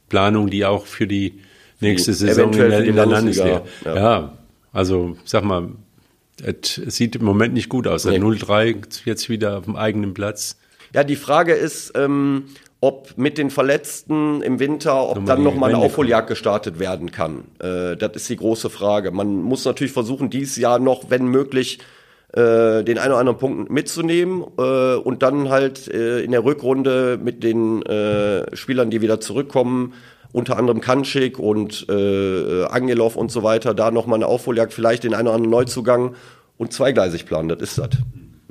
Planung, 0.09 0.49
die 0.49 0.65
auch 0.65 0.87
für 0.87 1.05
die 1.05 1.41
nächste 1.79 2.09
die 2.09 2.17
Saison 2.17 2.51
in 2.53 2.57
der, 2.57 2.83
in 2.83 2.95
der 2.95 3.05
Landesliga. 3.05 3.61
Ja. 3.85 3.95
ja, 3.95 4.37
also 4.73 5.15
sag 5.25 5.43
mal, 5.43 5.69
es 6.43 6.95
sieht 6.95 7.15
im 7.15 7.23
Moment 7.23 7.53
nicht 7.53 7.69
gut 7.69 7.87
aus. 7.87 8.05
Nee. 8.05 8.17
0-3 8.17 9.05
jetzt 9.05 9.29
wieder 9.29 9.57
auf 9.57 9.65
dem 9.65 9.75
eigenen 9.75 10.13
Platz. 10.13 10.57
Ja, 10.93 11.03
die 11.03 11.15
Frage 11.15 11.53
ist, 11.53 11.93
ähm, 11.95 12.45
ob 12.81 13.17
mit 13.17 13.37
den 13.37 13.49
Verletzten 13.49 14.41
im 14.41 14.59
Winter, 14.59 15.09
ob 15.09 15.15
nochmal 15.15 15.35
dann 15.35 15.43
nochmal 15.43 15.69
eine 15.73 15.83
Aufholjagd 15.83 16.27
gestartet 16.27 16.79
werden 16.79 17.11
kann. 17.11 17.45
Äh, 17.59 17.95
das 17.95 18.11
ist 18.15 18.29
die 18.29 18.35
große 18.35 18.69
Frage. 18.69 19.11
Man 19.11 19.41
muss 19.41 19.65
natürlich 19.65 19.93
versuchen, 19.93 20.29
dieses 20.29 20.57
Jahr 20.57 20.79
noch, 20.79 21.09
wenn 21.09 21.25
möglich, 21.25 21.79
äh, 22.33 22.83
den 22.83 22.97
einen 22.97 23.11
oder 23.11 23.19
anderen 23.19 23.39
Punkt 23.39 23.71
mitzunehmen 23.71 24.43
äh, 24.57 24.95
und 24.95 25.23
dann 25.23 25.49
halt 25.49 25.87
äh, 25.87 26.19
in 26.19 26.31
der 26.31 26.43
Rückrunde 26.43 27.17
mit 27.21 27.43
den 27.43 27.81
äh, 27.83 28.55
Spielern, 28.55 28.89
die 28.89 29.01
wieder 29.01 29.21
zurückkommen, 29.21 29.93
unter 30.35 30.57
anderem 30.57 30.81
Kanschik 30.81 31.39
und 31.39 31.85
äh, 31.89 32.65
Angelov 32.65 33.15
und 33.15 33.31
so 33.31 33.41
weiter, 33.41 33.73
da 33.73 33.89
nochmal 33.89 34.17
eine 34.17 34.27
Aufholjagd, 34.27 34.73
vielleicht 34.73 35.05
den 35.05 35.13
einen 35.13 35.27
oder 35.27 35.35
anderen 35.35 35.51
Neuzugang 35.51 36.15
und 36.57 36.73
zweigleisig 36.73 37.25
planen, 37.25 37.47
das 37.47 37.61
ist 37.61 37.77
das. 37.77 37.89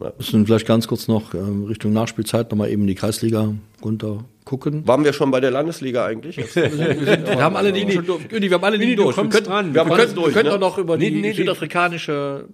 Ja. 0.01 0.13
Müssen 0.17 0.47
vielleicht 0.47 0.67
ganz 0.67 0.89
kurz 0.89 1.09
noch 1.09 1.35
ähm, 1.35 1.65
Richtung 1.65 1.93
Nachspielzeit 1.93 2.51
nochmal 2.51 2.71
eben 2.71 2.87
die 2.87 2.95
Kreisliga 2.95 3.55
runter 3.85 4.25
gucken. 4.45 4.89
Waren 4.89 5.05
wir 5.05 5.13
schon 5.13 5.31
bei 5.31 5.41
der 5.41 5.51
Landesliga 5.51 6.07
eigentlich? 6.07 6.37
wir, 6.55 6.69
sind, 6.69 7.07
wir, 7.07 7.43
haben 7.43 7.55
alle 7.55 7.73
durch. 7.73 7.87
Wir 8.31 8.51
haben 8.51 8.65
alle 8.65 8.77
Ligen 8.77 8.97
durch. 8.97 9.17
Wir 9.17 9.29
können, 9.29 9.45
dran. 9.45 9.75
Wir, 9.75 9.87
wir 9.87 9.97
können, 9.97 10.15
durch, 10.15 10.35
wir 10.35 10.43
können 10.43 10.55
ne? 10.55 10.59
noch 10.59 10.79
über 10.79 10.97
die 10.97 11.11
nee, 11.11 11.21
nee, 11.21 11.33
südafrikanische 11.33 12.49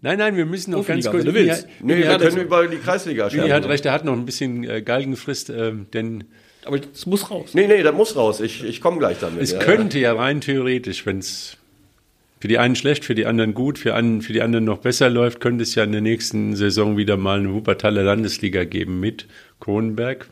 Nein, 0.00 0.18
nein, 0.18 0.36
wir 0.36 0.46
müssen 0.46 0.72
noch 0.72 0.86
ganz 0.86 1.06
kurz. 1.06 1.24
Wenn 1.24 1.32
du 1.32 1.34
willst. 1.34 1.66
Nee, 1.80 1.96
wir 1.96 2.18
können 2.18 2.36
über 2.36 2.66
die 2.68 2.76
Kreisliga 2.76 3.30
schauen. 3.30 3.48
Er 3.48 3.56
hat 3.56 3.66
recht, 3.66 3.84
er 3.84 3.92
hat 3.92 4.04
noch 4.04 4.12
ein 4.12 4.26
bisschen 4.26 4.62
äh, 4.62 4.82
Galgenfrist, 4.82 5.50
äh, 5.50 5.72
denn 5.92 6.24
aber 6.64 6.80
es 6.92 7.06
muss 7.06 7.30
raus. 7.30 7.54
Nee, 7.54 7.66
nee, 7.66 7.82
das 7.82 7.94
muss 7.94 8.16
raus. 8.16 8.40
Ich, 8.40 8.64
ich 8.64 8.80
komme 8.80 8.98
gleich 8.98 9.18
damit. 9.20 9.42
Es 9.42 9.52
ja, 9.52 9.58
könnte 9.58 9.98
ja. 9.98 10.14
ja 10.14 10.20
rein 10.20 10.40
theoretisch, 10.40 11.06
wenn 11.06 11.18
es 11.18 11.56
für 12.40 12.48
die 12.48 12.58
einen 12.58 12.76
schlecht, 12.76 13.04
für 13.04 13.14
die 13.14 13.26
anderen 13.26 13.54
gut, 13.54 13.78
für, 13.78 13.94
an, 13.94 14.20
für 14.20 14.32
die 14.32 14.42
anderen 14.42 14.66
noch 14.66 14.78
besser 14.78 15.08
läuft, 15.08 15.40
könnte 15.40 15.62
es 15.62 15.74
ja 15.74 15.84
in 15.84 15.92
der 15.92 16.02
nächsten 16.02 16.56
Saison 16.56 16.96
wieder 16.96 17.16
mal 17.16 17.38
eine 17.38 17.54
Wuppertaler 17.54 18.02
Landesliga 18.02 18.64
geben 18.64 19.00
mit 19.00 19.26
Kronenberg, 19.60 20.28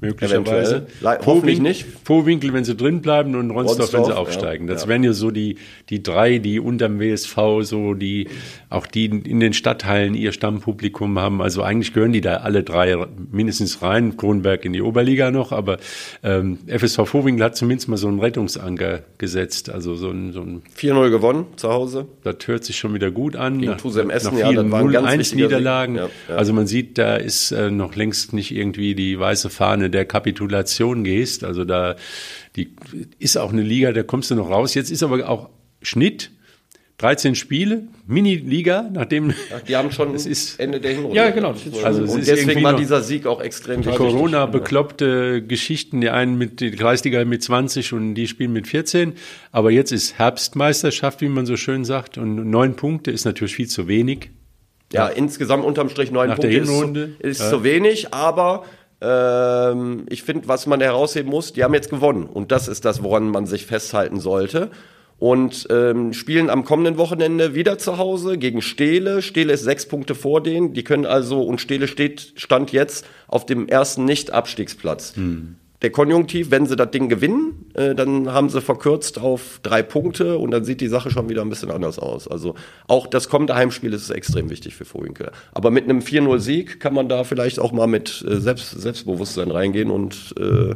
möglicherweise. 0.00 0.86
Hoffentlich 1.02 1.60
nicht. 1.60 1.86
Vorwinkel, 2.04 2.52
wenn 2.52 2.64
sie 2.64 2.74
drin 2.74 3.02
bleiben 3.02 3.34
und 3.34 3.50
Ronsdorf, 3.50 3.92
wenn 3.92 4.04
sie 4.04 4.16
aufsteigen. 4.16 4.66
Ja, 4.66 4.74
das 4.74 4.84
ja. 4.84 4.88
wären 4.88 5.04
ja 5.04 5.12
so 5.12 5.30
die, 5.30 5.56
die 5.90 6.02
drei, 6.02 6.38
die 6.38 6.60
unterm 6.60 6.98
WSV 7.00 7.36
so, 7.62 7.94
die, 7.94 8.28
auch 8.70 8.86
die 8.86 9.06
in 9.06 9.40
den 9.40 9.52
Stadtteilen 9.52 10.14
ihr 10.14 10.32
Stammpublikum 10.32 11.18
haben. 11.18 11.40
Also 11.42 11.62
eigentlich 11.62 11.92
gehören 11.92 12.12
die 12.12 12.20
da 12.20 12.38
alle 12.38 12.62
drei 12.62 12.96
mindestens 13.30 13.82
rein. 13.82 14.16
Kronberg 14.16 14.64
in 14.64 14.72
die 14.72 14.82
Oberliga 14.82 15.30
noch, 15.30 15.52
aber 15.52 15.78
ähm, 16.22 16.58
FSV 16.66 17.06
Vorwinkel 17.06 17.44
hat 17.44 17.56
zumindest 17.56 17.88
mal 17.88 17.96
so 17.96 18.08
einen 18.08 18.20
Rettungsanker 18.20 19.02
gesetzt. 19.18 19.70
Also 19.70 19.94
so 19.94 20.10
ein, 20.10 20.32
so 20.32 20.40
ein 20.40 20.62
4-0 20.76 21.10
gewonnen 21.10 21.46
zu 21.56 21.70
Hause. 21.70 22.06
Das 22.24 22.36
hört 22.46 22.64
sich 22.64 22.76
schon 22.76 22.94
wieder 22.94 23.10
gut 23.10 23.36
an. 23.36 23.60
Gegen 23.60 23.76
Tusem 23.78 24.10
Essen, 24.10 24.36
nach 24.38 24.48
vielen 24.48 24.70
ja, 24.70 25.00
0-1 25.00 25.34
Niederlagen. 25.34 25.96
Ja, 25.96 26.08
also 26.28 26.52
man 26.52 26.66
sieht, 26.66 26.98
da 26.98 27.16
ist 27.16 27.52
äh, 27.52 27.70
noch 27.70 27.94
längst 27.94 28.32
nicht 28.32 28.54
irgendwie 28.54 28.94
die 28.94 29.18
weiße 29.18 29.50
Fahne 29.50 29.81
der 29.88 30.04
Kapitulation 30.04 31.04
gehst. 31.04 31.44
Also 31.44 31.64
da 31.64 31.96
die 32.56 32.74
ist 33.18 33.36
auch 33.36 33.52
eine 33.52 33.62
Liga, 33.62 33.92
da 33.92 34.02
kommst 34.02 34.30
du 34.30 34.34
noch 34.34 34.50
raus. 34.50 34.74
Jetzt 34.74 34.90
ist 34.90 35.02
aber 35.02 35.28
auch 35.28 35.48
Schnitt. 35.82 36.30
13 36.98 37.34
Spiele, 37.34 37.88
Mini-Liga, 38.06 38.88
nachdem. 38.92 39.30
Ja, 39.30 39.58
die 39.66 39.76
haben 39.76 39.90
schon 39.90 40.14
es 40.14 40.24
ist, 40.24 40.60
Ende 40.60 40.80
der 40.80 40.92
Hinrunde. 40.92 41.16
Ja, 41.16 41.30
genau. 41.30 41.52
Also 41.82 42.02
und 42.02 42.24
deswegen 42.24 42.62
war 42.62 42.76
dieser 42.76 43.02
Sieg 43.02 43.26
auch 43.26 43.40
extrem 43.40 43.80
wichtig. 43.80 43.96
Corona-bekloppte 43.96 45.42
Geschichten, 45.42 46.00
die 46.00 46.10
einen 46.10 46.38
mit 46.38 46.60
der 46.60 46.70
Kreisliga 46.70 47.24
mit 47.24 47.42
20 47.42 47.92
und 47.92 48.14
die 48.14 48.28
spielen 48.28 48.52
mit 48.52 48.68
14. 48.68 49.14
Aber 49.50 49.72
jetzt 49.72 49.90
ist 49.90 50.16
Herbstmeisterschaft, 50.16 51.22
wie 51.22 51.28
man 51.28 51.44
so 51.44 51.56
schön 51.56 51.84
sagt, 51.84 52.18
und 52.18 52.48
neun 52.48 52.76
Punkte 52.76 53.10
ist 53.10 53.24
natürlich 53.24 53.56
viel 53.56 53.68
zu 53.68 53.88
wenig. 53.88 54.30
Ja, 54.92 55.08
ja. 55.08 55.14
insgesamt 55.14 55.64
unterm 55.64 55.88
Strich 55.88 56.12
neun 56.12 56.28
Nach 56.28 56.36
Punkte 56.36 56.56
ist, 56.56 56.68
zu, 56.68 57.16
ist 57.18 57.40
ja. 57.40 57.50
zu 57.50 57.64
wenig, 57.64 58.14
aber 58.14 58.64
ähm, 59.02 60.06
ich 60.08 60.22
finde, 60.22 60.48
was 60.48 60.66
man 60.66 60.80
herausheben 60.80 61.30
muss, 61.30 61.52
die 61.52 61.64
haben 61.64 61.74
jetzt 61.74 61.90
gewonnen. 61.90 62.24
Und 62.24 62.52
das 62.52 62.68
ist 62.68 62.84
das, 62.84 63.02
woran 63.02 63.28
man 63.28 63.46
sich 63.46 63.66
festhalten 63.66 64.20
sollte. 64.20 64.70
Und 65.18 65.68
ähm, 65.70 66.12
spielen 66.12 66.50
am 66.50 66.64
kommenden 66.64 66.96
Wochenende 66.98 67.54
wieder 67.54 67.78
zu 67.78 67.98
Hause 67.98 68.38
gegen 68.38 68.60
Stehle. 68.60 69.22
Stehle 69.22 69.52
ist 69.52 69.62
sechs 69.62 69.86
Punkte 69.86 70.14
vor 70.14 70.42
denen. 70.42 70.72
Die 70.72 70.82
können 70.82 71.06
also, 71.06 71.42
und 71.42 71.60
Stehle 71.60 71.86
steht, 71.86 72.32
stand 72.36 72.72
jetzt 72.72 73.06
auf 73.28 73.46
dem 73.46 73.68
ersten 73.68 74.04
Nicht-Abstiegsplatz. 74.04 75.14
Hm 75.16 75.56
der 75.82 75.90
Konjunktiv, 75.90 76.50
wenn 76.50 76.66
sie 76.66 76.76
das 76.76 76.90
Ding 76.90 77.08
gewinnen, 77.08 77.66
äh, 77.74 77.94
dann 77.94 78.32
haben 78.32 78.48
sie 78.48 78.60
verkürzt 78.60 79.18
auf 79.18 79.60
drei 79.62 79.82
Punkte 79.82 80.38
und 80.38 80.52
dann 80.52 80.64
sieht 80.64 80.80
die 80.80 80.88
Sache 80.88 81.10
schon 81.10 81.28
wieder 81.28 81.42
ein 81.42 81.48
bisschen 81.48 81.70
anders 81.70 81.98
aus. 81.98 82.28
Also 82.28 82.54
auch 82.86 83.06
das 83.06 83.28
kommende 83.28 83.54
Heimspiel 83.54 83.92
ist 83.92 84.08
extrem 84.10 84.48
wichtig 84.48 84.76
für 84.76 84.84
Vorwinkel. 84.84 85.32
Aber 85.52 85.70
mit 85.70 85.84
einem 85.84 85.98
4-0-Sieg 85.98 86.78
kann 86.78 86.94
man 86.94 87.08
da 87.08 87.24
vielleicht 87.24 87.58
auch 87.58 87.72
mal 87.72 87.88
mit 87.88 88.24
äh, 88.26 88.36
Selbst 88.36 88.70
Selbstbewusstsein 88.70 89.50
reingehen 89.50 89.90
und 89.90 90.34
äh, 90.38 90.74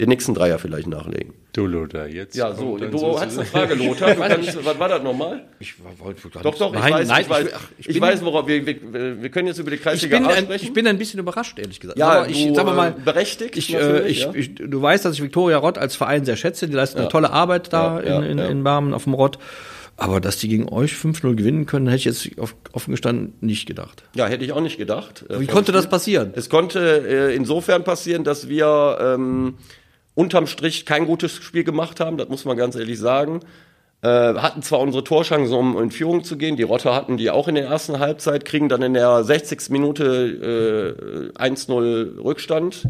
den 0.00 0.08
nächsten 0.08 0.34
Dreier 0.34 0.58
vielleicht 0.58 0.88
nachlegen. 0.88 1.34
Du, 1.56 1.66
Lothar, 1.66 2.06
jetzt. 2.06 2.36
Ja, 2.36 2.52
so, 2.52 2.76
du 2.76 2.98
so 2.98 3.18
hast 3.18 3.38
eine 3.38 3.46
Frage, 3.46 3.74
Lothar. 3.76 4.14
Kannst, 4.14 4.62
was 4.62 4.78
war 4.78 4.90
das 4.90 5.02
nochmal? 5.02 5.44
Ich 5.58 5.72
wollte 5.98 6.28
Doch, 6.42 6.58
doch, 6.58 6.74
ich 6.74 6.78
nein, 6.78 6.92
weiß, 6.92 7.08
nein, 7.08 7.22
ich 7.22 7.30
weiß, 7.30 7.46
ich, 7.78 7.88
ich 7.88 7.98
weiß 7.98 8.22
worauf 8.26 8.46
wir, 8.46 8.66
wir, 8.66 9.22
wir 9.22 9.30
können 9.30 9.48
jetzt 9.48 9.58
über 9.58 9.70
die 9.70 9.78
Kreisliga 9.78 10.18
ich 10.18 10.38
sprechen. 10.38 10.66
Ich 10.66 10.74
bin 10.74 10.86
ein 10.86 10.98
bisschen 10.98 11.18
überrascht, 11.18 11.58
ehrlich 11.58 11.80
gesagt. 11.80 11.98
Ja, 11.98 12.08
aber 12.08 12.28
ich, 12.28 12.50
sag 12.52 12.66
mal, 12.66 12.90
berechtigt. 12.92 13.56
Ich, 13.56 13.72
äh, 13.74 14.06
ich, 14.06 14.24
ja. 14.24 14.34
ich, 14.34 14.54
du 14.54 14.82
weißt, 14.82 15.06
dass 15.06 15.14
ich 15.14 15.22
Viktoria 15.22 15.56
Rott 15.56 15.78
als 15.78 15.96
Verein 15.96 16.26
sehr 16.26 16.36
schätze. 16.36 16.68
Die 16.68 16.74
leisten 16.74 16.98
ja. 16.98 17.04
eine 17.04 17.10
tolle 17.10 17.30
Arbeit 17.30 17.72
da 17.72 18.02
ja, 18.02 18.18
in, 18.18 18.32
in, 18.32 18.38
in 18.38 18.62
Barmen 18.62 18.92
auf 18.92 19.04
dem 19.04 19.14
Rott. 19.14 19.38
Aber 19.96 20.20
dass 20.20 20.36
die 20.36 20.48
gegen 20.48 20.68
euch 20.68 20.92
5-0 20.92 21.36
gewinnen 21.36 21.64
können, 21.64 21.86
hätte 21.86 21.96
ich 21.96 22.04
jetzt 22.04 22.38
auf, 22.38 22.54
offen 22.72 22.90
gestanden 22.90 23.32
nicht 23.40 23.64
gedacht. 23.64 24.02
Ja, 24.14 24.26
hätte 24.26 24.44
ich 24.44 24.52
auch 24.52 24.60
nicht 24.60 24.76
gedacht. 24.76 25.24
Wie 25.30 25.46
konnte 25.46 25.72
das 25.72 25.88
passieren? 25.88 26.34
Es 26.36 26.50
konnte 26.50 27.30
äh, 27.30 27.34
insofern 27.34 27.82
passieren, 27.82 28.24
dass 28.24 28.46
wir 28.50 28.98
ähm, 29.00 29.54
unterm 30.16 30.48
Strich 30.48 30.84
kein 30.86 31.06
gutes 31.06 31.32
Spiel 31.32 31.62
gemacht 31.62 32.00
haben, 32.00 32.16
das 32.16 32.28
muss 32.28 32.44
man 32.44 32.56
ganz 32.56 32.74
ehrlich 32.74 32.98
sagen. 32.98 33.40
Äh, 34.02 34.34
hatten 34.34 34.62
zwar 34.62 34.80
unsere 34.80 35.04
Torchancen, 35.04 35.54
um 35.54 35.80
in 35.80 35.90
Führung 35.90 36.24
zu 36.24 36.36
gehen, 36.36 36.56
die 36.56 36.64
Rotter 36.64 36.94
hatten 36.94 37.16
die 37.16 37.30
auch 37.30 37.46
in 37.48 37.54
der 37.54 37.66
ersten 37.66 37.98
Halbzeit, 38.00 38.44
kriegen 38.44 38.68
dann 38.68 38.82
in 38.82 38.94
der 38.94 39.22
60. 39.22 39.70
Minute 39.70 41.32
äh, 41.38 41.38
1-0 41.38 42.18
Rückstand. 42.22 42.88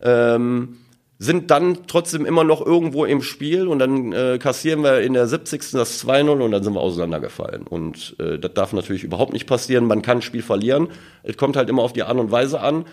Ähm, 0.00 0.78
sind 1.20 1.50
dann 1.50 1.86
trotzdem 1.88 2.24
immer 2.24 2.44
noch 2.44 2.64
irgendwo 2.64 3.04
im 3.04 3.22
Spiel 3.22 3.66
und 3.66 3.80
dann 3.80 4.12
äh, 4.12 4.38
kassieren 4.38 4.84
wir 4.84 5.00
in 5.00 5.14
der 5.14 5.26
70. 5.26 5.72
das 5.72 6.06
2-0 6.06 6.30
und 6.30 6.52
dann 6.52 6.62
sind 6.62 6.74
wir 6.74 6.80
auseinandergefallen. 6.80 7.66
Und 7.66 8.14
äh, 8.20 8.38
das 8.38 8.54
darf 8.54 8.72
natürlich 8.72 9.02
überhaupt 9.02 9.32
nicht 9.32 9.46
passieren. 9.46 9.86
Man 9.86 10.02
kann 10.02 10.18
ein 10.18 10.22
Spiel 10.22 10.42
verlieren. 10.42 10.88
Es 11.24 11.36
kommt 11.36 11.56
halt 11.56 11.68
immer 11.70 11.82
auf 11.82 11.92
die 11.92 12.04
Art 12.04 12.18
und 12.18 12.30
Weise 12.30 12.60
an. 12.60 12.84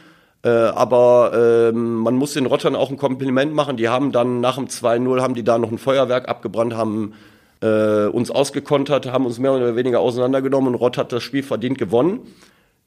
Äh, 0.44 0.50
aber 0.50 1.72
ähm, 1.74 1.96
man 1.96 2.16
muss 2.16 2.34
den 2.34 2.46
Rottern 2.46 2.76
auch 2.76 2.90
ein 2.90 2.98
Kompliment 2.98 3.54
machen. 3.54 3.78
Die 3.78 3.90
haben 3.90 4.12
dann 4.12 4.42
nach 4.42 4.56
dem 4.56 4.68
2-0 4.68 5.22
haben 5.22 5.34
die 5.34 5.44
da 5.44 5.58
noch 5.58 5.72
ein 5.72 5.78
Feuerwerk 5.78 6.30
abgebrannt, 6.30 6.76
haben 6.76 7.14
äh, 7.62 8.06
uns 8.06 8.32
ausgekontert, 8.32 9.12
haben 9.12 9.26
uns 9.26 9.40
mehr 9.40 9.54
oder 9.54 9.76
weniger 9.76 10.00
auseinandergenommen 10.00 10.74
und 10.74 10.80
Rott 10.80 10.98
hat 10.98 11.12
das 11.12 11.24
Spiel 11.24 11.44
verdient 11.44 11.78
gewonnen. 11.78 12.20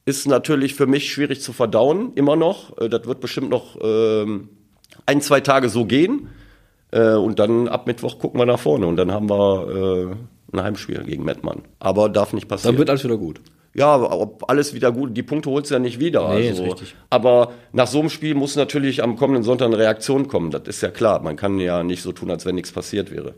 Ist 0.04 0.26
natürlich 0.26 0.74
für 0.74 0.86
mich 0.86 1.12
schwierig 1.12 1.42
zu 1.42 1.52
verdauen, 1.52 2.12
immer 2.14 2.36
noch. 2.36 2.78
Äh, 2.78 2.88
das 2.88 3.06
wird 3.06 3.20
bestimmt 3.20 3.50
noch 3.50 3.76
ähm, 3.82 4.48
ein, 5.06 5.20
zwei 5.20 5.40
Tage 5.40 5.68
so 5.68 5.84
gehen. 5.84 6.28
Äh, 6.90 7.14
und 7.14 7.38
dann 7.38 7.68
ab 7.68 7.86
Mittwoch 7.86 8.18
gucken 8.18 8.40
wir 8.40 8.46
nach 8.46 8.58
vorne 8.58 8.86
und 8.86 8.96
dann 8.96 9.12
haben 9.12 9.28
wir 9.28 10.14
äh, 10.52 10.56
ein 10.56 10.62
Heimspiel 10.62 11.02
gegen 11.04 11.24
Mettmann. 11.24 11.62
Aber 11.78 12.08
darf 12.08 12.32
nicht 12.32 12.48
passieren. 12.48 12.74
Dann 12.74 12.78
wird 12.78 12.90
alles 12.90 13.04
wieder 13.04 13.18
gut. 13.18 13.40
Ja, 13.78 13.96
ob 13.96 14.44
alles 14.48 14.74
wieder 14.74 14.92
gut, 14.92 15.16
die 15.16 15.22
Punkte 15.22 15.50
holst 15.50 15.70
du 15.70 15.74
ja 15.74 15.78
nicht 15.78 16.00
wieder. 16.00 16.28
Nee, 16.34 16.48
also. 16.48 16.64
ist 16.64 16.70
richtig. 16.70 16.94
Aber 17.10 17.52
nach 17.72 17.86
so 17.86 18.00
einem 18.00 18.10
Spiel 18.10 18.34
muss 18.34 18.56
natürlich 18.56 19.02
am 19.02 19.16
kommenden 19.16 19.44
Sonntag 19.44 19.66
eine 19.66 19.78
Reaktion 19.78 20.28
kommen. 20.28 20.50
Das 20.50 20.62
ist 20.66 20.82
ja 20.82 20.90
klar. 20.90 21.22
Man 21.22 21.36
kann 21.36 21.58
ja 21.60 21.82
nicht 21.82 22.02
so 22.02 22.12
tun, 22.12 22.30
als 22.30 22.44
wenn 22.44 22.56
nichts 22.56 22.72
passiert 22.72 23.10
wäre. 23.10 23.34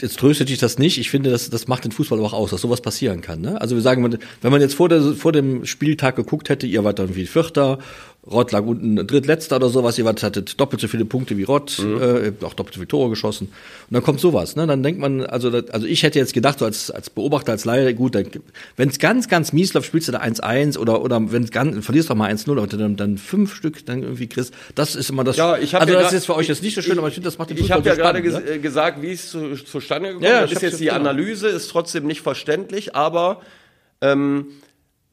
Jetzt 0.00 0.18
tröstet 0.18 0.48
dich 0.48 0.58
das 0.58 0.78
nicht. 0.78 0.98
Ich 0.98 1.10
finde, 1.10 1.30
das, 1.30 1.48
das 1.48 1.68
macht 1.68 1.84
den 1.84 1.92
Fußball 1.92 2.18
aber 2.18 2.28
auch 2.28 2.32
aus, 2.32 2.50
dass 2.50 2.60
sowas 2.60 2.80
passieren 2.80 3.20
kann. 3.20 3.40
Ne? 3.40 3.60
Also 3.60 3.76
wir 3.76 3.82
sagen, 3.82 4.18
wenn 4.42 4.52
man 4.52 4.60
jetzt 4.60 4.74
vor, 4.74 4.88
der, 4.88 5.00
vor 5.14 5.32
dem 5.32 5.64
Spieltag 5.64 6.16
geguckt 6.16 6.48
hätte, 6.48 6.66
ihr 6.66 6.84
wart 6.84 6.98
dann 6.98 7.14
wie 7.14 7.26
Vierter, 7.26 7.78
Rott 8.30 8.52
lag 8.52 8.62
unten 8.64 8.96
drittletzter 9.06 9.56
oder 9.56 9.68
sowas, 9.68 9.98
ihr 9.98 10.04
hattet 10.04 10.60
doppelt 10.60 10.80
so 10.80 10.86
viele 10.88 11.04
Punkte 11.04 11.36
wie 11.36 11.42
Rott, 11.42 11.78
Mhm. 11.80 12.00
äh, 12.00 12.32
auch 12.44 12.54
doppelt 12.54 12.74
so 12.74 12.78
viele 12.80 12.88
Tore 12.88 13.10
geschossen. 13.10 13.46
Und 13.48 13.94
dann 13.94 14.02
kommt 14.02 14.20
sowas, 14.20 14.54
ne? 14.56 14.66
Dann 14.66 14.82
denkt 14.82 15.00
man, 15.00 15.22
also, 15.26 15.50
also 15.50 15.86
ich 15.86 16.02
hätte 16.02 16.18
jetzt 16.18 16.32
gedacht, 16.32 16.60
so 16.60 16.64
als, 16.64 16.90
als 16.90 17.10
Beobachter, 17.10 17.52
als 17.52 17.64
Laie, 17.64 17.92
gut, 17.94 18.16
wenn 18.76 18.88
es 18.88 18.98
ganz, 18.98 19.28
ganz 19.28 19.52
mies 19.52 19.74
läuft, 19.74 19.86
spielst 19.88 20.08
du 20.08 20.12
da 20.12 20.20
1-1 20.20 20.78
oder, 20.78 21.02
oder 21.02 21.20
wenn 21.32 21.42
es 21.42 21.50
ganz, 21.50 21.84
verlierst 21.84 22.08
doch 22.10 22.14
mal 22.14 22.30
1-0, 22.32 22.50
aber 22.56 22.66
dann, 22.68 22.96
dann 22.96 23.18
fünf 23.18 23.54
Stück 23.54 23.84
dann 23.86 24.02
irgendwie 24.02 24.28
kriegst, 24.28 24.54
das 24.74 24.94
ist 24.94 25.10
immer 25.10 25.24
das. 25.24 25.36
Ja, 25.36 25.58
ich 25.58 25.74
hab 25.74 25.82
also 25.82 25.94
ja 25.94 26.00
das 26.00 26.12
ist 26.12 26.26
für 26.26 26.36
euch 26.36 26.48
jetzt 26.48 26.62
nicht 26.62 26.74
so 26.76 26.82
schön, 26.82 26.98
aber 26.98 27.08
ich 27.08 27.14
finde, 27.14 27.26
das 27.28 27.38
macht 27.38 27.50
den 27.50 27.58
Ich 27.58 27.70
habe 27.72 27.86
ja 27.88 27.94
so 27.94 28.00
gerade 28.00 28.18
spannend, 28.20 28.42
ges 28.44 28.54
ne? 28.54 28.60
gesagt, 28.60 29.02
wie 29.02 29.10
es 29.12 29.30
zu, 29.30 29.54
zustande 29.56 30.08
gekommen 30.10 30.24
Ja, 30.24 30.30
ja, 30.30 30.38
ist. 30.40 30.44
ich 30.52 30.54
Das 30.54 30.62
ist 30.62 30.70
jetzt 30.70 30.80
die 30.80 30.84
genau. 30.84 30.96
Analyse, 30.96 31.48
ist 31.48 31.68
trotzdem 31.70 32.06
nicht 32.06 32.20
verständlich, 32.20 32.94
aber 32.94 33.40
ähm, 34.00 34.46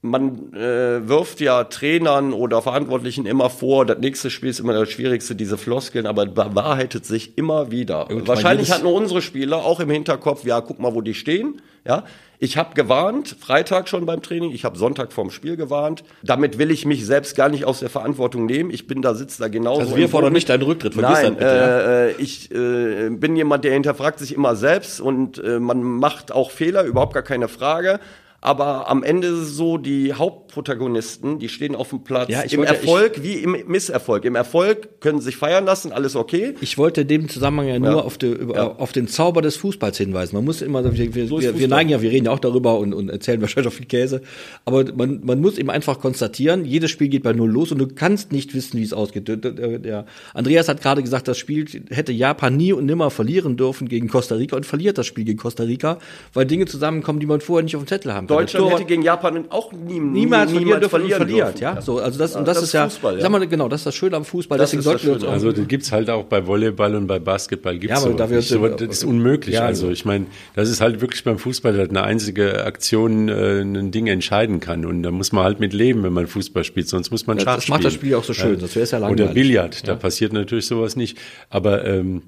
man 0.02 0.54
äh, 0.54 1.08
wirft 1.08 1.42
ja 1.42 1.64
Trainern 1.64 2.34
oder 2.34 2.62
Verantwortlichen 2.62 3.26
immer 3.26 3.50
vor, 3.50 3.86
das 3.86 3.98
nächste 3.98 4.30
Spiel 4.30 4.50
ist 4.50 4.60
immer 4.60 4.74
das 4.74 4.90
Schwierigste, 4.90 5.36
diese 5.36 5.58
Floskeln, 5.58 6.06
aber 6.06 6.26
bewahrheitet 6.26 7.06
sich 7.06 7.38
immer 7.38 7.72
wieder. 7.72 8.06
Gut, 8.06 8.28
Wahrscheinlich 8.28 8.72
hatten 8.72 8.86
unsere 8.86 9.22
Spieler 9.22 9.58
auch 9.58 9.80
im 9.80 9.90
Hinterkopf, 9.90 10.46
ja, 10.46 10.62
guck 10.62 10.80
mal, 10.80 10.94
wo 10.94 11.02
die 11.02 11.14
stehen. 11.14 11.62
Ja, 11.86 12.04
ich 12.40 12.58
habe 12.58 12.76
gewarnt, 12.76 13.36
Freitag 13.40 13.88
schon 13.88 14.06
beim 14.06 14.22
Training, 14.22 14.52
ich 14.52 14.66
habe 14.66 14.78
Sonntag 14.78 15.14
vorm 15.14 15.32
Spiel 15.32 15.56
gewarnt. 15.56 16.04
Damit 16.22 16.58
will 16.60 16.70
ich 16.70 16.86
mich 16.86 17.06
selbst 17.06 17.36
gar 17.36 17.50
nicht 17.50 17.66
aus 17.66 17.80
der 17.80 17.90
Verantwortung 17.90 18.46
nehmen. 18.46 18.70
Ich 18.70 18.88
bin 18.88 19.02
da, 19.02 19.16
sitze 19.16 19.42
da 19.42 19.48
genauso. 19.48 19.82
Also 19.82 19.96
wir 19.96 20.10
fordern 20.10 20.34
nicht 20.34 20.50
deinen 20.50 20.64
Rücktritt, 20.64 20.94
vergiss 20.94 21.24
Nein, 21.24 21.38
das 21.40 22.14
bitte, 22.14 22.16
äh, 22.18 22.22
ich 22.22 22.52
äh, 22.52 23.10
bin 23.10 23.36
jemand, 23.36 23.64
der 23.64 23.72
hinterfragt 23.72 24.20
sich 24.20 24.36
immer 24.36 24.56
selbst 24.56 25.00
und 25.00 25.42
äh, 25.44 25.60
man 25.60 25.82
macht 25.82 26.32
auch 26.32 26.52
Fehler, 26.52 26.84
überhaupt 26.84 27.14
gar 27.14 27.24
keine 27.24 27.48
Frage. 27.48 28.00
Aber 28.48 28.90
am 28.90 29.04
Ende 29.04 29.28
ist 29.28 29.40
es 29.40 29.56
so, 29.58 29.78
die 29.78 30.14
Hauptprotagonisten, 30.14 31.38
die 31.40 31.50
stehen 31.50 31.76
auf 31.76 31.90
dem 31.90 32.04
Platz 32.04 32.30
Ja, 32.30 32.44
ich 32.46 32.54
im 32.54 32.60
wollte- 32.62 32.76
Erfolg 32.76 33.22
wie 33.24 33.34
im 33.34 33.58
Misserfolg. 33.68 34.24
Im 34.24 34.36
Erfolg 34.36 35.02
können 35.02 35.20
sie 35.20 35.26
sich 35.26 35.36
feiern 35.36 35.66
lassen, 35.66 35.92
alles 35.92 36.16
okay. 36.16 36.56
Ich 36.62 36.78
wollte 36.78 37.02
in 37.02 37.08
dem 37.10 37.28
Zusammenhang 37.30 37.68
ja 37.68 37.78
nur 37.80 37.90
Ja. 37.90 37.96
auf, 37.98 38.18
die, 38.18 38.34
auf 38.56 38.94
den 38.94 39.10
Zauber 39.10 39.42
des 39.42 39.58
Fußballs 39.58 39.98
hinweisen. 39.98 40.36
Man 40.36 40.46
muss 40.46 40.62
immer, 40.62 40.82
wir, 40.98 41.14
wir, 41.16 41.28
So 41.28 41.42
wir, 41.42 41.60
wir 41.60 41.68
neigen 41.68 41.90
ja, 41.90 42.02
wir 42.02 42.10
reden 42.10 42.26
ja 42.28 42.32
auch 42.32 42.40
darüber 42.40 42.80
und, 42.80 42.94
und 42.94 43.10
erzählen 43.10 43.42
wahrscheinlich 43.42 43.72
auch 43.74 43.76
viel 43.76 43.86
Käse. 43.86 44.22
Aber 44.64 44.86
man, 44.96 45.20
man 45.26 45.42
muss 45.42 45.58
eben 45.58 45.70
einfach 45.70 46.00
konstatieren, 46.00 46.64
jedes 46.64 46.90
Spiel 46.90 47.10
geht 47.10 47.24
bei 47.24 47.34
Null 47.34 47.52
los 47.52 47.74
und 47.74 47.80
du 47.80 47.88
kannst 47.88 48.32
nicht 48.32 48.54
wissen, 48.56 48.80
wie 48.80 48.84
es 48.84 48.94
ausgeht. 48.94 49.28
Der 49.28 50.06
Andreas 50.34 50.70
hat 50.70 50.82
gerade 50.82 51.04
gesagt, 51.04 51.28
das 51.28 51.38
Spiel 51.38 51.66
hätte 51.90 52.14
Japan 52.14 52.56
nie 52.56 52.72
und 52.72 52.86
nimmer 52.86 53.10
verlieren 53.12 53.58
dürfen 53.58 53.90
gegen 53.90 54.08
Costa 54.08 54.36
Rica 54.36 54.56
und 54.56 54.66
verliert 54.66 54.98
das 54.98 55.06
Spiel 55.06 55.26
gegen 55.26 55.38
Costa 55.38 55.64
Rica, 55.64 56.00
weil 56.34 56.46
Dinge 56.46 56.66
zusammenkommen, 56.66 57.20
die 57.20 57.26
man 57.26 57.42
vorher 57.42 57.64
nicht 57.64 57.76
auf 57.76 57.84
dem 57.84 57.88
Zettel 57.88 58.14
haben 58.14 58.28
kann. 58.28 58.37
Deutschland 58.42 58.64
Torwart- 58.66 58.80
hätte 58.80 58.88
gegen 58.88 59.02
Japan 59.02 59.46
auch 59.50 59.72
nie, 59.72 60.00
niemals 60.00 60.52
verlieren 60.52 60.80
dürfen 60.80 60.84
und 60.84 60.90
verlieren 60.90 61.18
verliert, 61.28 61.48
dürfen. 61.60 61.62
ja. 61.62 61.82
So, 61.82 62.00
also 62.00 62.18
das, 62.20 62.36
und 62.36 62.42
Ja, 62.42 62.46
das, 62.46 62.56
das 62.58 62.64
ist 62.66 62.74
ja, 62.74 62.84
Fußball, 62.90 63.16
ja. 63.16 63.22
sag 63.22 63.32
mal, 63.32 63.48
genau, 63.48 63.68
das 63.70 63.82
ist 63.82 63.86
das 63.86 63.96
Schöne 63.96 64.16
am 64.18 64.26
Fußball. 64.26 64.58
Das 64.58 64.72
Deswegen 64.72 64.80
ist 64.90 64.94
das 64.94 65.02
Schöne. 65.02 65.28
auch 65.28 65.32
Also 65.34 65.52
das 65.52 65.68
gibt's 65.68 65.92
halt 65.92 66.10
auch 66.10 66.24
bei 66.26 66.46
Volleyball 66.46 66.96
und 66.96 67.08
bei 67.08 67.20
Basketball 67.20 67.74
gibt's 67.78 67.90
Ja, 67.90 67.96
aber 67.98 68.14
sowas 68.14 68.18
da 68.18 68.30
wir 68.30 68.42
So, 68.42 68.68
das 68.68 68.98
ist 68.98 69.04
unmöglich. 69.04 69.56
Ja, 69.56 69.66
also 69.66 69.90
ich 69.90 70.06
meine, 70.06 70.26
das 70.56 70.70
ist 70.70 70.82
halt 70.82 71.02
wirklich 71.02 71.24
beim 71.24 71.38
Fußball, 71.40 71.74
dass 71.76 71.90
eine 71.90 72.04
einzige 72.04 72.66
Aktion 72.66 73.30
äh, 73.30 73.62
ein 73.62 73.92
Ding 73.92 74.08
entscheiden 74.08 74.60
kann. 74.60 74.86
Und 74.86 75.04
da 75.04 75.12
muss 75.12 75.32
man 75.32 75.44
halt 75.44 75.60
mit 75.60 75.74
leben, 75.74 76.04
wenn 76.04 76.14
man 76.14 76.28
Fußball 76.28 76.64
spielt. 76.64 76.88
Sonst 76.90 77.12
muss 77.12 77.28
man 77.28 77.38
Ja, 77.38 77.44
Schach 77.44 77.56
das 77.56 77.68
macht 77.68 77.84
das 77.84 77.94
spielen. 77.94 78.10
Spiel 78.12 78.16
auch 78.16 78.24
so 78.24 78.34
schön, 78.34 78.60
sonst 78.60 78.76
wär's 78.76 78.92
ja 78.92 78.98
langweilig. 79.00 79.26
Oder 79.26 79.34
Billard, 79.34 79.88
da 79.88 79.96
passiert 79.96 80.34
natürlich 80.34 80.66
sowas 80.68 80.96
nicht. 80.96 81.18
Aber 81.50 81.86
ähm, 81.86 82.24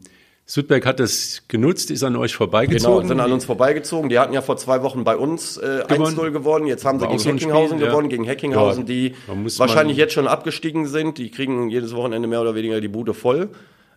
Sudberg 0.52 0.84
hat 0.88 1.00
das 1.00 1.44
genutzt, 1.48 1.92
ist 1.92 2.02
an 2.04 2.16
euch 2.16 2.32
Genau, 2.32 2.38
vorbeigezogen. 2.40 3.08
sind 3.08 3.20
an 3.20 3.32
uns 3.32 3.46
vorbeigezogen. 3.46 4.10
Die 4.10 4.18
hatten 4.18 4.34
ja 4.34 4.42
vor 4.42 4.58
zwei 4.58 4.82
Wochen 4.82 5.04
bei 5.04 5.16
uns 5.16 5.58
äh, 5.58 5.84
Gewonnen. 5.88 6.18
1-0 6.18 6.32
gewonnen. 6.32 6.66
Jetzt 6.66 6.86
haben 6.86 6.98
sie 6.98 7.06
War 7.06 7.12
gegen 7.12 7.20
so 7.20 7.30
Heckinghausen 7.30 7.78
Spiel, 7.78 7.86
ja. 7.86 7.92
gewonnen, 7.92 8.10
gegen 8.10 8.24
Heckinghausen, 8.24 8.82
Ja, 8.82 8.88
die 8.88 9.14
wahrscheinlich 9.60 9.96
jetzt 9.96 10.14
schon 10.14 10.28
abgestiegen 10.28 10.88
sind. 10.88 11.20
Die 11.20 11.30
kriegen 11.30 11.70
jedes 11.70 11.96
Wochenende 11.96 12.28
mehr 12.28 12.42
oder 12.42 12.56
weniger 12.56 12.82
die 12.82 12.88
Bude 12.88 13.14
voll. 13.14 13.50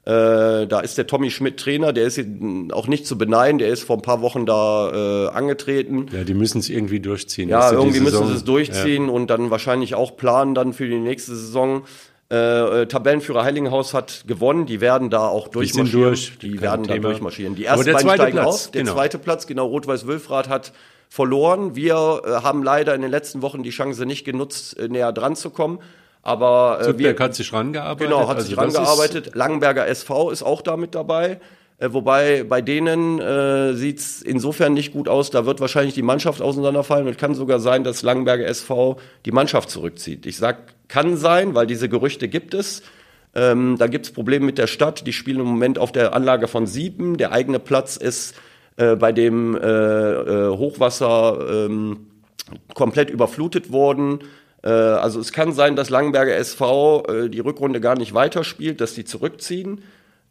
Äh, 0.04 0.66
da 0.66 0.80
ist 0.80 0.98
der 0.98 1.06
Tommy 1.06 1.30
Schmidt 1.30 1.58
Trainer, 1.58 1.94
der 1.94 2.04
ist 2.04 2.20
auch 2.72 2.86
nicht 2.86 3.06
zu 3.06 3.16
beneiden, 3.16 3.58
der 3.58 3.68
ist 3.68 3.84
vor 3.84 3.96
ein 3.96 4.02
paar 4.02 4.20
Wochen 4.20 4.44
da 4.44 4.90
äh, 4.92 5.28
angetreten. 5.30 6.08
ja, 6.12 6.22
die 6.24 6.34
müssen 6.34 6.58
es 6.58 6.68
irgendwie 6.68 7.00
durchziehen. 7.00 7.48
Ja, 7.48 7.72
irgendwie 7.72 8.00
müssen 8.00 8.26
sie 8.26 8.34
es 8.34 8.44
durchziehen 8.44 9.08
und 9.08 9.28
dann 9.30 9.50
wahrscheinlich 9.50 9.94
auch 9.94 10.18
planen 10.18 10.54
dann 10.54 10.74
für 10.74 10.86
die 10.86 10.98
nächste 10.98 11.34
Saison. 11.34 11.84
Äh, 12.32 12.82
äh, 12.82 12.86
Tabellenführer 12.86 13.44
Heiligenhaus 13.44 13.92
hat 13.92 14.24
gewonnen, 14.26 14.64
die 14.64 14.80
werden 14.80 15.10
da 15.10 15.28
auch 15.28 15.48
durchmarschieren. 15.48 16.08
durch, 16.08 16.38
die 16.40 16.62
werden 16.62 16.86
da 16.86 16.94
Thema. 16.94 17.10
durchmarschieren. 17.10 17.54
Die 17.54 17.66
ersten 17.66 17.84
der 17.84 17.92
beiden 17.92 18.08
zweite 18.08 18.22
steigen 18.22 18.38
Platz, 18.38 18.46
auf. 18.46 18.70
Der 18.70 18.82
genau. 18.82 18.94
zweite 18.94 19.18
Platz, 19.18 19.46
genau, 19.46 19.66
Rot-Weiß-Wülfrath 19.66 20.48
hat 20.48 20.72
verloren. 21.10 21.76
Wir 21.76 22.22
äh, 22.24 22.30
haben 22.42 22.62
leider 22.62 22.94
in 22.94 23.02
den 23.02 23.10
letzten 23.10 23.42
Wochen 23.42 23.62
die 23.62 23.68
Chance 23.68 24.06
nicht 24.06 24.24
genutzt, 24.24 24.78
äh, 24.78 24.88
näher 24.88 25.12
dran 25.12 25.36
zu 25.36 25.50
kommen. 25.50 25.80
Aber 26.22 26.78
äh, 26.80 26.84
Sudberg 26.84 27.18
wir, 27.18 27.24
hat 27.24 27.34
sich 27.34 27.52
rangearbeitet. 27.52 28.08
Genau, 28.08 28.28
hat 28.28 28.36
Also 28.36 28.48
sich 28.48 28.56
rangearbeitet. 28.56 29.34
Langenberger 29.34 29.86
SV 29.86 30.30
ist 30.30 30.42
auch 30.42 30.62
da 30.62 30.78
mit 30.78 30.94
dabei. 30.94 31.38
Äh, 31.82 31.92
wobei 31.92 32.44
bei 32.44 32.62
denen 32.62 33.18
äh, 33.18 33.74
sieht's 33.74 34.22
insofern 34.22 34.72
nicht 34.72 34.92
gut 34.92 35.08
aus. 35.08 35.30
Da 35.30 35.46
wird 35.46 35.60
wahrscheinlich 35.60 35.94
die 35.94 36.02
Mannschaft 36.02 36.40
auseinanderfallen 36.40 37.08
und 37.08 37.18
kann 37.18 37.34
sogar 37.34 37.58
sein, 37.58 37.82
dass 37.82 38.02
Langenberger 38.02 38.46
SV 38.46 38.98
die 39.24 39.32
Mannschaft 39.32 39.68
zurückzieht. 39.68 40.26
Ich 40.26 40.36
sag, 40.36 40.58
kann 40.86 41.16
sein, 41.16 41.54
weil 41.54 41.66
diese 41.66 41.88
Gerüchte 41.88 42.28
gibt 42.28 42.54
es. 42.54 42.82
Ähm, 43.34 43.76
da 43.78 43.88
gibt's 43.88 44.12
Probleme 44.12 44.46
mit 44.46 44.58
der 44.58 44.68
Stadt. 44.68 45.06
Die 45.06 45.12
spielen 45.12 45.40
im 45.40 45.46
Moment 45.46 45.78
auf 45.78 45.90
der 45.90 46.14
Anlage 46.14 46.46
von 46.46 46.66
Sieben. 46.66 47.16
Der 47.16 47.32
eigene 47.32 47.58
Platz 47.58 47.96
ist 47.96 48.36
äh, 48.76 48.94
bei 48.94 49.10
dem 49.10 49.56
äh, 49.56 49.60
äh, 49.60 50.56
Hochwasser 50.56 51.66
ähm, 51.66 52.06
komplett 52.74 53.10
überflutet 53.10 53.72
worden. 53.72 54.20
Äh, 54.62 54.68
also 54.68 55.18
es 55.18 55.32
kann 55.32 55.52
sein, 55.52 55.74
dass 55.74 55.90
Langenberger 55.90 56.36
SV 56.36 57.04
äh, 57.06 57.28
die 57.28 57.40
Rückrunde 57.40 57.80
gar 57.80 57.96
nicht 57.96 58.14
weiterspielt, 58.14 58.80
dass 58.80 58.94
die 58.94 59.04
zurückziehen. 59.04 59.80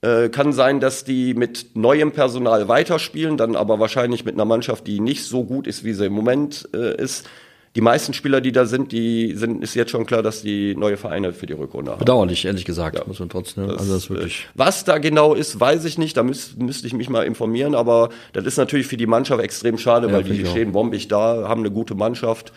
Äh, 0.03 0.29
kann 0.29 0.51
sein, 0.51 0.79
dass 0.79 1.03
die 1.03 1.35
mit 1.35 1.75
neuem 1.75 2.11
Personal 2.11 2.67
weiterspielen, 2.67 3.37
dann 3.37 3.55
aber 3.55 3.79
wahrscheinlich 3.79 4.25
mit 4.25 4.33
einer 4.33 4.45
Mannschaft, 4.45 4.87
die 4.87 4.99
nicht 4.99 5.23
so 5.25 5.43
gut 5.43 5.67
ist, 5.67 5.83
wie 5.83 5.93
sie 5.93 6.07
im 6.07 6.13
Moment 6.13 6.67
äh, 6.73 6.95
ist. 6.99 7.29
Die 7.75 7.81
meisten 7.81 8.13
Spieler, 8.13 8.41
die 8.41 8.51
da 8.51 8.65
sind, 8.65 8.91
die 8.91 9.33
sind, 9.35 9.63
ist 9.63 9.75
jetzt 9.75 9.91
schon 9.91 10.05
klar, 10.05 10.21
dass 10.23 10.41
die 10.41 10.75
neue 10.75 10.97
Vereine 10.97 11.31
für 11.31 11.45
die 11.45 11.53
Rückrunde 11.53 11.91
haben. 11.91 11.99
Bedauerlich, 11.99 12.43
ehrlich 12.43 12.65
gesagt, 12.65 13.07
muss 13.07 13.19
man 13.19 13.29
trotzdem, 13.29 13.69
also 13.69 13.93
das 13.93 14.03
ist 14.03 14.09
wirklich. 14.09 14.47
Was 14.55 14.83
da 14.83 14.97
genau 14.97 15.35
ist, 15.35 15.57
weiß 15.59 15.85
ich 15.85 15.97
nicht. 15.97 16.17
Da 16.17 16.23
müß, 16.23 16.55
müsste 16.57 16.87
ich 16.87 16.93
mich 16.93 17.09
mal 17.09 17.21
informieren. 17.25 17.73
Aber 17.75 18.09
das 18.33 18.45
ist 18.45 18.57
natürlich 18.57 18.87
für 18.87 18.97
die 18.97 19.07
Mannschaft 19.07 19.41
extrem 19.41 19.77
schade, 19.77 20.11
weil 20.11 20.23
finde 20.23 20.43
die 20.43 20.49
stehen 20.49 20.73
bombig 20.73 21.07
da, 21.07 21.47
haben 21.47 21.61
eine 21.61 21.71
gute 21.71 21.95
Mannschaft, 21.95 22.51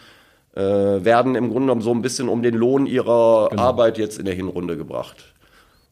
äh, 0.56 0.60
werden 0.60 1.36
im 1.36 1.50
Grunde 1.50 1.66
genommen 1.66 1.82
so 1.82 1.92
ein 1.92 2.02
bisschen 2.02 2.28
um 2.28 2.42
den 2.42 2.54
Lohn 2.54 2.86
ihrer 2.86 3.48
Genau. 3.50 3.62
Arbeit 3.62 3.98
jetzt 3.98 4.18
in 4.18 4.24
der 4.24 4.34
Hinrunde 4.34 4.76
gebracht. 4.76 5.33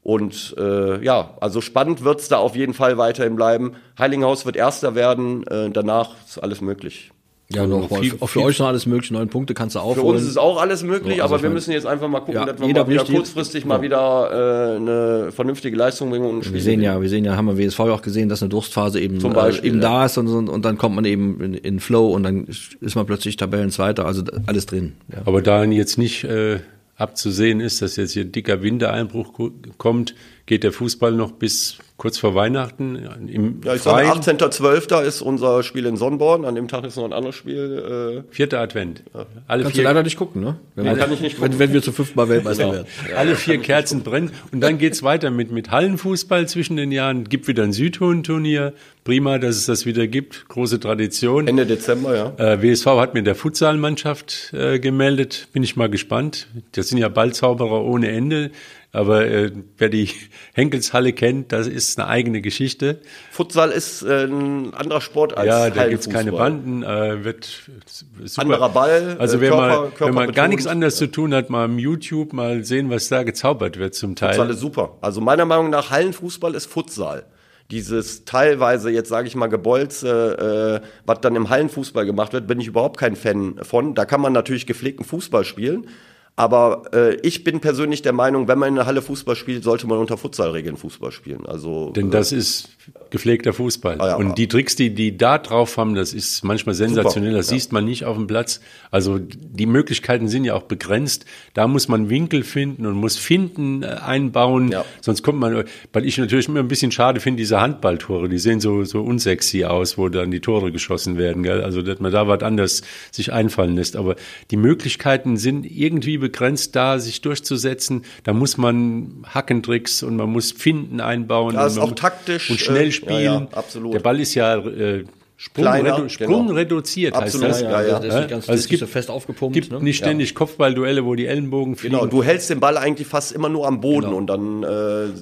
Und 0.03 0.55
äh, 0.59 1.05
ja, 1.05 1.35
also 1.41 1.61
spannend 1.61 2.03
wird's 2.03 2.29
da 2.29 2.39
auf 2.39 2.57
jeden 2.57 2.75
Fall 2.75 2.99
weiterhin 2.99 3.37
bleiben. 3.37 3.73
Heilinghaus 3.99 4.45
wird 4.45 4.57
Erster 4.57 4.95
werden, 4.97 5.47
äh, 5.47 5.71
danach 5.71 6.17
ist 6.27 6.39
alles 6.43 6.61
möglich. 6.61 7.13
Ja, 7.55 7.67
noch, 7.67 7.89
viel- 7.99 8.15
auch 8.19 8.29
für 8.29 8.41
euch 8.43 8.59
noch 8.59 8.69
alles 8.69 8.87
möglich. 8.87 9.11
Neun 9.11 9.29
Punkte 9.29 9.53
kannst 9.53 9.77
du 9.77 9.81
Für 9.81 9.85
aufholen. 9.85 10.17
uns 10.17 10.27
ist 10.27 10.39
auch 10.39 10.59
alles 10.61 10.83
möglich, 10.83 11.19
Ja, 11.19 11.25
also 11.25 11.35
aber 11.35 11.43
wir 11.43 11.51
müssen 11.51 11.71
jetzt 11.73 11.87
einfach 11.87 12.09
mal 12.09 12.21
gucken, 12.21 12.35
Ja, 12.37 12.47
dass 12.47 12.59
wir 12.59 12.67
mal 12.67 12.89
wieder 12.89 13.05
kurzfristig 13.05 13.65
mal 13.67 13.77
Ja. 13.77 13.83
wieder 13.83 14.73
äh, 14.73 14.77
eine 14.77 15.33
vernünftige 15.33 15.77
Leistung 15.77 16.09
bringen 16.11 16.25
und 16.25 16.39
ein 16.39 16.43
Spiel 16.45 16.55
wir 16.55 16.63
sehen 16.63 16.81
ja, 16.81 17.01
wir 17.01 17.09
sehen 17.11 17.25
ja, 17.27 17.37
haben 17.37 17.47
wir 17.49 17.59
WSV 17.59 17.79
ja 17.81 17.93
auch 17.93 18.01
gesehen, 18.03 18.31
dass 18.31 18.43
eine 18.43 18.49
Durstphase 18.49 19.01
eben, 19.01 19.21
Zum 19.21 19.35
Beispiel, 19.35 19.67
äh, 19.67 19.69
eben 19.75 19.83
ja. 19.83 19.89
da 19.91 20.07
ist 20.07 20.17
und, 20.17 20.29
und, 20.29 20.49
und 20.49 20.65
dann 20.65 20.79
kommt 20.79 20.95
man 20.97 21.05
eben 21.05 21.41
in, 21.43 21.55
in 21.55 21.79
Flow 21.81 22.09
und 22.09 22.23
dann 22.23 22.47
ist 22.81 22.95
man 22.97 23.05
plötzlich 23.07 23.37
Tabellenzweiter, 23.37 24.07
also 24.07 24.23
alles 24.47 24.65
drin. 24.67 24.95
Ja. 25.13 25.19
Aber 25.27 25.43
da 25.43 25.63
jetzt 25.65 25.99
nicht 25.99 26.25
äh, 26.25 26.59
abzusehen 27.03 27.61
ist, 27.61 27.83
dass 27.83 27.97
jetzt 27.97 28.13
hier 28.13 28.25
dicker 28.25 28.63
Wintereinbruch 28.63 29.51
kommt, 29.77 30.15
geht 30.47 30.65
der 30.65 30.73
Fußball 30.73 31.13
noch 31.13 31.33
bis 31.33 31.79
kurz 32.03 32.19
vor 32.19 32.35
Weihnachten 32.35 32.97
im 33.29 33.61
Ja, 33.65 33.75
ich 33.75 33.83
sage 33.83 34.09
18.12. 34.09 35.03
ist 35.03 35.23
unser 35.23 35.63
Spiel 35.63 35.87
in 35.87 35.97
Sonnborn. 35.97 36.45
An 36.45 36.57
dem 36.57 36.67
Tag 36.67 36.85
ist 36.85 36.97
noch 36.97 37.05
ein 37.05 37.13
anderes 37.13 37.37
Spiel. 37.37 38.25
Äh 38.29 38.35
Vierter 38.35 38.59
Advent. 38.59 39.05
Ja. 39.15 39.27
Alle 39.47 39.63
Kannst 39.63 39.77
vier, 39.77 39.85
du 39.85 39.89
leider 39.89 40.03
nicht 40.03 40.17
gucken, 40.17 40.43
ne? 40.43 40.57
Wenn, 40.75 40.87
nee, 40.87 40.95
kann 40.97 41.13
ich 41.13 41.21
nicht 41.21 41.37
gucken. 41.37 41.53
Wenn, 41.53 41.59
wenn 41.61 41.73
wir 41.73 41.81
zu 41.81 41.93
fünfmal 41.93 42.29
Weltmeister 42.29 42.65
genau. 42.65 42.75
werden. 42.75 42.89
Alle 43.17 43.37
vier 43.37 43.59
Kerzen 43.59 44.03
brennen. 44.03 44.33
Und 44.51 44.61
dann 44.63 44.79
geht's 44.79 45.05
weiter 45.05 45.31
mit, 45.31 45.53
mit 45.53 45.71
Hallenfußball 45.71 46.49
zwischen 46.49 46.77
den 46.77 46.91
Jahren. 46.91 47.23
Gibt 47.29 47.47
wieder 47.47 47.63
ein 47.63 47.73
Südhohen-Turnier. 47.73 48.73
Prima, 49.05 49.39
dass 49.39 49.57
es 49.57 49.67
das 49.67 49.87
wieder 49.87 50.09
gibt. 50.09 50.49
Große 50.49 50.81
Tradition. 50.81 51.47
Ende 51.47 51.67
Dezember, 51.67 52.17
ja. 52.17 52.33
Äh, 52.37 52.63
WSV 52.63 52.87
hat 52.87 53.15
mir 53.15 53.23
der 53.23 53.37
Futsalmannschaft 53.37 54.53
äh, 54.55 54.81
gemeldet. 54.81 55.47
Bin 55.53 55.63
ich 55.63 55.77
mal 55.77 55.89
gespannt. 55.89 56.49
Das 56.73 56.89
sind 56.89 56.99
ja 56.99 57.09
Ballzauberer 57.09 57.85
ohne 57.85 58.11
Ende. 58.11 58.51
Aber 58.95 59.27
äh, 59.27 59.51
wer 59.79 59.89
die 59.89 60.11
Henkelshalle 60.53 61.15
kennt, 61.15 61.51
das 61.51 61.67
ist 61.67 61.99
eine 61.99 62.09
eigene 62.09 62.43
Geschichte. 62.43 63.01
Futsal 63.31 63.71
ist 63.71 64.03
äh, 64.03 64.25
ein 64.25 64.75
anderer 64.75 65.01
Sport 65.01 65.37
als 65.37 65.47
Ja, 65.47 65.71
da 65.71 65.89
gibt's 65.89 66.11
keine 66.11 66.33
Banden, 66.33 66.83
äh, 66.83 67.25
wird 67.25 67.63
super. 67.87 68.43
Anderer 68.43 68.69
Ball. 68.69 69.17
Also 69.19 69.41
wenn, 69.41 69.49
Körper, 69.49 69.67
man, 69.67 69.95
Körper 69.95 70.07
wenn 70.07 70.15
man 70.15 70.33
gar 70.33 70.49
nichts 70.49 70.67
anderes 70.67 70.97
zu 70.97 71.07
tun 71.07 71.33
hat, 71.33 71.49
mal 71.49 71.65
im 71.65 71.79
YouTube 71.79 72.35
mal 72.35 72.65
sehen, 72.65 72.91
was 72.91 73.09
da 73.09 73.23
gezaubert 73.23 73.79
wird 73.79 73.95
zum 73.95 74.15
Teil. 74.15 74.35
Futsal 74.35 74.51
ist 74.51 74.61
super. 74.61 74.99
Also 75.01 75.23
meiner 75.23 75.47
Meinung 75.47 75.71
nach 75.71 75.91
Hallenfußball 75.91 76.55
ist 76.55 76.67
Futsal 76.67 77.25
dieses 77.71 78.27
teilweise, 78.27 78.91
jetzt 78.91 79.09
sage 79.09 79.27
ich 79.27 79.35
mal, 79.35 79.47
Gebolze, 79.47 80.83
äh, 80.83 80.87
was 81.07 81.21
dann 81.23 81.35
im 81.35 81.49
Hallenfußball 81.49 82.05
gemacht 82.05 82.35
wird, 82.35 82.47
bin 82.47 82.61
ich 82.61 82.67
überhaupt 82.67 82.99
kein 82.99 83.17
Fan 83.17 83.57
von. 83.63 83.95
Da 83.95 84.05
kann 84.05 84.21
man 84.21 84.35
natürlich 84.35 84.67
gepflegten 84.67 85.07
Fußball 85.07 85.45
spielen, 85.45 85.87
aber 86.35 86.85
äh, 86.95 87.17
ich 87.17 87.45
bin 87.45 87.61
persönlich 87.61 88.01
der 88.01 88.15
Meinung, 88.15 88.49
wenn 88.49 88.59
man 88.59 88.71
in 88.71 88.75
der 88.77 88.87
Halle 88.87 89.03
Fußball 89.03 89.37
spielt, 89.37 89.63
sollte 89.63 89.87
man 89.87 89.99
unter 89.99 90.17
Futsalregeln 90.17 90.79
Fußball 90.79 91.13
spielen. 91.13 91.45
Also 91.45 91.91
denn 91.91 92.11
das 92.11 92.33
ist 92.33 92.71
gepflegter 93.11 93.53
Fußball. 93.53 94.01
Ah, 94.01 94.09
ja, 94.09 94.17
und 94.17 94.39
die 94.39 94.49
Tricks, 94.49 94.75
die 94.75 94.95
die 94.95 95.19
da 95.19 95.37
drauf 95.37 95.77
haben, 95.77 95.95
das 95.95 96.15
ist 96.15 96.43
manchmal 96.43 96.75
sensationell. 96.75 97.33
Super, 97.33 97.39
das 97.39 97.51
ja. 97.51 97.55
siehst 97.57 97.73
man 97.73 97.85
nicht 97.85 98.07
auf 98.07 98.17
dem 98.17 98.27
Platz. 98.27 98.61
Also 98.91 99.19
die 99.19 99.67
Möglichkeiten 99.67 100.29
sind 100.29 100.45
ja 100.45 100.55
auch 100.55 100.63
begrenzt. 100.63 101.27
Da 101.53 101.69
muss 101.69 101.89
man 101.89 102.09
Winkel 102.09 102.45
finden 102.45 102.87
und 102.87 102.95
muss 102.95 103.19
Finden 103.19 103.83
äh, 103.83 103.89
einbauen. 103.89 104.73
Ja. 104.73 104.87
Sonst 105.03 105.23
kommt 105.23 105.39
man, 105.39 105.65
weil 105.93 106.07
ich 106.07 106.17
natürlich 106.17 106.49
immer 106.49 106.61
ein 106.61 106.69
bisschen 106.69 106.93
schade 106.93 107.21
finde, 107.21 107.43
diese 107.43 107.61
Handballtore, 107.61 108.31
die 108.31 108.39
sehen 108.39 108.61
so 108.61 108.85
so 108.85 109.03
unsexy 109.03 109.65
aus, 109.65 109.99
wo 109.99 110.09
dann 110.09 110.31
die 110.31 110.41
Tore 110.41 110.73
geschossen 110.73 111.19
werden. 111.19 111.43
Gell? 111.43 111.63
Also 111.63 111.83
dass 111.83 112.01
man 112.01 112.11
da 112.11 112.27
was 112.27 112.43
anderes 112.43 112.81
sich 113.11 113.35
einfallen 113.35 113.77
lässt. 113.77 113.97
Aber 113.97 114.17
die 114.51 114.57
Möglichkeiten 114.57 115.37
sind 115.37 115.71
irgendwie 115.71 116.22
begrenzt 116.23 116.75
da, 116.75 116.99
sich 116.99 117.21
durchzusetzen. 117.21 118.05
Da 118.25 118.33
muss 118.33 118.57
man 118.57 119.25
Hackentricks 119.27 120.03
und 120.03 120.17
man 120.17 120.31
muss 120.31 120.53
Finden 120.53 121.01
einbauen. 121.01 121.55
Ja, 121.55 121.67
ist 121.67 121.79
auch 121.79 121.93
taktisch. 121.93 122.49
Und 122.49 122.59
schnell 122.59 122.89
äh, 122.89 122.93
spielen. 122.93 123.23
Ja, 123.23 123.41
ja, 123.41 123.49
absolut. 123.53 123.93
Der 123.93 124.01
Ball 124.01 124.19
ist 124.21 124.35
ja 124.35 124.57
äh, 124.57 125.05
Sprung, 125.43 125.65
Kleiner, 125.65 125.97
redu 125.97 126.09
Sprung 126.09 126.47
genau. 126.47 126.53
reduziert 126.53 127.17
Absolut, 127.17 127.49
heißt 127.49 127.63
das. 127.63 127.69
Ja, 127.69 127.83
ja. 127.83 127.99
Das 127.99 128.15
ist 128.15 128.29
ganz, 128.29 128.49
also 128.49 128.61
es 128.61 128.69
gibt, 128.69 128.79
so 128.79 128.87
fest 128.87 129.11
aufgepumpt. 129.11 129.55
gibt 129.55 129.73
ne? 129.73 129.83
nicht 129.83 129.97
ständig 129.97 130.29
ja. 130.29 130.35
Kopfballduelle, 130.37 131.05
wo 131.05 131.17
die 131.17 131.27
Ellenbogen 131.27 131.75
fliegen. 131.75 131.97
Genau, 131.97 132.07
du 132.07 132.23
hältst 132.23 132.49
den 132.49 132.61
Ball 132.61 132.79
eigentlich 132.79 133.09
fast 133.09 133.33
immer 133.33 133.49
nur 133.49 133.67
am 133.67 133.81
Boden 133.81 134.07
genau. 134.07 134.19
und 134.19 134.29
dann. 134.29 134.63
Äh, 134.63 134.67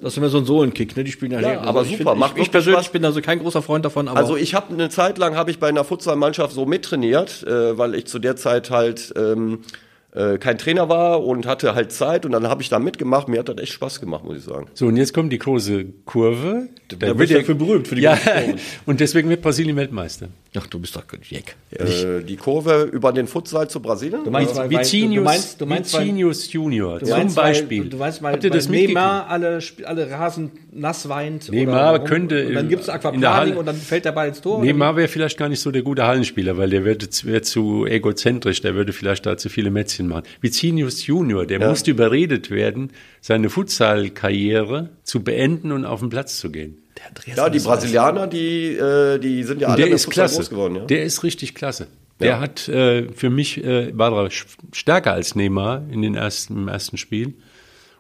das 0.02 0.12
ist 0.12 0.18
immer 0.18 0.28
so 0.28 0.36
ein 0.36 0.44
Sohlenkick, 0.44 0.94
ne? 0.94 1.04
Die 1.04 1.10
spielen 1.10 1.32
ja, 1.32 1.40
ja 1.40 1.60
aber 1.62 1.80
also 1.80 1.96
super. 1.96 2.16
Find, 2.16 2.32
ich, 2.36 2.42
ich 2.42 2.50
persönlich 2.50 2.90
bin 2.90 3.02
also 3.02 3.22
kein 3.22 3.38
großer 3.38 3.62
Freund 3.62 3.86
davon. 3.86 4.08
Aber 4.08 4.18
also 4.18 4.36
ich 4.36 4.52
habe 4.52 4.74
eine 4.74 4.90
Zeit 4.90 5.16
lang 5.16 5.36
habe 5.36 5.50
ich 5.52 5.58
bei 5.58 5.68
einer 5.68 5.84
Futsalmannschaft 5.84 6.54
so 6.54 6.66
mittrainiert, 6.66 7.42
äh, 7.44 7.78
weil 7.78 7.94
ich 7.94 8.04
zu 8.04 8.18
der 8.18 8.36
Zeit 8.36 8.70
halt 8.70 9.14
ähm, 9.16 9.60
äh, 10.12 10.38
kein 10.38 10.58
Trainer 10.58 10.88
war 10.88 11.24
und 11.24 11.46
hatte 11.46 11.74
halt 11.74 11.92
Zeit 11.92 12.26
und 12.26 12.32
dann 12.32 12.48
habe 12.48 12.62
ich 12.62 12.68
da 12.68 12.78
mitgemacht. 12.78 13.28
Mir 13.28 13.38
hat 13.38 13.48
das 13.48 13.58
echt 13.58 13.72
Spaß 13.72 14.00
gemacht, 14.00 14.24
muss 14.24 14.38
ich 14.38 14.44
sagen. 14.44 14.66
So, 14.74 14.86
und 14.86 14.96
jetzt 14.96 15.14
kommt 15.14 15.32
die 15.32 15.38
große 15.38 15.84
Kurve. 16.04 16.68
Da, 16.88 16.96
da 16.96 17.18
wird 17.18 17.30
ja 17.30 17.42
für 17.42 17.54
berühmt, 17.54 17.86
für 17.86 17.94
die 17.94 18.02
ja, 18.02 18.18
Und 18.86 18.98
deswegen 19.00 19.28
wird 19.28 19.42
Brasilien 19.42 19.76
Weltmeister. 19.76 20.28
Ach, 20.58 20.66
du 20.66 20.80
bist 20.80 20.96
doch 20.96 21.04
Jack. 21.22 21.54
Äh, 21.70 22.24
die 22.24 22.36
Kurve 22.36 22.82
über 22.92 23.12
den 23.12 23.28
Futsal 23.28 23.70
zu 23.70 23.80
Brasilien? 23.80 24.24
Du 24.24 24.32
meinst, 24.32 24.56
Vicinius, 24.68 25.14
du 25.14 25.22
meinst, 25.22 25.60
du 25.60 25.66
meinst 25.66 25.94
Vicinius 25.94 26.52
Junior, 26.52 26.98
du 26.98 27.06
zum 27.06 27.34
Beispiel. 27.34 27.84
Du, 27.84 27.90
du 27.90 27.98
weißt 28.00 28.20
mal, 28.20 28.32
Habt 28.32 28.42
ihr 28.42 28.50
das 28.50 28.68
Neymar 28.68 29.28
alle, 29.28 29.60
alle 29.84 30.10
Rasen 30.10 30.50
nass 30.72 31.08
weint. 31.08 31.52
Neymar 31.52 31.94
oder, 31.94 32.04
könnte. 32.04 32.48
Und 32.48 32.54
dann 32.54 32.68
gibt 32.68 32.82
es 32.82 32.88
Aquaplaning 32.88 33.56
und 33.56 33.66
dann 33.66 33.76
fällt 33.76 34.04
der 34.04 34.12
Ball 34.12 34.28
ins 34.28 34.40
Tor. 34.40 34.60
Neymar 34.60 34.96
wäre 34.96 35.06
vielleicht 35.06 35.38
gar 35.38 35.48
nicht 35.48 35.60
so 35.60 35.70
der 35.70 35.82
gute 35.82 36.04
Hallenspieler, 36.04 36.58
weil 36.58 36.70
der 36.70 36.84
wäre 36.84 36.98
wär 37.22 37.42
zu 37.44 37.86
egozentrisch, 37.86 38.60
der 38.60 38.74
würde 38.74 38.92
vielleicht 38.92 39.26
da 39.26 39.36
zu 39.36 39.48
viele 39.48 39.70
Mätzchen 39.70 39.99
machen. 40.08 40.24
Vicinius 40.40 41.06
Junior, 41.06 41.46
der 41.46 41.60
ja. 41.60 41.68
musste 41.68 41.90
überredet 41.90 42.50
werden, 42.50 42.92
seine 43.20 43.50
Futsal-Karriere 43.50 44.90
zu 45.02 45.22
beenden 45.22 45.72
und 45.72 45.84
auf 45.84 46.00
den 46.00 46.08
Platz 46.08 46.38
zu 46.38 46.50
gehen. 46.50 46.82
ja, 47.34 47.48
die 47.48 47.58
Brasilianer, 47.58 48.26
die, 48.26 48.74
äh, 48.74 49.18
die 49.18 49.42
sind 49.44 49.60
ja 49.60 49.68
alle 49.68 49.84
der 49.84 49.94
ist 49.94 50.10
klasse. 50.10 50.36
groß 50.36 50.50
geworden. 50.50 50.76
Ja? 50.76 50.84
Der 50.84 51.04
ist 51.04 51.22
richtig 51.22 51.54
klasse. 51.54 51.86
Der 52.20 52.28
ja. 52.28 52.40
hat 52.40 52.68
äh, 52.68 53.10
für 53.12 53.30
mich 53.30 53.64
äh, 53.64 53.96
war 53.96 54.12
er 54.12 54.30
stärker 54.72 55.12
als 55.12 55.34
Neymar 55.34 55.82
in 55.90 56.02
den 56.02 56.14
ersten, 56.14 56.54
im 56.54 56.68
ersten 56.68 56.98
Spiel. 56.98 57.34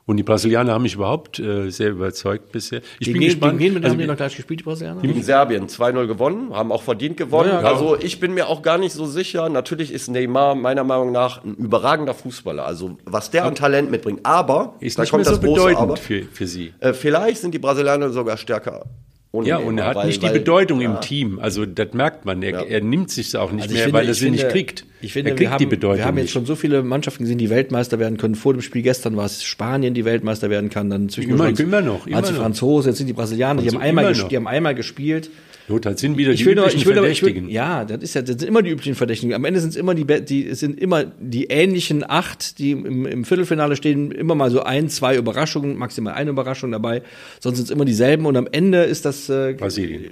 Und 0.06 0.16
die 0.16 0.22
Brasilianer 0.22 0.72
haben 0.72 0.82
mich 0.82 0.94
überhaupt 0.94 1.38
äh, 1.38 1.70
sehr 1.70 1.90
überzeugt 1.90 2.52
bisher. 2.52 2.80
Ich 2.98 3.06
die 3.06 3.12
bin 3.12 3.22
gespannt. 3.22 3.58
Gegen 3.58 3.76
wen 3.76 3.84
also, 3.84 3.94
haben 3.94 4.00
die 4.00 4.06
noch 4.06 4.16
gleich 4.16 4.36
gespielt, 4.36 4.60
die 4.60 4.64
Brasilianer? 4.64 5.04
In 5.04 5.22
Serbien 5.22 5.66
2-0 5.66 6.06
gewonnen, 6.06 6.54
haben 6.54 6.72
auch 6.72 6.82
verdient 6.82 7.16
gewonnen. 7.16 7.50
Ja, 7.50 7.62
ja, 7.62 7.68
also 7.68 7.96
ich 7.98 8.20
bin 8.20 8.34
mir 8.34 8.48
auch 8.48 8.62
gar 8.62 8.78
nicht 8.78 8.92
so 8.92 9.06
sicher. 9.06 9.48
Natürlich 9.48 9.92
ist 9.92 10.08
Neymar 10.08 10.54
meiner 10.54 10.84
Meinung 10.84 11.12
nach 11.12 11.44
ein 11.44 11.54
überragender 11.54 12.14
Fußballer. 12.14 12.64
Also 12.64 12.98
was 13.04 13.30
der 13.30 13.44
an 13.44 13.54
Talent 13.54 13.90
mitbringt. 13.90 14.20
Aber, 14.24 14.74
ist 14.80 14.98
da 14.98 15.04
kommt 15.04 15.26
das 15.26 15.36
so 15.36 15.40
große 15.40 15.76
Aber. 15.76 15.96
Für, 15.96 16.22
für 16.24 16.46
sie. 16.46 16.72
Äh, 16.80 16.92
vielleicht 16.92 17.40
sind 17.40 17.54
die 17.54 17.58
Brasilianer 17.58 18.10
sogar 18.10 18.36
stärker 18.36 18.86
ja, 19.32 19.58
und 19.58 19.78
er 19.78 19.86
hat 19.86 19.96
weil, 19.96 20.06
nicht 20.08 20.22
die 20.22 20.26
weil, 20.26 20.32
Bedeutung 20.32 20.80
ja. 20.80 20.92
im 20.92 21.00
Team. 21.00 21.38
Also 21.38 21.64
das 21.64 21.92
merkt 21.92 22.24
man. 22.24 22.42
Er, 22.42 22.50
ja. 22.50 22.62
er 22.62 22.80
nimmt 22.80 23.10
sich 23.10 23.36
auch 23.36 23.52
nicht 23.52 23.62
also 23.62 23.74
mehr, 23.74 23.84
finde, 23.84 23.98
weil 23.98 24.08
er 24.08 24.14
sie 24.14 24.30
nicht 24.30 24.48
kriegt. 24.48 24.86
Ich 25.00 25.12
finde, 25.12 25.30
er 25.30 25.36
kriegt 25.36 25.50
haben, 25.52 25.58
die 25.58 25.66
Bedeutung. 25.66 25.98
Wir 25.98 26.04
haben 26.04 26.16
jetzt 26.16 26.24
nicht. 26.24 26.32
schon 26.32 26.46
so 26.46 26.56
viele 26.56 26.82
Mannschaften 26.82 27.22
gesehen, 27.22 27.38
die 27.38 27.48
Weltmeister 27.48 28.00
werden 28.00 28.18
können. 28.18 28.34
Vor 28.34 28.54
dem 28.54 28.62
Spiel 28.62 28.82
gestern 28.82 29.16
war 29.16 29.26
es 29.26 29.44
Spanien, 29.44 29.94
die 29.94 30.04
Weltmeister 30.04 30.50
werden 30.50 30.68
kann. 30.68 30.90
Dann 30.90 31.08
zwischendurch 31.08 31.60
immer, 31.60 31.60
immer 31.60 31.80
noch. 31.80 32.06
Immer 32.08 32.16
als 32.16 32.28
die 32.28 32.34
Franzosen, 32.34 32.90
jetzt 32.90 32.98
sind 32.98 33.06
die 33.06 33.12
Brasilianer, 33.12 33.62
die 33.62 33.68
haben, 33.68 33.78
einmal 33.78 34.12
die 34.12 34.36
haben 34.36 34.48
einmal 34.48 34.74
gespielt. 34.74 35.30
Das 35.78 36.00
sind 36.00 36.16
wieder 36.16 36.32
ich 36.32 36.40
die 36.40 36.46
will 36.46 36.58
üblichen 36.58 36.78
ich 36.78 36.86
will, 36.86 36.94
Verdächtigen. 36.94 37.46
Will, 37.46 37.52
ja, 37.52 37.84
das 37.84 38.02
ist 38.02 38.14
ja, 38.14 38.22
das 38.22 38.38
sind 38.38 38.48
immer 38.48 38.62
die 38.62 38.70
üblichen 38.70 38.94
Verdächtigen. 38.94 39.34
Am 39.34 39.44
Ende 39.44 39.60
sind 39.60 39.70
es 39.70 39.76
immer 39.76 39.94
die, 39.94 40.04
die 40.24 40.54
sind 40.54 40.80
immer 40.80 41.04
die 41.04 41.44
ähnlichen 41.46 42.08
acht, 42.08 42.58
die 42.58 42.72
im, 42.72 43.06
im 43.06 43.24
Viertelfinale 43.24 43.76
stehen, 43.76 44.10
immer 44.10 44.34
mal 44.34 44.50
so 44.50 44.62
ein, 44.62 44.88
zwei 44.88 45.16
Überraschungen, 45.16 45.76
maximal 45.76 46.14
eine 46.14 46.30
Überraschung 46.30 46.72
dabei. 46.72 47.02
Sonst 47.40 47.58
sind 47.58 47.64
es 47.66 47.70
immer 47.70 47.84
dieselben 47.84 48.26
und 48.26 48.36
am 48.36 48.48
Ende 48.50 48.82
ist 48.82 49.04
das 49.04 49.28
äh, 49.28 49.54
Brasilien. 49.56 50.10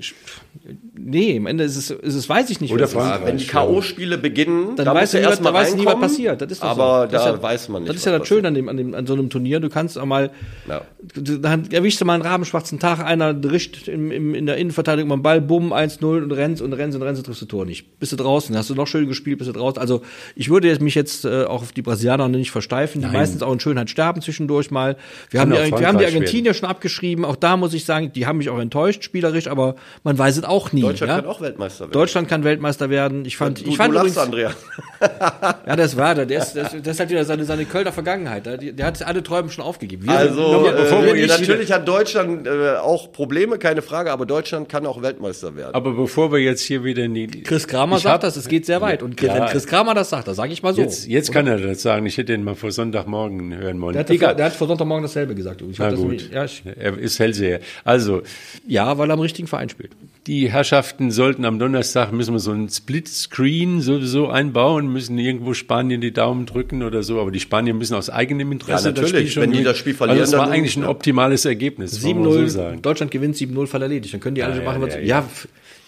Nee, 0.95 1.37
am 1.37 1.47
Ende 1.47 1.65
ist 1.65 1.77
es, 1.77 1.91
ist 1.91 2.15
es 2.15 2.29
weiß 2.29 2.51
ich 2.51 2.61
nicht. 2.61 2.73
Oder 2.73 2.89
Frankreich. 2.89 3.27
Wenn 3.27 3.37
die 3.39 3.47
K.O.-Spiele 3.47 4.17
beginnen, 4.17 4.77
dann, 4.77 4.87
dann 4.87 4.95
weiß 4.95 5.13
du 5.13 5.19
erst 5.19 5.43
mal 5.43 5.53
weiß 5.53 5.77
nie, 5.77 5.87
was 5.87 5.99
passiert. 5.99 6.41
Das 6.41 6.51
ist 6.51 6.63
aber 6.63 7.07
so. 7.07 7.17
da 7.17 7.31
ja, 7.31 7.43
weiß 7.43 7.69
man 7.69 7.83
nicht. 7.83 7.91
Das 7.91 7.97
ist 7.97 8.07
ja 8.07 8.19
das 8.19 8.27
Schöne 8.27 8.49
an, 8.49 8.55
dem, 8.55 8.69
an, 8.69 8.77
dem, 8.77 8.95
an 8.95 9.07
so 9.07 9.15
einem 9.15 9.31
Turnier. 9.31 9.61
Du 9.61 9.69
kannst 9.69 9.99
auch 9.99 10.05
mal, 10.05 10.31
ja. 10.69 10.83
dann 11.15 11.71
erwischst 11.71 12.01
du 12.01 12.05
mal 12.05 12.15
einen 12.15 12.23
rabenschwarzen 12.23 12.79
Tag, 12.79 13.05
einer 13.05 13.35
rischt 13.51 13.89
im, 13.89 14.11
im, 14.11 14.35
in 14.35 14.47
der 14.47 14.57
Innenverteidigung 14.57 15.09
mal 15.09 15.15
einen 15.15 15.23
Ball, 15.23 15.41
bumm, 15.41 15.73
1-0 15.73 16.05
und 16.05 16.33
rennst 16.33 16.63
und 16.63 16.73
rennst 16.73 16.97
und 16.97 17.03
rennst 17.03 17.21
und 17.21 17.25
triffst 17.27 17.43
du 17.43 17.47
Tor 17.47 17.65
nicht. 17.65 17.99
Bist 17.99 18.13
du 18.13 18.17
draußen, 18.17 18.57
hast 18.57 18.71
du 18.71 18.75
noch 18.75 18.87
schön 18.87 19.09
gespielt, 19.09 19.39
bist 19.39 19.49
du 19.49 19.55
draußen. 19.55 19.79
Also 19.79 20.03
ich 20.35 20.51
würde 20.51 20.77
mich 20.83 20.95
jetzt 20.95 21.25
äh, 21.25 21.45
auch 21.45 21.63
auf 21.63 21.73
die 21.73 21.83
Brasilianer 21.83 22.29
nicht 22.29 22.51
versteifen, 22.51 23.01
die 23.01 23.07
Nein. 23.07 23.17
meistens 23.17 23.43
auch 23.43 23.53
in 23.53 23.61
Schönheit 23.61 23.91
sterben 23.91 24.23
zwischendurch 24.23 24.71
mal. 24.71 24.97
Wir 25.31 25.41
haben, 25.41 25.51
die, 25.51 25.57
wir 25.57 25.87
haben 25.87 25.99
die 25.99 26.05
Argentinier 26.05 26.55
schon 26.55 26.69
abgeschrieben, 26.69 27.25
auch 27.25 27.37
da 27.37 27.57
muss 27.57 27.75
ich 27.75 27.85
sagen, 27.85 28.13
die 28.13 28.27
haben 28.27 28.39
mich 28.39 28.51
auch 28.51 28.59
enttäuscht 28.59 29.05
spielerisch, 29.05 29.49
aber 29.49 29.77
man 30.05 30.19
weiß 30.19 30.37
es 30.37 30.45
auch 30.49 30.73
nie. 30.73 30.83
Deutschland 30.83 31.11
ja? 31.11 31.21
kann 31.21 31.31
auch 31.31 31.41
Weltmeister 31.41 31.81
werden. 31.81 31.93
Deutschland 31.93 32.29
kann 32.29 32.45
Weltmeister 32.45 32.91
werden. 32.91 33.25
Ich 33.25 33.37
fand, 33.37 33.65
du, 33.65 33.69
ich 33.69 33.77
fand 33.77 33.95
du 33.95 33.99
übrigens, 33.99 34.19
Andrea. 34.19 34.53
ja, 35.67 35.77
das 35.77 35.97
war 35.97 36.15
der. 36.15 36.27
Der 36.27 36.41
ist, 36.41 36.55
das, 36.55 36.73
das 36.73 36.87
ist 36.87 37.01
halt 37.01 37.11
wieder 37.11 37.25
seine, 37.25 37.45
seine 37.45 37.65
Kölner 37.65 37.93
Vergangenheit. 37.93 38.47
Der, 38.47 38.57
der 38.57 38.87
hat 38.87 39.03
alle 39.03 39.23
Träume 39.23 39.51
schon 39.51 39.65
aufgegeben. 39.65 40.05
Wir 40.05 40.13
also, 40.13 40.67
äh, 40.67 41.27
natürlich 41.27 41.73
hat 41.73 41.87
Deutschland 41.87 42.47
äh, 42.47 42.77
auch 42.77 43.13
Probleme, 43.13 43.59
keine 43.59 43.83
Frage, 43.83 44.11
aber 44.11 44.27
Deutschland 44.27 44.69
kann 44.69 44.87
auch 44.87 45.03
Weltmeister 45.03 45.57
werden. 45.57 45.75
Aber 45.75 45.93
bevor 45.93 46.33
wir 46.33 46.39
jetzt 46.39 46.63
hier 46.63 46.85
wieder 46.85 47.05
in 47.05 47.15
die. 47.15 47.27
Chris 47.27 47.67
Kramer 47.67 47.99
sagt 47.99 48.25
das, 48.25 48.37
es 48.37 48.49
geht 48.49 48.67
sehr 48.67 48.81
weit. 48.81 49.03
Und 49.03 49.21
ja, 49.21 49.35
wenn 49.35 49.47
Chris 49.47 49.67
Kramer 49.67 49.95
das 49.95 50.11
sagt, 50.11 50.29
das 50.29 50.37
sage 50.37 50.53
ich 50.53 50.63
mal 50.63 50.75
so. 50.75 50.81
Jetzt, 50.81 51.07
jetzt 51.07 51.33
kann 51.33 51.47
er 51.47 51.59
das 51.59 51.83
sagen. 51.83 52.07
Ich 52.07 52.17
hätte 52.17 52.33
ihn 52.33 52.45
mal 52.45 52.55
vor 52.55 52.73
Sonntagmorgen 52.73 53.57
hören 53.57 53.81
wollen. 53.81 53.93
Der 53.95 54.01
hat, 54.01 54.11
Egal. 54.11 54.35
der 54.35 54.47
hat 54.47 54.55
vor 54.55 54.67
Sonntagmorgen 54.67 55.03
dasselbe 55.03 55.35
gesagt. 55.35 55.63
Ich 55.63 55.79
Na 55.79 55.91
gut. 55.91 56.23
Das, 56.23 56.31
ja, 56.31 56.45
ich, 56.45 56.63
er 56.77 56.99
ist 56.99 57.19
Hellseher. 57.19 57.61
Also. 57.85 58.23
Ja, 58.67 58.99
weil 58.99 59.11
er 59.11 59.15
am 59.15 59.21
richtigen 59.21 59.49
Verein 59.49 59.69
spielt. 59.69 59.93
Die 60.27 60.38
Herrschaften 60.47 61.11
sollten 61.11 61.45
am 61.45 61.59
Donnerstag 61.59 62.13
müssen 62.13 62.35
wir 62.35 62.39
so 62.39 62.53
ein 62.53 62.69
Split-Screen 62.69 63.81
sowieso 63.81 64.29
einbauen, 64.29 64.93
müssen 64.93 65.19
irgendwo 65.19 65.55
Spanien 65.55 66.01
die 66.01 66.13
Daumen 66.13 66.47
drücken 66.47 66.83
oder 66.83 67.03
so, 67.03 67.21
aber 67.21 67.31
die 67.31 67.41
Spanier 67.41 67.75
müssen 67.75 67.95
aus 67.95 68.11
eigenem 68.11 68.53
Interesse 68.53 68.91
ja, 68.91 68.95
natürlich, 68.95 69.35
das 69.35 69.43
wenn 69.43 69.53
die 69.53 69.65
das 69.65 69.79
Spiel 69.79 69.95
verlieren. 69.95 70.21
Also 70.21 70.33
das 70.33 70.41
war 70.41 70.51
eigentlich 70.51 70.77
ein 70.77 70.85
optimales 70.85 71.45
Ergebnis. 71.45 72.05
7-0, 72.05 72.49
so 72.49 72.71
Deutschland 72.81 73.11
gewinnt 73.11 73.37
7-0, 73.37 73.67
Fall 73.67 73.83
erledigt. 73.83 74.15
Dann 74.15 74.21
können 74.21 74.37
die 74.37 74.43
alle 74.43 74.59
ja, 74.59 74.65
machen, 74.65 74.83
was 74.83 74.95
ja, 74.95 75.01
ja. 75.01 75.29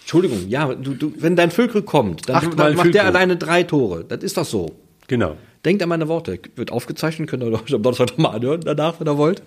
Entschuldigung, 0.01 0.49
ja, 0.49 0.73
du, 0.73 0.93
du, 0.93 1.13
wenn 1.17 1.35
dein 1.35 1.51
Völkel 1.51 1.83
kommt, 1.83 2.27
dann 2.27 2.75
macht 2.75 2.93
der 2.93 3.05
alleine 3.05 3.37
drei 3.37 3.63
Tore. 3.63 4.03
Das 4.03 4.23
ist 4.23 4.37
doch 4.37 4.45
so. 4.45 4.75
Genau. 5.07 5.35
Denkt 5.63 5.83
an 5.83 5.89
meine 5.89 6.07
Worte. 6.07 6.39
Wird 6.55 6.71
aufgezeichnet, 6.71 7.29
könnt 7.29 7.43
ihr 7.43 7.51
euch 7.51 7.73
am 7.73 7.83
Donnerstag 7.83 8.09
nochmal 8.11 8.35
anhören 8.35 8.61
danach, 8.65 8.99
wenn 8.99 9.07
ihr 9.07 9.17
wollt. 9.17 9.43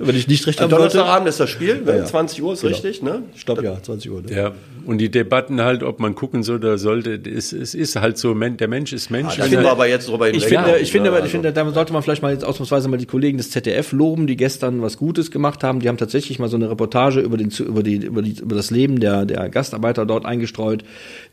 wenn 0.00 0.16
ich 0.16 0.26
nicht 0.26 0.44
recht 0.48 0.58
sollte. 0.58 0.74
Donnerstagabend 0.74 1.28
ist 1.28 1.38
das 1.38 1.48
Spiel, 1.50 1.80
ne? 1.82 1.92
Ja, 1.92 1.96
ja. 1.98 2.04
20 2.04 2.42
Uhr 2.42 2.52
ist 2.54 2.62
Genau. 2.62 2.72
richtig, 2.74 3.02
ne? 3.02 3.22
Ich 3.36 3.46
glaube 3.46 3.62
ja, 3.62 3.80
20 3.80 4.10
Uhr. 4.10 4.22
Ne? 4.22 4.32
Ja, 4.34 4.52
und 4.88 4.96
die 4.96 5.10
Debatten 5.10 5.60
halt, 5.60 5.82
ob 5.82 6.00
man 6.00 6.14
gucken 6.14 6.42
soll 6.42 6.56
oder 6.56 6.78
sollte, 6.78 7.20
es, 7.28 7.52
es 7.52 7.74
ist 7.74 7.96
halt 7.96 8.16
so, 8.16 8.32
der 8.32 8.68
Mensch 8.68 8.94
ist 8.94 9.10
Mensch. 9.10 9.36
Da 9.36 9.42
Und 9.44 9.50
sind 9.50 9.58
er- 9.58 9.64
wir 9.64 9.70
aber 9.70 9.86
jetzt 9.86 10.08
drüber 10.08 10.30
Ich 10.30 10.44
hinweg. 10.44 10.48
finde, 10.64 10.78
ich 10.78 10.90
finde, 10.90 11.10
ne? 11.10 11.20
ich 11.26 11.30
finde, 11.30 11.52
da 11.52 11.70
sollte 11.70 11.92
man 11.92 12.02
vielleicht 12.02 12.22
mal 12.22 12.32
jetzt 12.32 12.42
ausnahmsweise 12.42 12.88
mal 12.88 12.96
die 12.96 13.04
Kollegen 13.04 13.36
des 13.36 13.50
ZDF 13.50 13.92
loben, 13.92 14.26
die 14.26 14.36
gestern 14.36 14.80
was 14.80 14.96
Gutes 14.96 15.30
gemacht 15.30 15.62
haben. 15.62 15.80
Die 15.80 15.88
haben 15.88 15.98
tatsächlich 15.98 16.38
mal 16.38 16.48
so 16.48 16.56
eine 16.56 16.70
Reportage 16.70 17.20
über 17.20 17.36
den, 17.36 17.50
über 17.50 17.82
die, 17.82 17.96
über 17.96 18.22
die, 18.22 18.38
über 18.40 18.56
das 18.56 18.70
Leben 18.70 18.98
der, 18.98 19.26
der 19.26 19.50
Gastarbeiter 19.50 20.06
dort 20.06 20.24
eingestreut, 20.24 20.84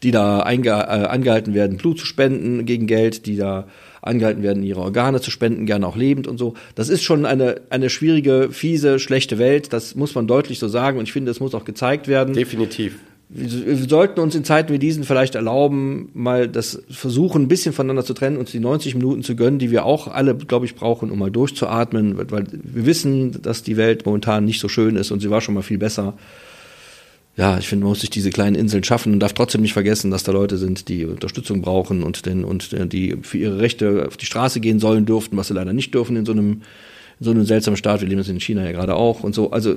die 0.03 0.11
da 0.11 0.41
einge, 0.41 0.71
äh, 0.71 0.73
angehalten 0.73 1.53
werden, 1.53 1.77
Blut 1.77 1.97
zu 1.99 2.05
spenden 2.05 2.65
gegen 2.65 2.87
Geld, 2.87 3.25
die 3.25 3.37
da 3.37 3.67
angehalten 4.01 4.43
werden, 4.43 4.63
ihre 4.63 4.81
Organe 4.81 5.21
zu 5.21 5.31
spenden, 5.31 5.65
gerne 5.65 5.87
auch 5.87 5.95
lebend 5.95 6.27
und 6.27 6.37
so. 6.37 6.55
Das 6.75 6.89
ist 6.89 7.03
schon 7.03 7.25
eine, 7.25 7.61
eine 7.69 7.89
schwierige, 7.89 8.49
fiese, 8.51 8.99
schlechte 8.99 9.39
Welt. 9.39 9.71
Das 9.71 9.95
muss 9.95 10.13
man 10.13 10.27
deutlich 10.27 10.59
so 10.59 10.67
sagen. 10.67 10.99
Und 10.99 11.05
ich 11.05 11.13
finde, 11.13 11.31
das 11.31 11.39
muss 11.39 11.55
auch 11.55 11.63
gezeigt 11.65 12.07
werden 12.09 12.33
Definitiv. 12.35 12.97
Wir 13.37 13.75
sollten 13.89 14.21
uns 14.21 14.33
in 14.33 14.45
Zeiten 14.45 14.71
wie 14.71 14.79
diesen 14.79 15.03
vielleicht 15.03 15.35
erlauben, 15.35 16.09
mal 16.13 16.47
das 16.47 16.81
versuchen, 16.89 17.43
ein 17.43 17.47
bisschen 17.49 17.73
voneinander 17.73 18.05
zu 18.05 18.13
trennen, 18.13 18.37
uns 18.37 18.51
die 18.51 18.61
90 18.61 18.95
Minuten 18.95 19.23
zu 19.23 19.35
gönnen, 19.35 19.59
die 19.59 19.71
wir 19.71 19.83
auch 19.83 20.07
alle, 20.07 20.35
glaube 20.35 20.65
ich, 20.65 20.75
brauchen, 20.75 21.11
um 21.11 21.19
mal 21.19 21.31
durchzuatmen, 21.31 22.17
weil 22.31 22.45
wir 22.51 22.85
wissen, 22.85 23.41
dass 23.41 23.61
die 23.61 23.75
Welt 23.75 24.05
momentan 24.05 24.45
nicht 24.45 24.61
so 24.61 24.69
schön 24.69 24.95
ist 24.95 25.11
und 25.11 25.19
sie 25.19 25.29
war 25.29 25.41
schon 25.41 25.53
mal 25.53 25.63
viel 25.63 25.77
besser. 25.77 26.13
Ja, 27.35 27.57
ich 27.57 27.67
finde, 27.67 27.83
man 27.83 27.89
muss 27.89 27.99
sich 27.99 28.09
diese 28.09 28.29
kleinen 28.29 28.55
Inseln 28.55 28.85
schaffen 28.85 29.11
und 29.11 29.19
darf 29.19 29.33
trotzdem 29.33 29.61
nicht 29.61 29.73
vergessen, 29.73 30.11
dass 30.11 30.23
da 30.23 30.31
Leute 30.31 30.57
sind, 30.57 30.87
die 30.87 31.03
Unterstützung 31.03 31.61
brauchen 31.61 32.03
und, 32.03 32.25
den, 32.25 32.45
und 32.45 32.71
die 32.93 33.17
für 33.21 33.37
ihre 33.37 33.59
Rechte 33.59 34.05
auf 34.07 34.15
die 34.15 34.25
Straße 34.25 34.61
gehen 34.61 34.79
sollen 34.79 35.05
dürften, 35.05 35.35
was 35.35 35.49
sie 35.49 35.53
leider 35.53 35.73
nicht 35.73 35.93
dürfen 35.93 36.15
in 36.15 36.25
so 36.25 36.31
einem, 36.31 36.61
in 37.19 37.25
so 37.25 37.31
einem 37.31 37.43
seltsamen 37.43 37.75
Staat. 37.75 37.99
Wir 37.99 38.07
leben 38.07 38.19
das 38.19 38.29
in 38.29 38.39
China 38.39 38.63
ja 38.63 38.71
gerade 38.71 38.95
auch 38.95 39.25
und 39.25 39.35
so. 39.35 39.51
Also 39.51 39.75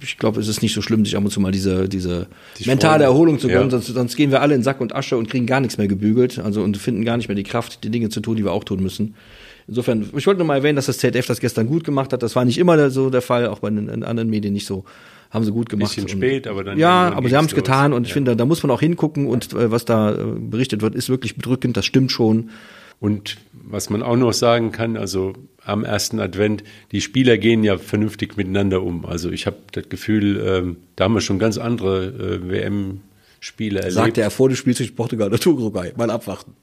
ich 0.00 0.18
glaube, 0.18 0.40
es 0.40 0.48
ist 0.48 0.62
nicht 0.62 0.74
so 0.74 0.82
schlimm, 0.82 1.04
sich 1.04 1.16
ab 1.16 1.24
und 1.24 1.30
zu 1.30 1.40
mal 1.40 1.52
diese, 1.52 1.88
diese 1.88 2.26
Die 2.58 2.68
mentale. 2.68 3.04
Erholung 3.04 3.38
zu 3.38 3.48
gönnen, 3.48 3.64
Ja. 3.64 3.70
sonst, 3.70 3.86
sonst 3.86 4.16
gehen 4.16 4.30
wir 4.30 4.40
alle 4.42 4.54
in 4.54 4.62
Sack 4.62 4.80
und 4.80 4.94
Asche 4.94 5.16
und 5.16 5.28
kriegen 5.30 5.46
gar 5.46 5.60
nichts 5.60 5.78
mehr 5.78 5.88
gebügelt, 5.88 6.38
also 6.38 6.62
und 6.62 6.76
finden 6.76 7.04
gar 7.04 7.16
nicht 7.16 7.28
mehr 7.28 7.34
die 7.36 7.42
Kraft, 7.42 7.84
die 7.84 7.90
Dinge 7.90 8.08
zu 8.08 8.20
tun, 8.20 8.36
die 8.36 8.44
wir 8.44 8.52
auch 8.52 8.64
tun 8.64 8.82
müssen. 8.82 9.14
Insofern, 9.68 10.08
ich 10.16 10.26
wollte 10.26 10.38
nur 10.38 10.46
mal 10.46 10.56
erwähnen, 10.56 10.76
dass 10.76 10.86
das 10.86 10.98
ZDF 10.98 11.26
das 11.26 11.40
gestern 11.40 11.66
gut 11.66 11.82
gemacht 11.82 12.12
hat. 12.12 12.22
Das 12.22 12.36
war 12.36 12.44
nicht 12.44 12.58
immer 12.58 12.88
so 12.90 13.10
der 13.10 13.22
Fall, 13.22 13.48
auch 13.48 13.58
bei 13.58 13.70
den, 13.70 14.04
anderen 14.04 14.30
Medien 14.30 14.54
nicht 14.54 14.66
so. 14.66 14.84
Haben 15.30 15.44
sie 15.44 15.50
gut 15.50 15.68
gemacht. 15.68 15.92
Bisschen 15.94 16.08
spät, 16.08 16.46
aber 16.46 16.62
dann 16.62 16.78
Ja, 16.78 17.12
aber 17.12 17.28
sie 17.28 17.36
haben 17.36 17.46
es 17.46 17.54
getan 17.54 17.92
und 17.92 18.04
ich 18.04 18.10
Ja. 18.10 18.14
finde, 18.14 18.36
da 18.36 18.44
muss 18.44 18.62
man 18.62 18.70
auch 18.70 18.78
hingucken 18.80 19.26
und 19.26 19.52
äh, 19.54 19.70
was 19.72 19.84
da 19.84 20.12
äh, 20.12 20.16
berichtet 20.38 20.82
wird, 20.82 20.94
ist 20.94 21.08
wirklich 21.08 21.34
bedrückend, 21.34 21.76
das 21.76 21.84
stimmt 21.84 22.12
schon. 22.12 22.50
Und 23.00 23.36
was 23.52 23.90
man 23.90 24.02
auch 24.02 24.16
noch 24.16 24.32
sagen 24.32 24.72
kann, 24.72 24.96
also 24.96 25.34
am 25.64 25.84
ersten 25.84 26.20
Advent, 26.20 26.62
die 26.92 27.00
Spieler 27.00 27.36
gehen 27.38 27.64
ja 27.64 27.76
vernünftig 27.78 28.36
miteinander 28.36 28.82
um. 28.82 29.04
Also 29.04 29.30
ich 29.30 29.46
habe 29.46 29.56
das 29.72 29.88
Gefühl, 29.88 30.40
ähm, 30.46 30.76
da 30.96 31.04
haben 31.04 31.14
wir 31.14 31.20
schon 31.20 31.38
ganz 31.38 31.58
andere 31.58 32.06
äh, 32.06 32.48
WM-Spiele 32.48 33.80
erlebt. 33.80 33.94
Sagte 33.94 34.20
er 34.22 34.30
vor 34.30 34.48
dem 34.48 34.56
Spiel 34.56 34.74
zwischen 34.74 34.94
Portugal 34.94 35.32
und 35.32 35.44
Uruguay. 35.46 35.92
Mal 35.96 36.10
abwarten. 36.10 36.54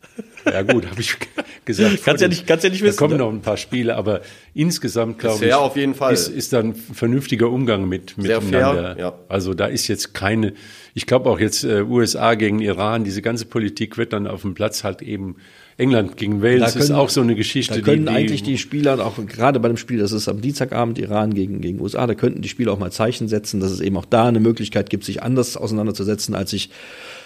Ja 0.45 0.61
gut, 0.61 0.85
habe 0.89 1.01
ich 1.01 1.15
gesagt. 1.65 2.03
Kannst 2.03 2.21
ja 2.21 2.27
nicht- 2.27 2.47
kannst 2.47 2.63
ja 2.63 2.69
nicht 2.69 2.81
Da 2.81 2.87
wissen, 2.87 2.97
kommen 2.97 3.13
ne? 3.17 3.19
noch 3.19 3.29
ein 3.31 3.41
paar 3.41 3.57
Spiele, 3.57 3.95
aber 3.95 4.21
insgesamt 4.53 5.19
glaube 5.19 5.45
ich, 5.45 5.53
auf 5.53 5.75
jeden 5.75 5.95
Fall. 5.95 6.13
Ist, 6.13 6.29
ist 6.29 6.53
dann 6.53 6.73
vernünftiger 6.75 7.49
Umgang 7.49 7.87
mit 7.87 8.15
Sehr 8.17 8.41
miteinander. 8.41 8.95
fair, 8.95 8.97
ja. 8.99 9.13
Also 9.29 9.53
da 9.53 9.65
ist 9.67 9.87
jetzt 9.87 10.13
keine, 10.13 10.53
ich 10.93 11.05
glaube 11.05 11.29
auch 11.29 11.39
jetzt 11.39 11.63
äh, 11.63 11.81
USA 11.83 12.35
gegen 12.35 12.59
Iran, 12.59 13.03
diese 13.03 13.21
ganze 13.21 13.45
Politik 13.45 13.97
wird 13.97 14.13
dann 14.13 14.27
auf 14.27 14.41
dem 14.41 14.53
Platz 14.53 14.83
halt 14.83 15.01
eben 15.01 15.35
England 15.77 16.17
gegen 16.17 16.41
Wales 16.41 16.75
ist 16.75 16.91
auch 16.91 17.09
so 17.09 17.21
eine 17.21 17.35
Geschichte. 17.35 17.75
Da 17.75 17.81
können 17.81 18.05
die, 18.05 18.11
die, 18.11 18.17
eigentlich 18.17 18.43
die 18.43 18.57
Spieler, 18.57 19.03
auch 19.05 19.17
gerade 19.25 19.59
bei 19.59 19.67
dem 19.67 19.77
Spiel, 19.77 19.99
das 19.99 20.11
ist 20.11 20.27
am 20.27 20.41
Dienstagabend 20.41 20.99
Iran 20.99 21.33
gegen, 21.33 21.61
gegen 21.61 21.79
USA, 21.81 22.05
da 22.05 22.13
könnten 22.13 22.41
die 22.41 22.49
Spieler 22.49 22.73
auch 22.73 22.79
mal 22.79 22.91
Zeichen 22.91 23.27
setzen, 23.27 23.59
dass 23.59 23.71
es 23.71 23.79
eben 23.79 23.97
auch 23.97 24.05
da 24.05 24.27
eine 24.27 24.39
Möglichkeit 24.39 24.89
gibt, 24.89 25.03
sich 25.03 25.23
anders 25.23 25.57
auseinanderzusetzen, 25.57 26.35
als 26.35 26.51
sich 26.51 26.69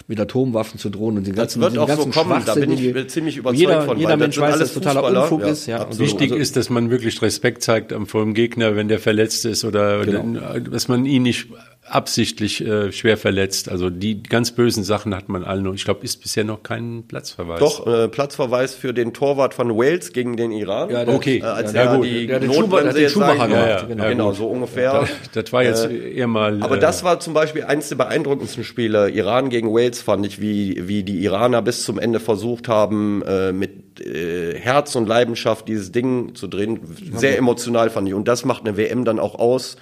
mit 0.07 0.19
Atomwaffen 0.19 0.79
zu 0.79 0.89
drohen 0.89 1.17
und 1.17 1.27
den 1.27 1.35
ganzen, 1.35 1.59
wird 1.61 1.73
diesen 1.73 1.83
auch 1.83 1.89
so 1.89 2.07
kommen, 2.07 2.41
da 2.45 2.55
bin 2.55 2.71
ich 2.71 3.07
ziemlich 3.09 3.37
überzeugt 3.37 3.59
jeder, 3.59 3.81
von, 3.81 3.97
Jeder 3.97 4.11
das 4.11 4.19
Mensch 4.19 4.39
weiß, 4.39 4.59
dass 4.59 4.73
totaler 4.73 5.23
Unfug 5.23 5.41
ja, 5.41 5.47
ist. 5.47 5.67
Ja, 5.67 5.81
absolut. 5.81 5.99
Wichtig 5.99 6.31
Also- 6.31 6.41
ist, 6.41 6.55
dass 6.55 6.69
man 6.69 6.89
wirklich 6.89 7.21
Respekt 7.21 7.63
zeigt 7.63 7.93
vor 8.05 8.23
dem 8.23 8.33
Gegner, 8.33 8.77
wenn 8.77 8.87
der 8.87 8.99
verletzt 8.99 9.45
ist 9.45 9.65
oder 9.65 10.05
Genau. 10.05 10.59
dass 10.59 10.87
man 10.87 11.05
ihn 11.05 11.23
nicht 11.23 11.47
absichtlich 11.89 12.65
äh, 12.65 12.91
schwer 12.91 13.17
verletzt. 13.17 13.69
Also 13.69 13.89
die 13.89 14.21
ganz 14.23 14.51
bösen 14.51 14.83
Sachen 14.83 15.15
hat 15.15 15.29
man 15.29 15.43
allen 15.43 15.63
noch. 15.63 15.73
Ich 15.73 15.85
glaube, 15.85 16.03
ist 16.03 16.21
bisher 16.21 16.43
noch 16.43 16.63
kein 16.63 17.03
Platzverweis. 17.07 17.59
Doch, 17.59 17.87
äh, 17.87 18.07
Platzverweis 18.07 18.75
für 18.75 18.93
den 18.93 19.13
Torwart 19.13 19.53
von 19.53 19.69
Wales 19.77 20.13
gegen 20.13 20.37
den 20.37 20.51
Iran. 20.51 20.89
Ja, 20.89 21.05
der- 21.05 21.15
Okay. 21.15 21.39
Äh, 21.39 21.43
als 21.43 21.73
Ja, 21.73 21.83
er 21.83 21.95
gut. 21.97 22.05
die 22.05 22.27
Der 22.27 22.35
hat 22.37 22.43
den 22.43 22.51
Notbremse 22.51 22.93
den 22.93 23.01
jetzt 23.03 23.11
Schumacher 23.13 23.37
sagen- 23.37 23.51
gemacht, 23.53 23.67
ja, 23.69 23.81
genau. 23.87 24.07
genau, 24.09 24.29
Ja, 24.31 24.35
so 24.35 24.47
ungefähr. 24.47 24.91
Das, 24.93 25.09
das 25.43 25.53
war 25.53 25.63
jetzt 25.63 25.89
eher 25.89 26.27
mal. 26.27 26.61
Aber 26.61 26.77
äh, 26.77 26.79
das 26.79 27.03
war 27.03 27.19
zum 27.19 27.33
Beispiel 27.33 27.63
eins 27.63 27.89
der 27.89 27.95
beeindruckendsten 27.95 28.63
Spiele. 28.63 29.09
Iran 29.09 29.49
gegen 29.49 29.73
Wales 29.73 30.01
fand 30.01 30.25
ich, 30.25 30.41
wie, 30.41 30.87
wie 30.87 31.03
die 31.03 31.23
Iraner 31.23 31.61
bis 31.61 31.83
zum 31.83 31.99
Ende 31.99 32.19
versucht 32.19 32.67
haben, 32.67 33.21
äh, 33.23 33.51
mit 33.51 34.01
äh, 34.01 34.53
Herz 34.59 34.95
und 34.95 35.07
Leidenschaft 35.07 35.67
dieses 35.67 35.91
Ding 35.91 36.35
zu 36.35 36.47
drehen. 36.47 36.79
Sehr 37.15 37.37
emotional 37.37 37.89
fand 37.89 38.07
ich. 38.07 38.13
Und 38.13 38.27
das 38.27 38.45
macht 38.45 38.65
eine 38.67 38.77
WM 38.77 39.05
dann 39.05 39.19
auch 39.19 39.35
aus, 39.35 39.77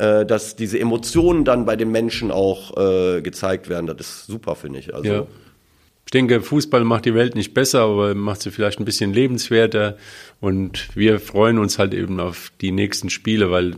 äh, 0.00 0.24
dass 0.24 0.56
diese 0.56 0.80
Emotionen 0.80 1.44
dann 1.44 1.66
bei 1.66 1.76
den 1.76 1.90
Menschen 1.90 2.30
auch 2.30 2.74
äh, 2.76 3.20
gezeigt 3.20 3.68
werden. 3.68 3.86
Das 3.86 4.00
ist 4.00 4.26
super, 4.26 4.56
finde 4.56 4.78
ich. 4.78 4.94
Also, 4.94 5.12
Ja. 5.12 5.26
Ich 6.06 6.12
denke, 6.12 6.40
Fußball 6.40 6.82
macht 6.82 7.04
die 7.04 7.14
Welt 7.14 7.36
nicht 7.36 7.54
besser, 7.54 7.82
aber 7.82 8.16
macht 8.16 8.42
sie 8.42 8.50
vielleicht 8.50 8.80
ein 8.80 8.84
bisschen 8.84 9.12
lebenswerter. 9.12 9.96
Und 10.40 10.88
wir 10.96 11.20
freuen 11.20 11.58
uns 11.58 11.78
halt 11.78 11.94
eben 11.94 12.18
auf 12.18 12.50
die 12.60 12.72
nächsten 12.72 13.10
Spiele, 13.10 13.52
weil 13.52 13.74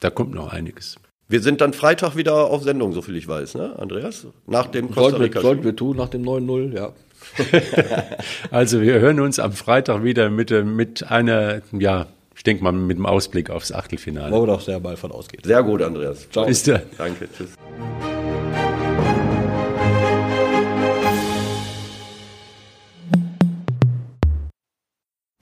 da 0.00 0.08
kommt 0.08 0.32
noch 0.34 0.52
einiges. 0.52 0.96
Wir 1.28 1.42
sind 1.42 1.60
dann 1.60 1.72
Freitag 1.72 2.16
wieder 2.16 2.46
auf 2.46 2.62
Sendung, 2.62 2.92
so 2.92 3.02
viel 3.02 3.16
ich 3.16 3.26
weiß, 3.26 3.56
ne, 3.56 3.78
Andreas? 3.78 4.26
Nach 4.46 4.66
dem 4.68 4.86
Costa 4.86 5.00
Sollten 5.02 5.18
wir, 5.18 5.26
Rica. 5.26 5.40
sollten 5.40 5.64
wir 5.64 5.76
tun 5.76 5.96
nach 5.96 6.08
dem 6.08 6.22
9-0, 6.22 6.74
ja. 6.74 6.92
Also 8.50 8.80
wir 8.80 9.00
hören 9.00 9.20
uns 9.20 9.38
am 9.40 9.52
Freitag 9.52 10.04
wieder 10.04 10.30
mit, 10.30 10.52
äh, 10.52 10.62
mit 10.62 11.10
einer, 11.10 11.60
ja, 11.72 12.06
ich 12.36 12.42
denke 12.42 12.62
mal 12.62 12.72
mit 12.72 12.98
dem 12.98 13.06
Ausblick 13.06 13.48
aufs 13.48 13.72
Achtelfinale. 13.72 14.30
Wo 14.30 14.42
wir 14.42 14.46
doch 14.46 14.60
sehr 14.60 14.78
bald 14.78 14.98
von 14.98 15.10
ausgehen. 15.10 15.42
Sehr 15.42 15.62
gut, 15.62 15.80
Andreas. 15.80 16.28
Ciao. 16.30 16.44
Bis 16.44 16.62
dann. 16.62 16.82
Danke, 16.98 17.28
tschüss. 17.32 17.54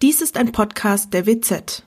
Dies 0.01 0.21
ist 0.21 0.37
ein 0.37 0.53
Podcast 0.53 1.13
der 1.13 1.27
WZ. 1.27 1.83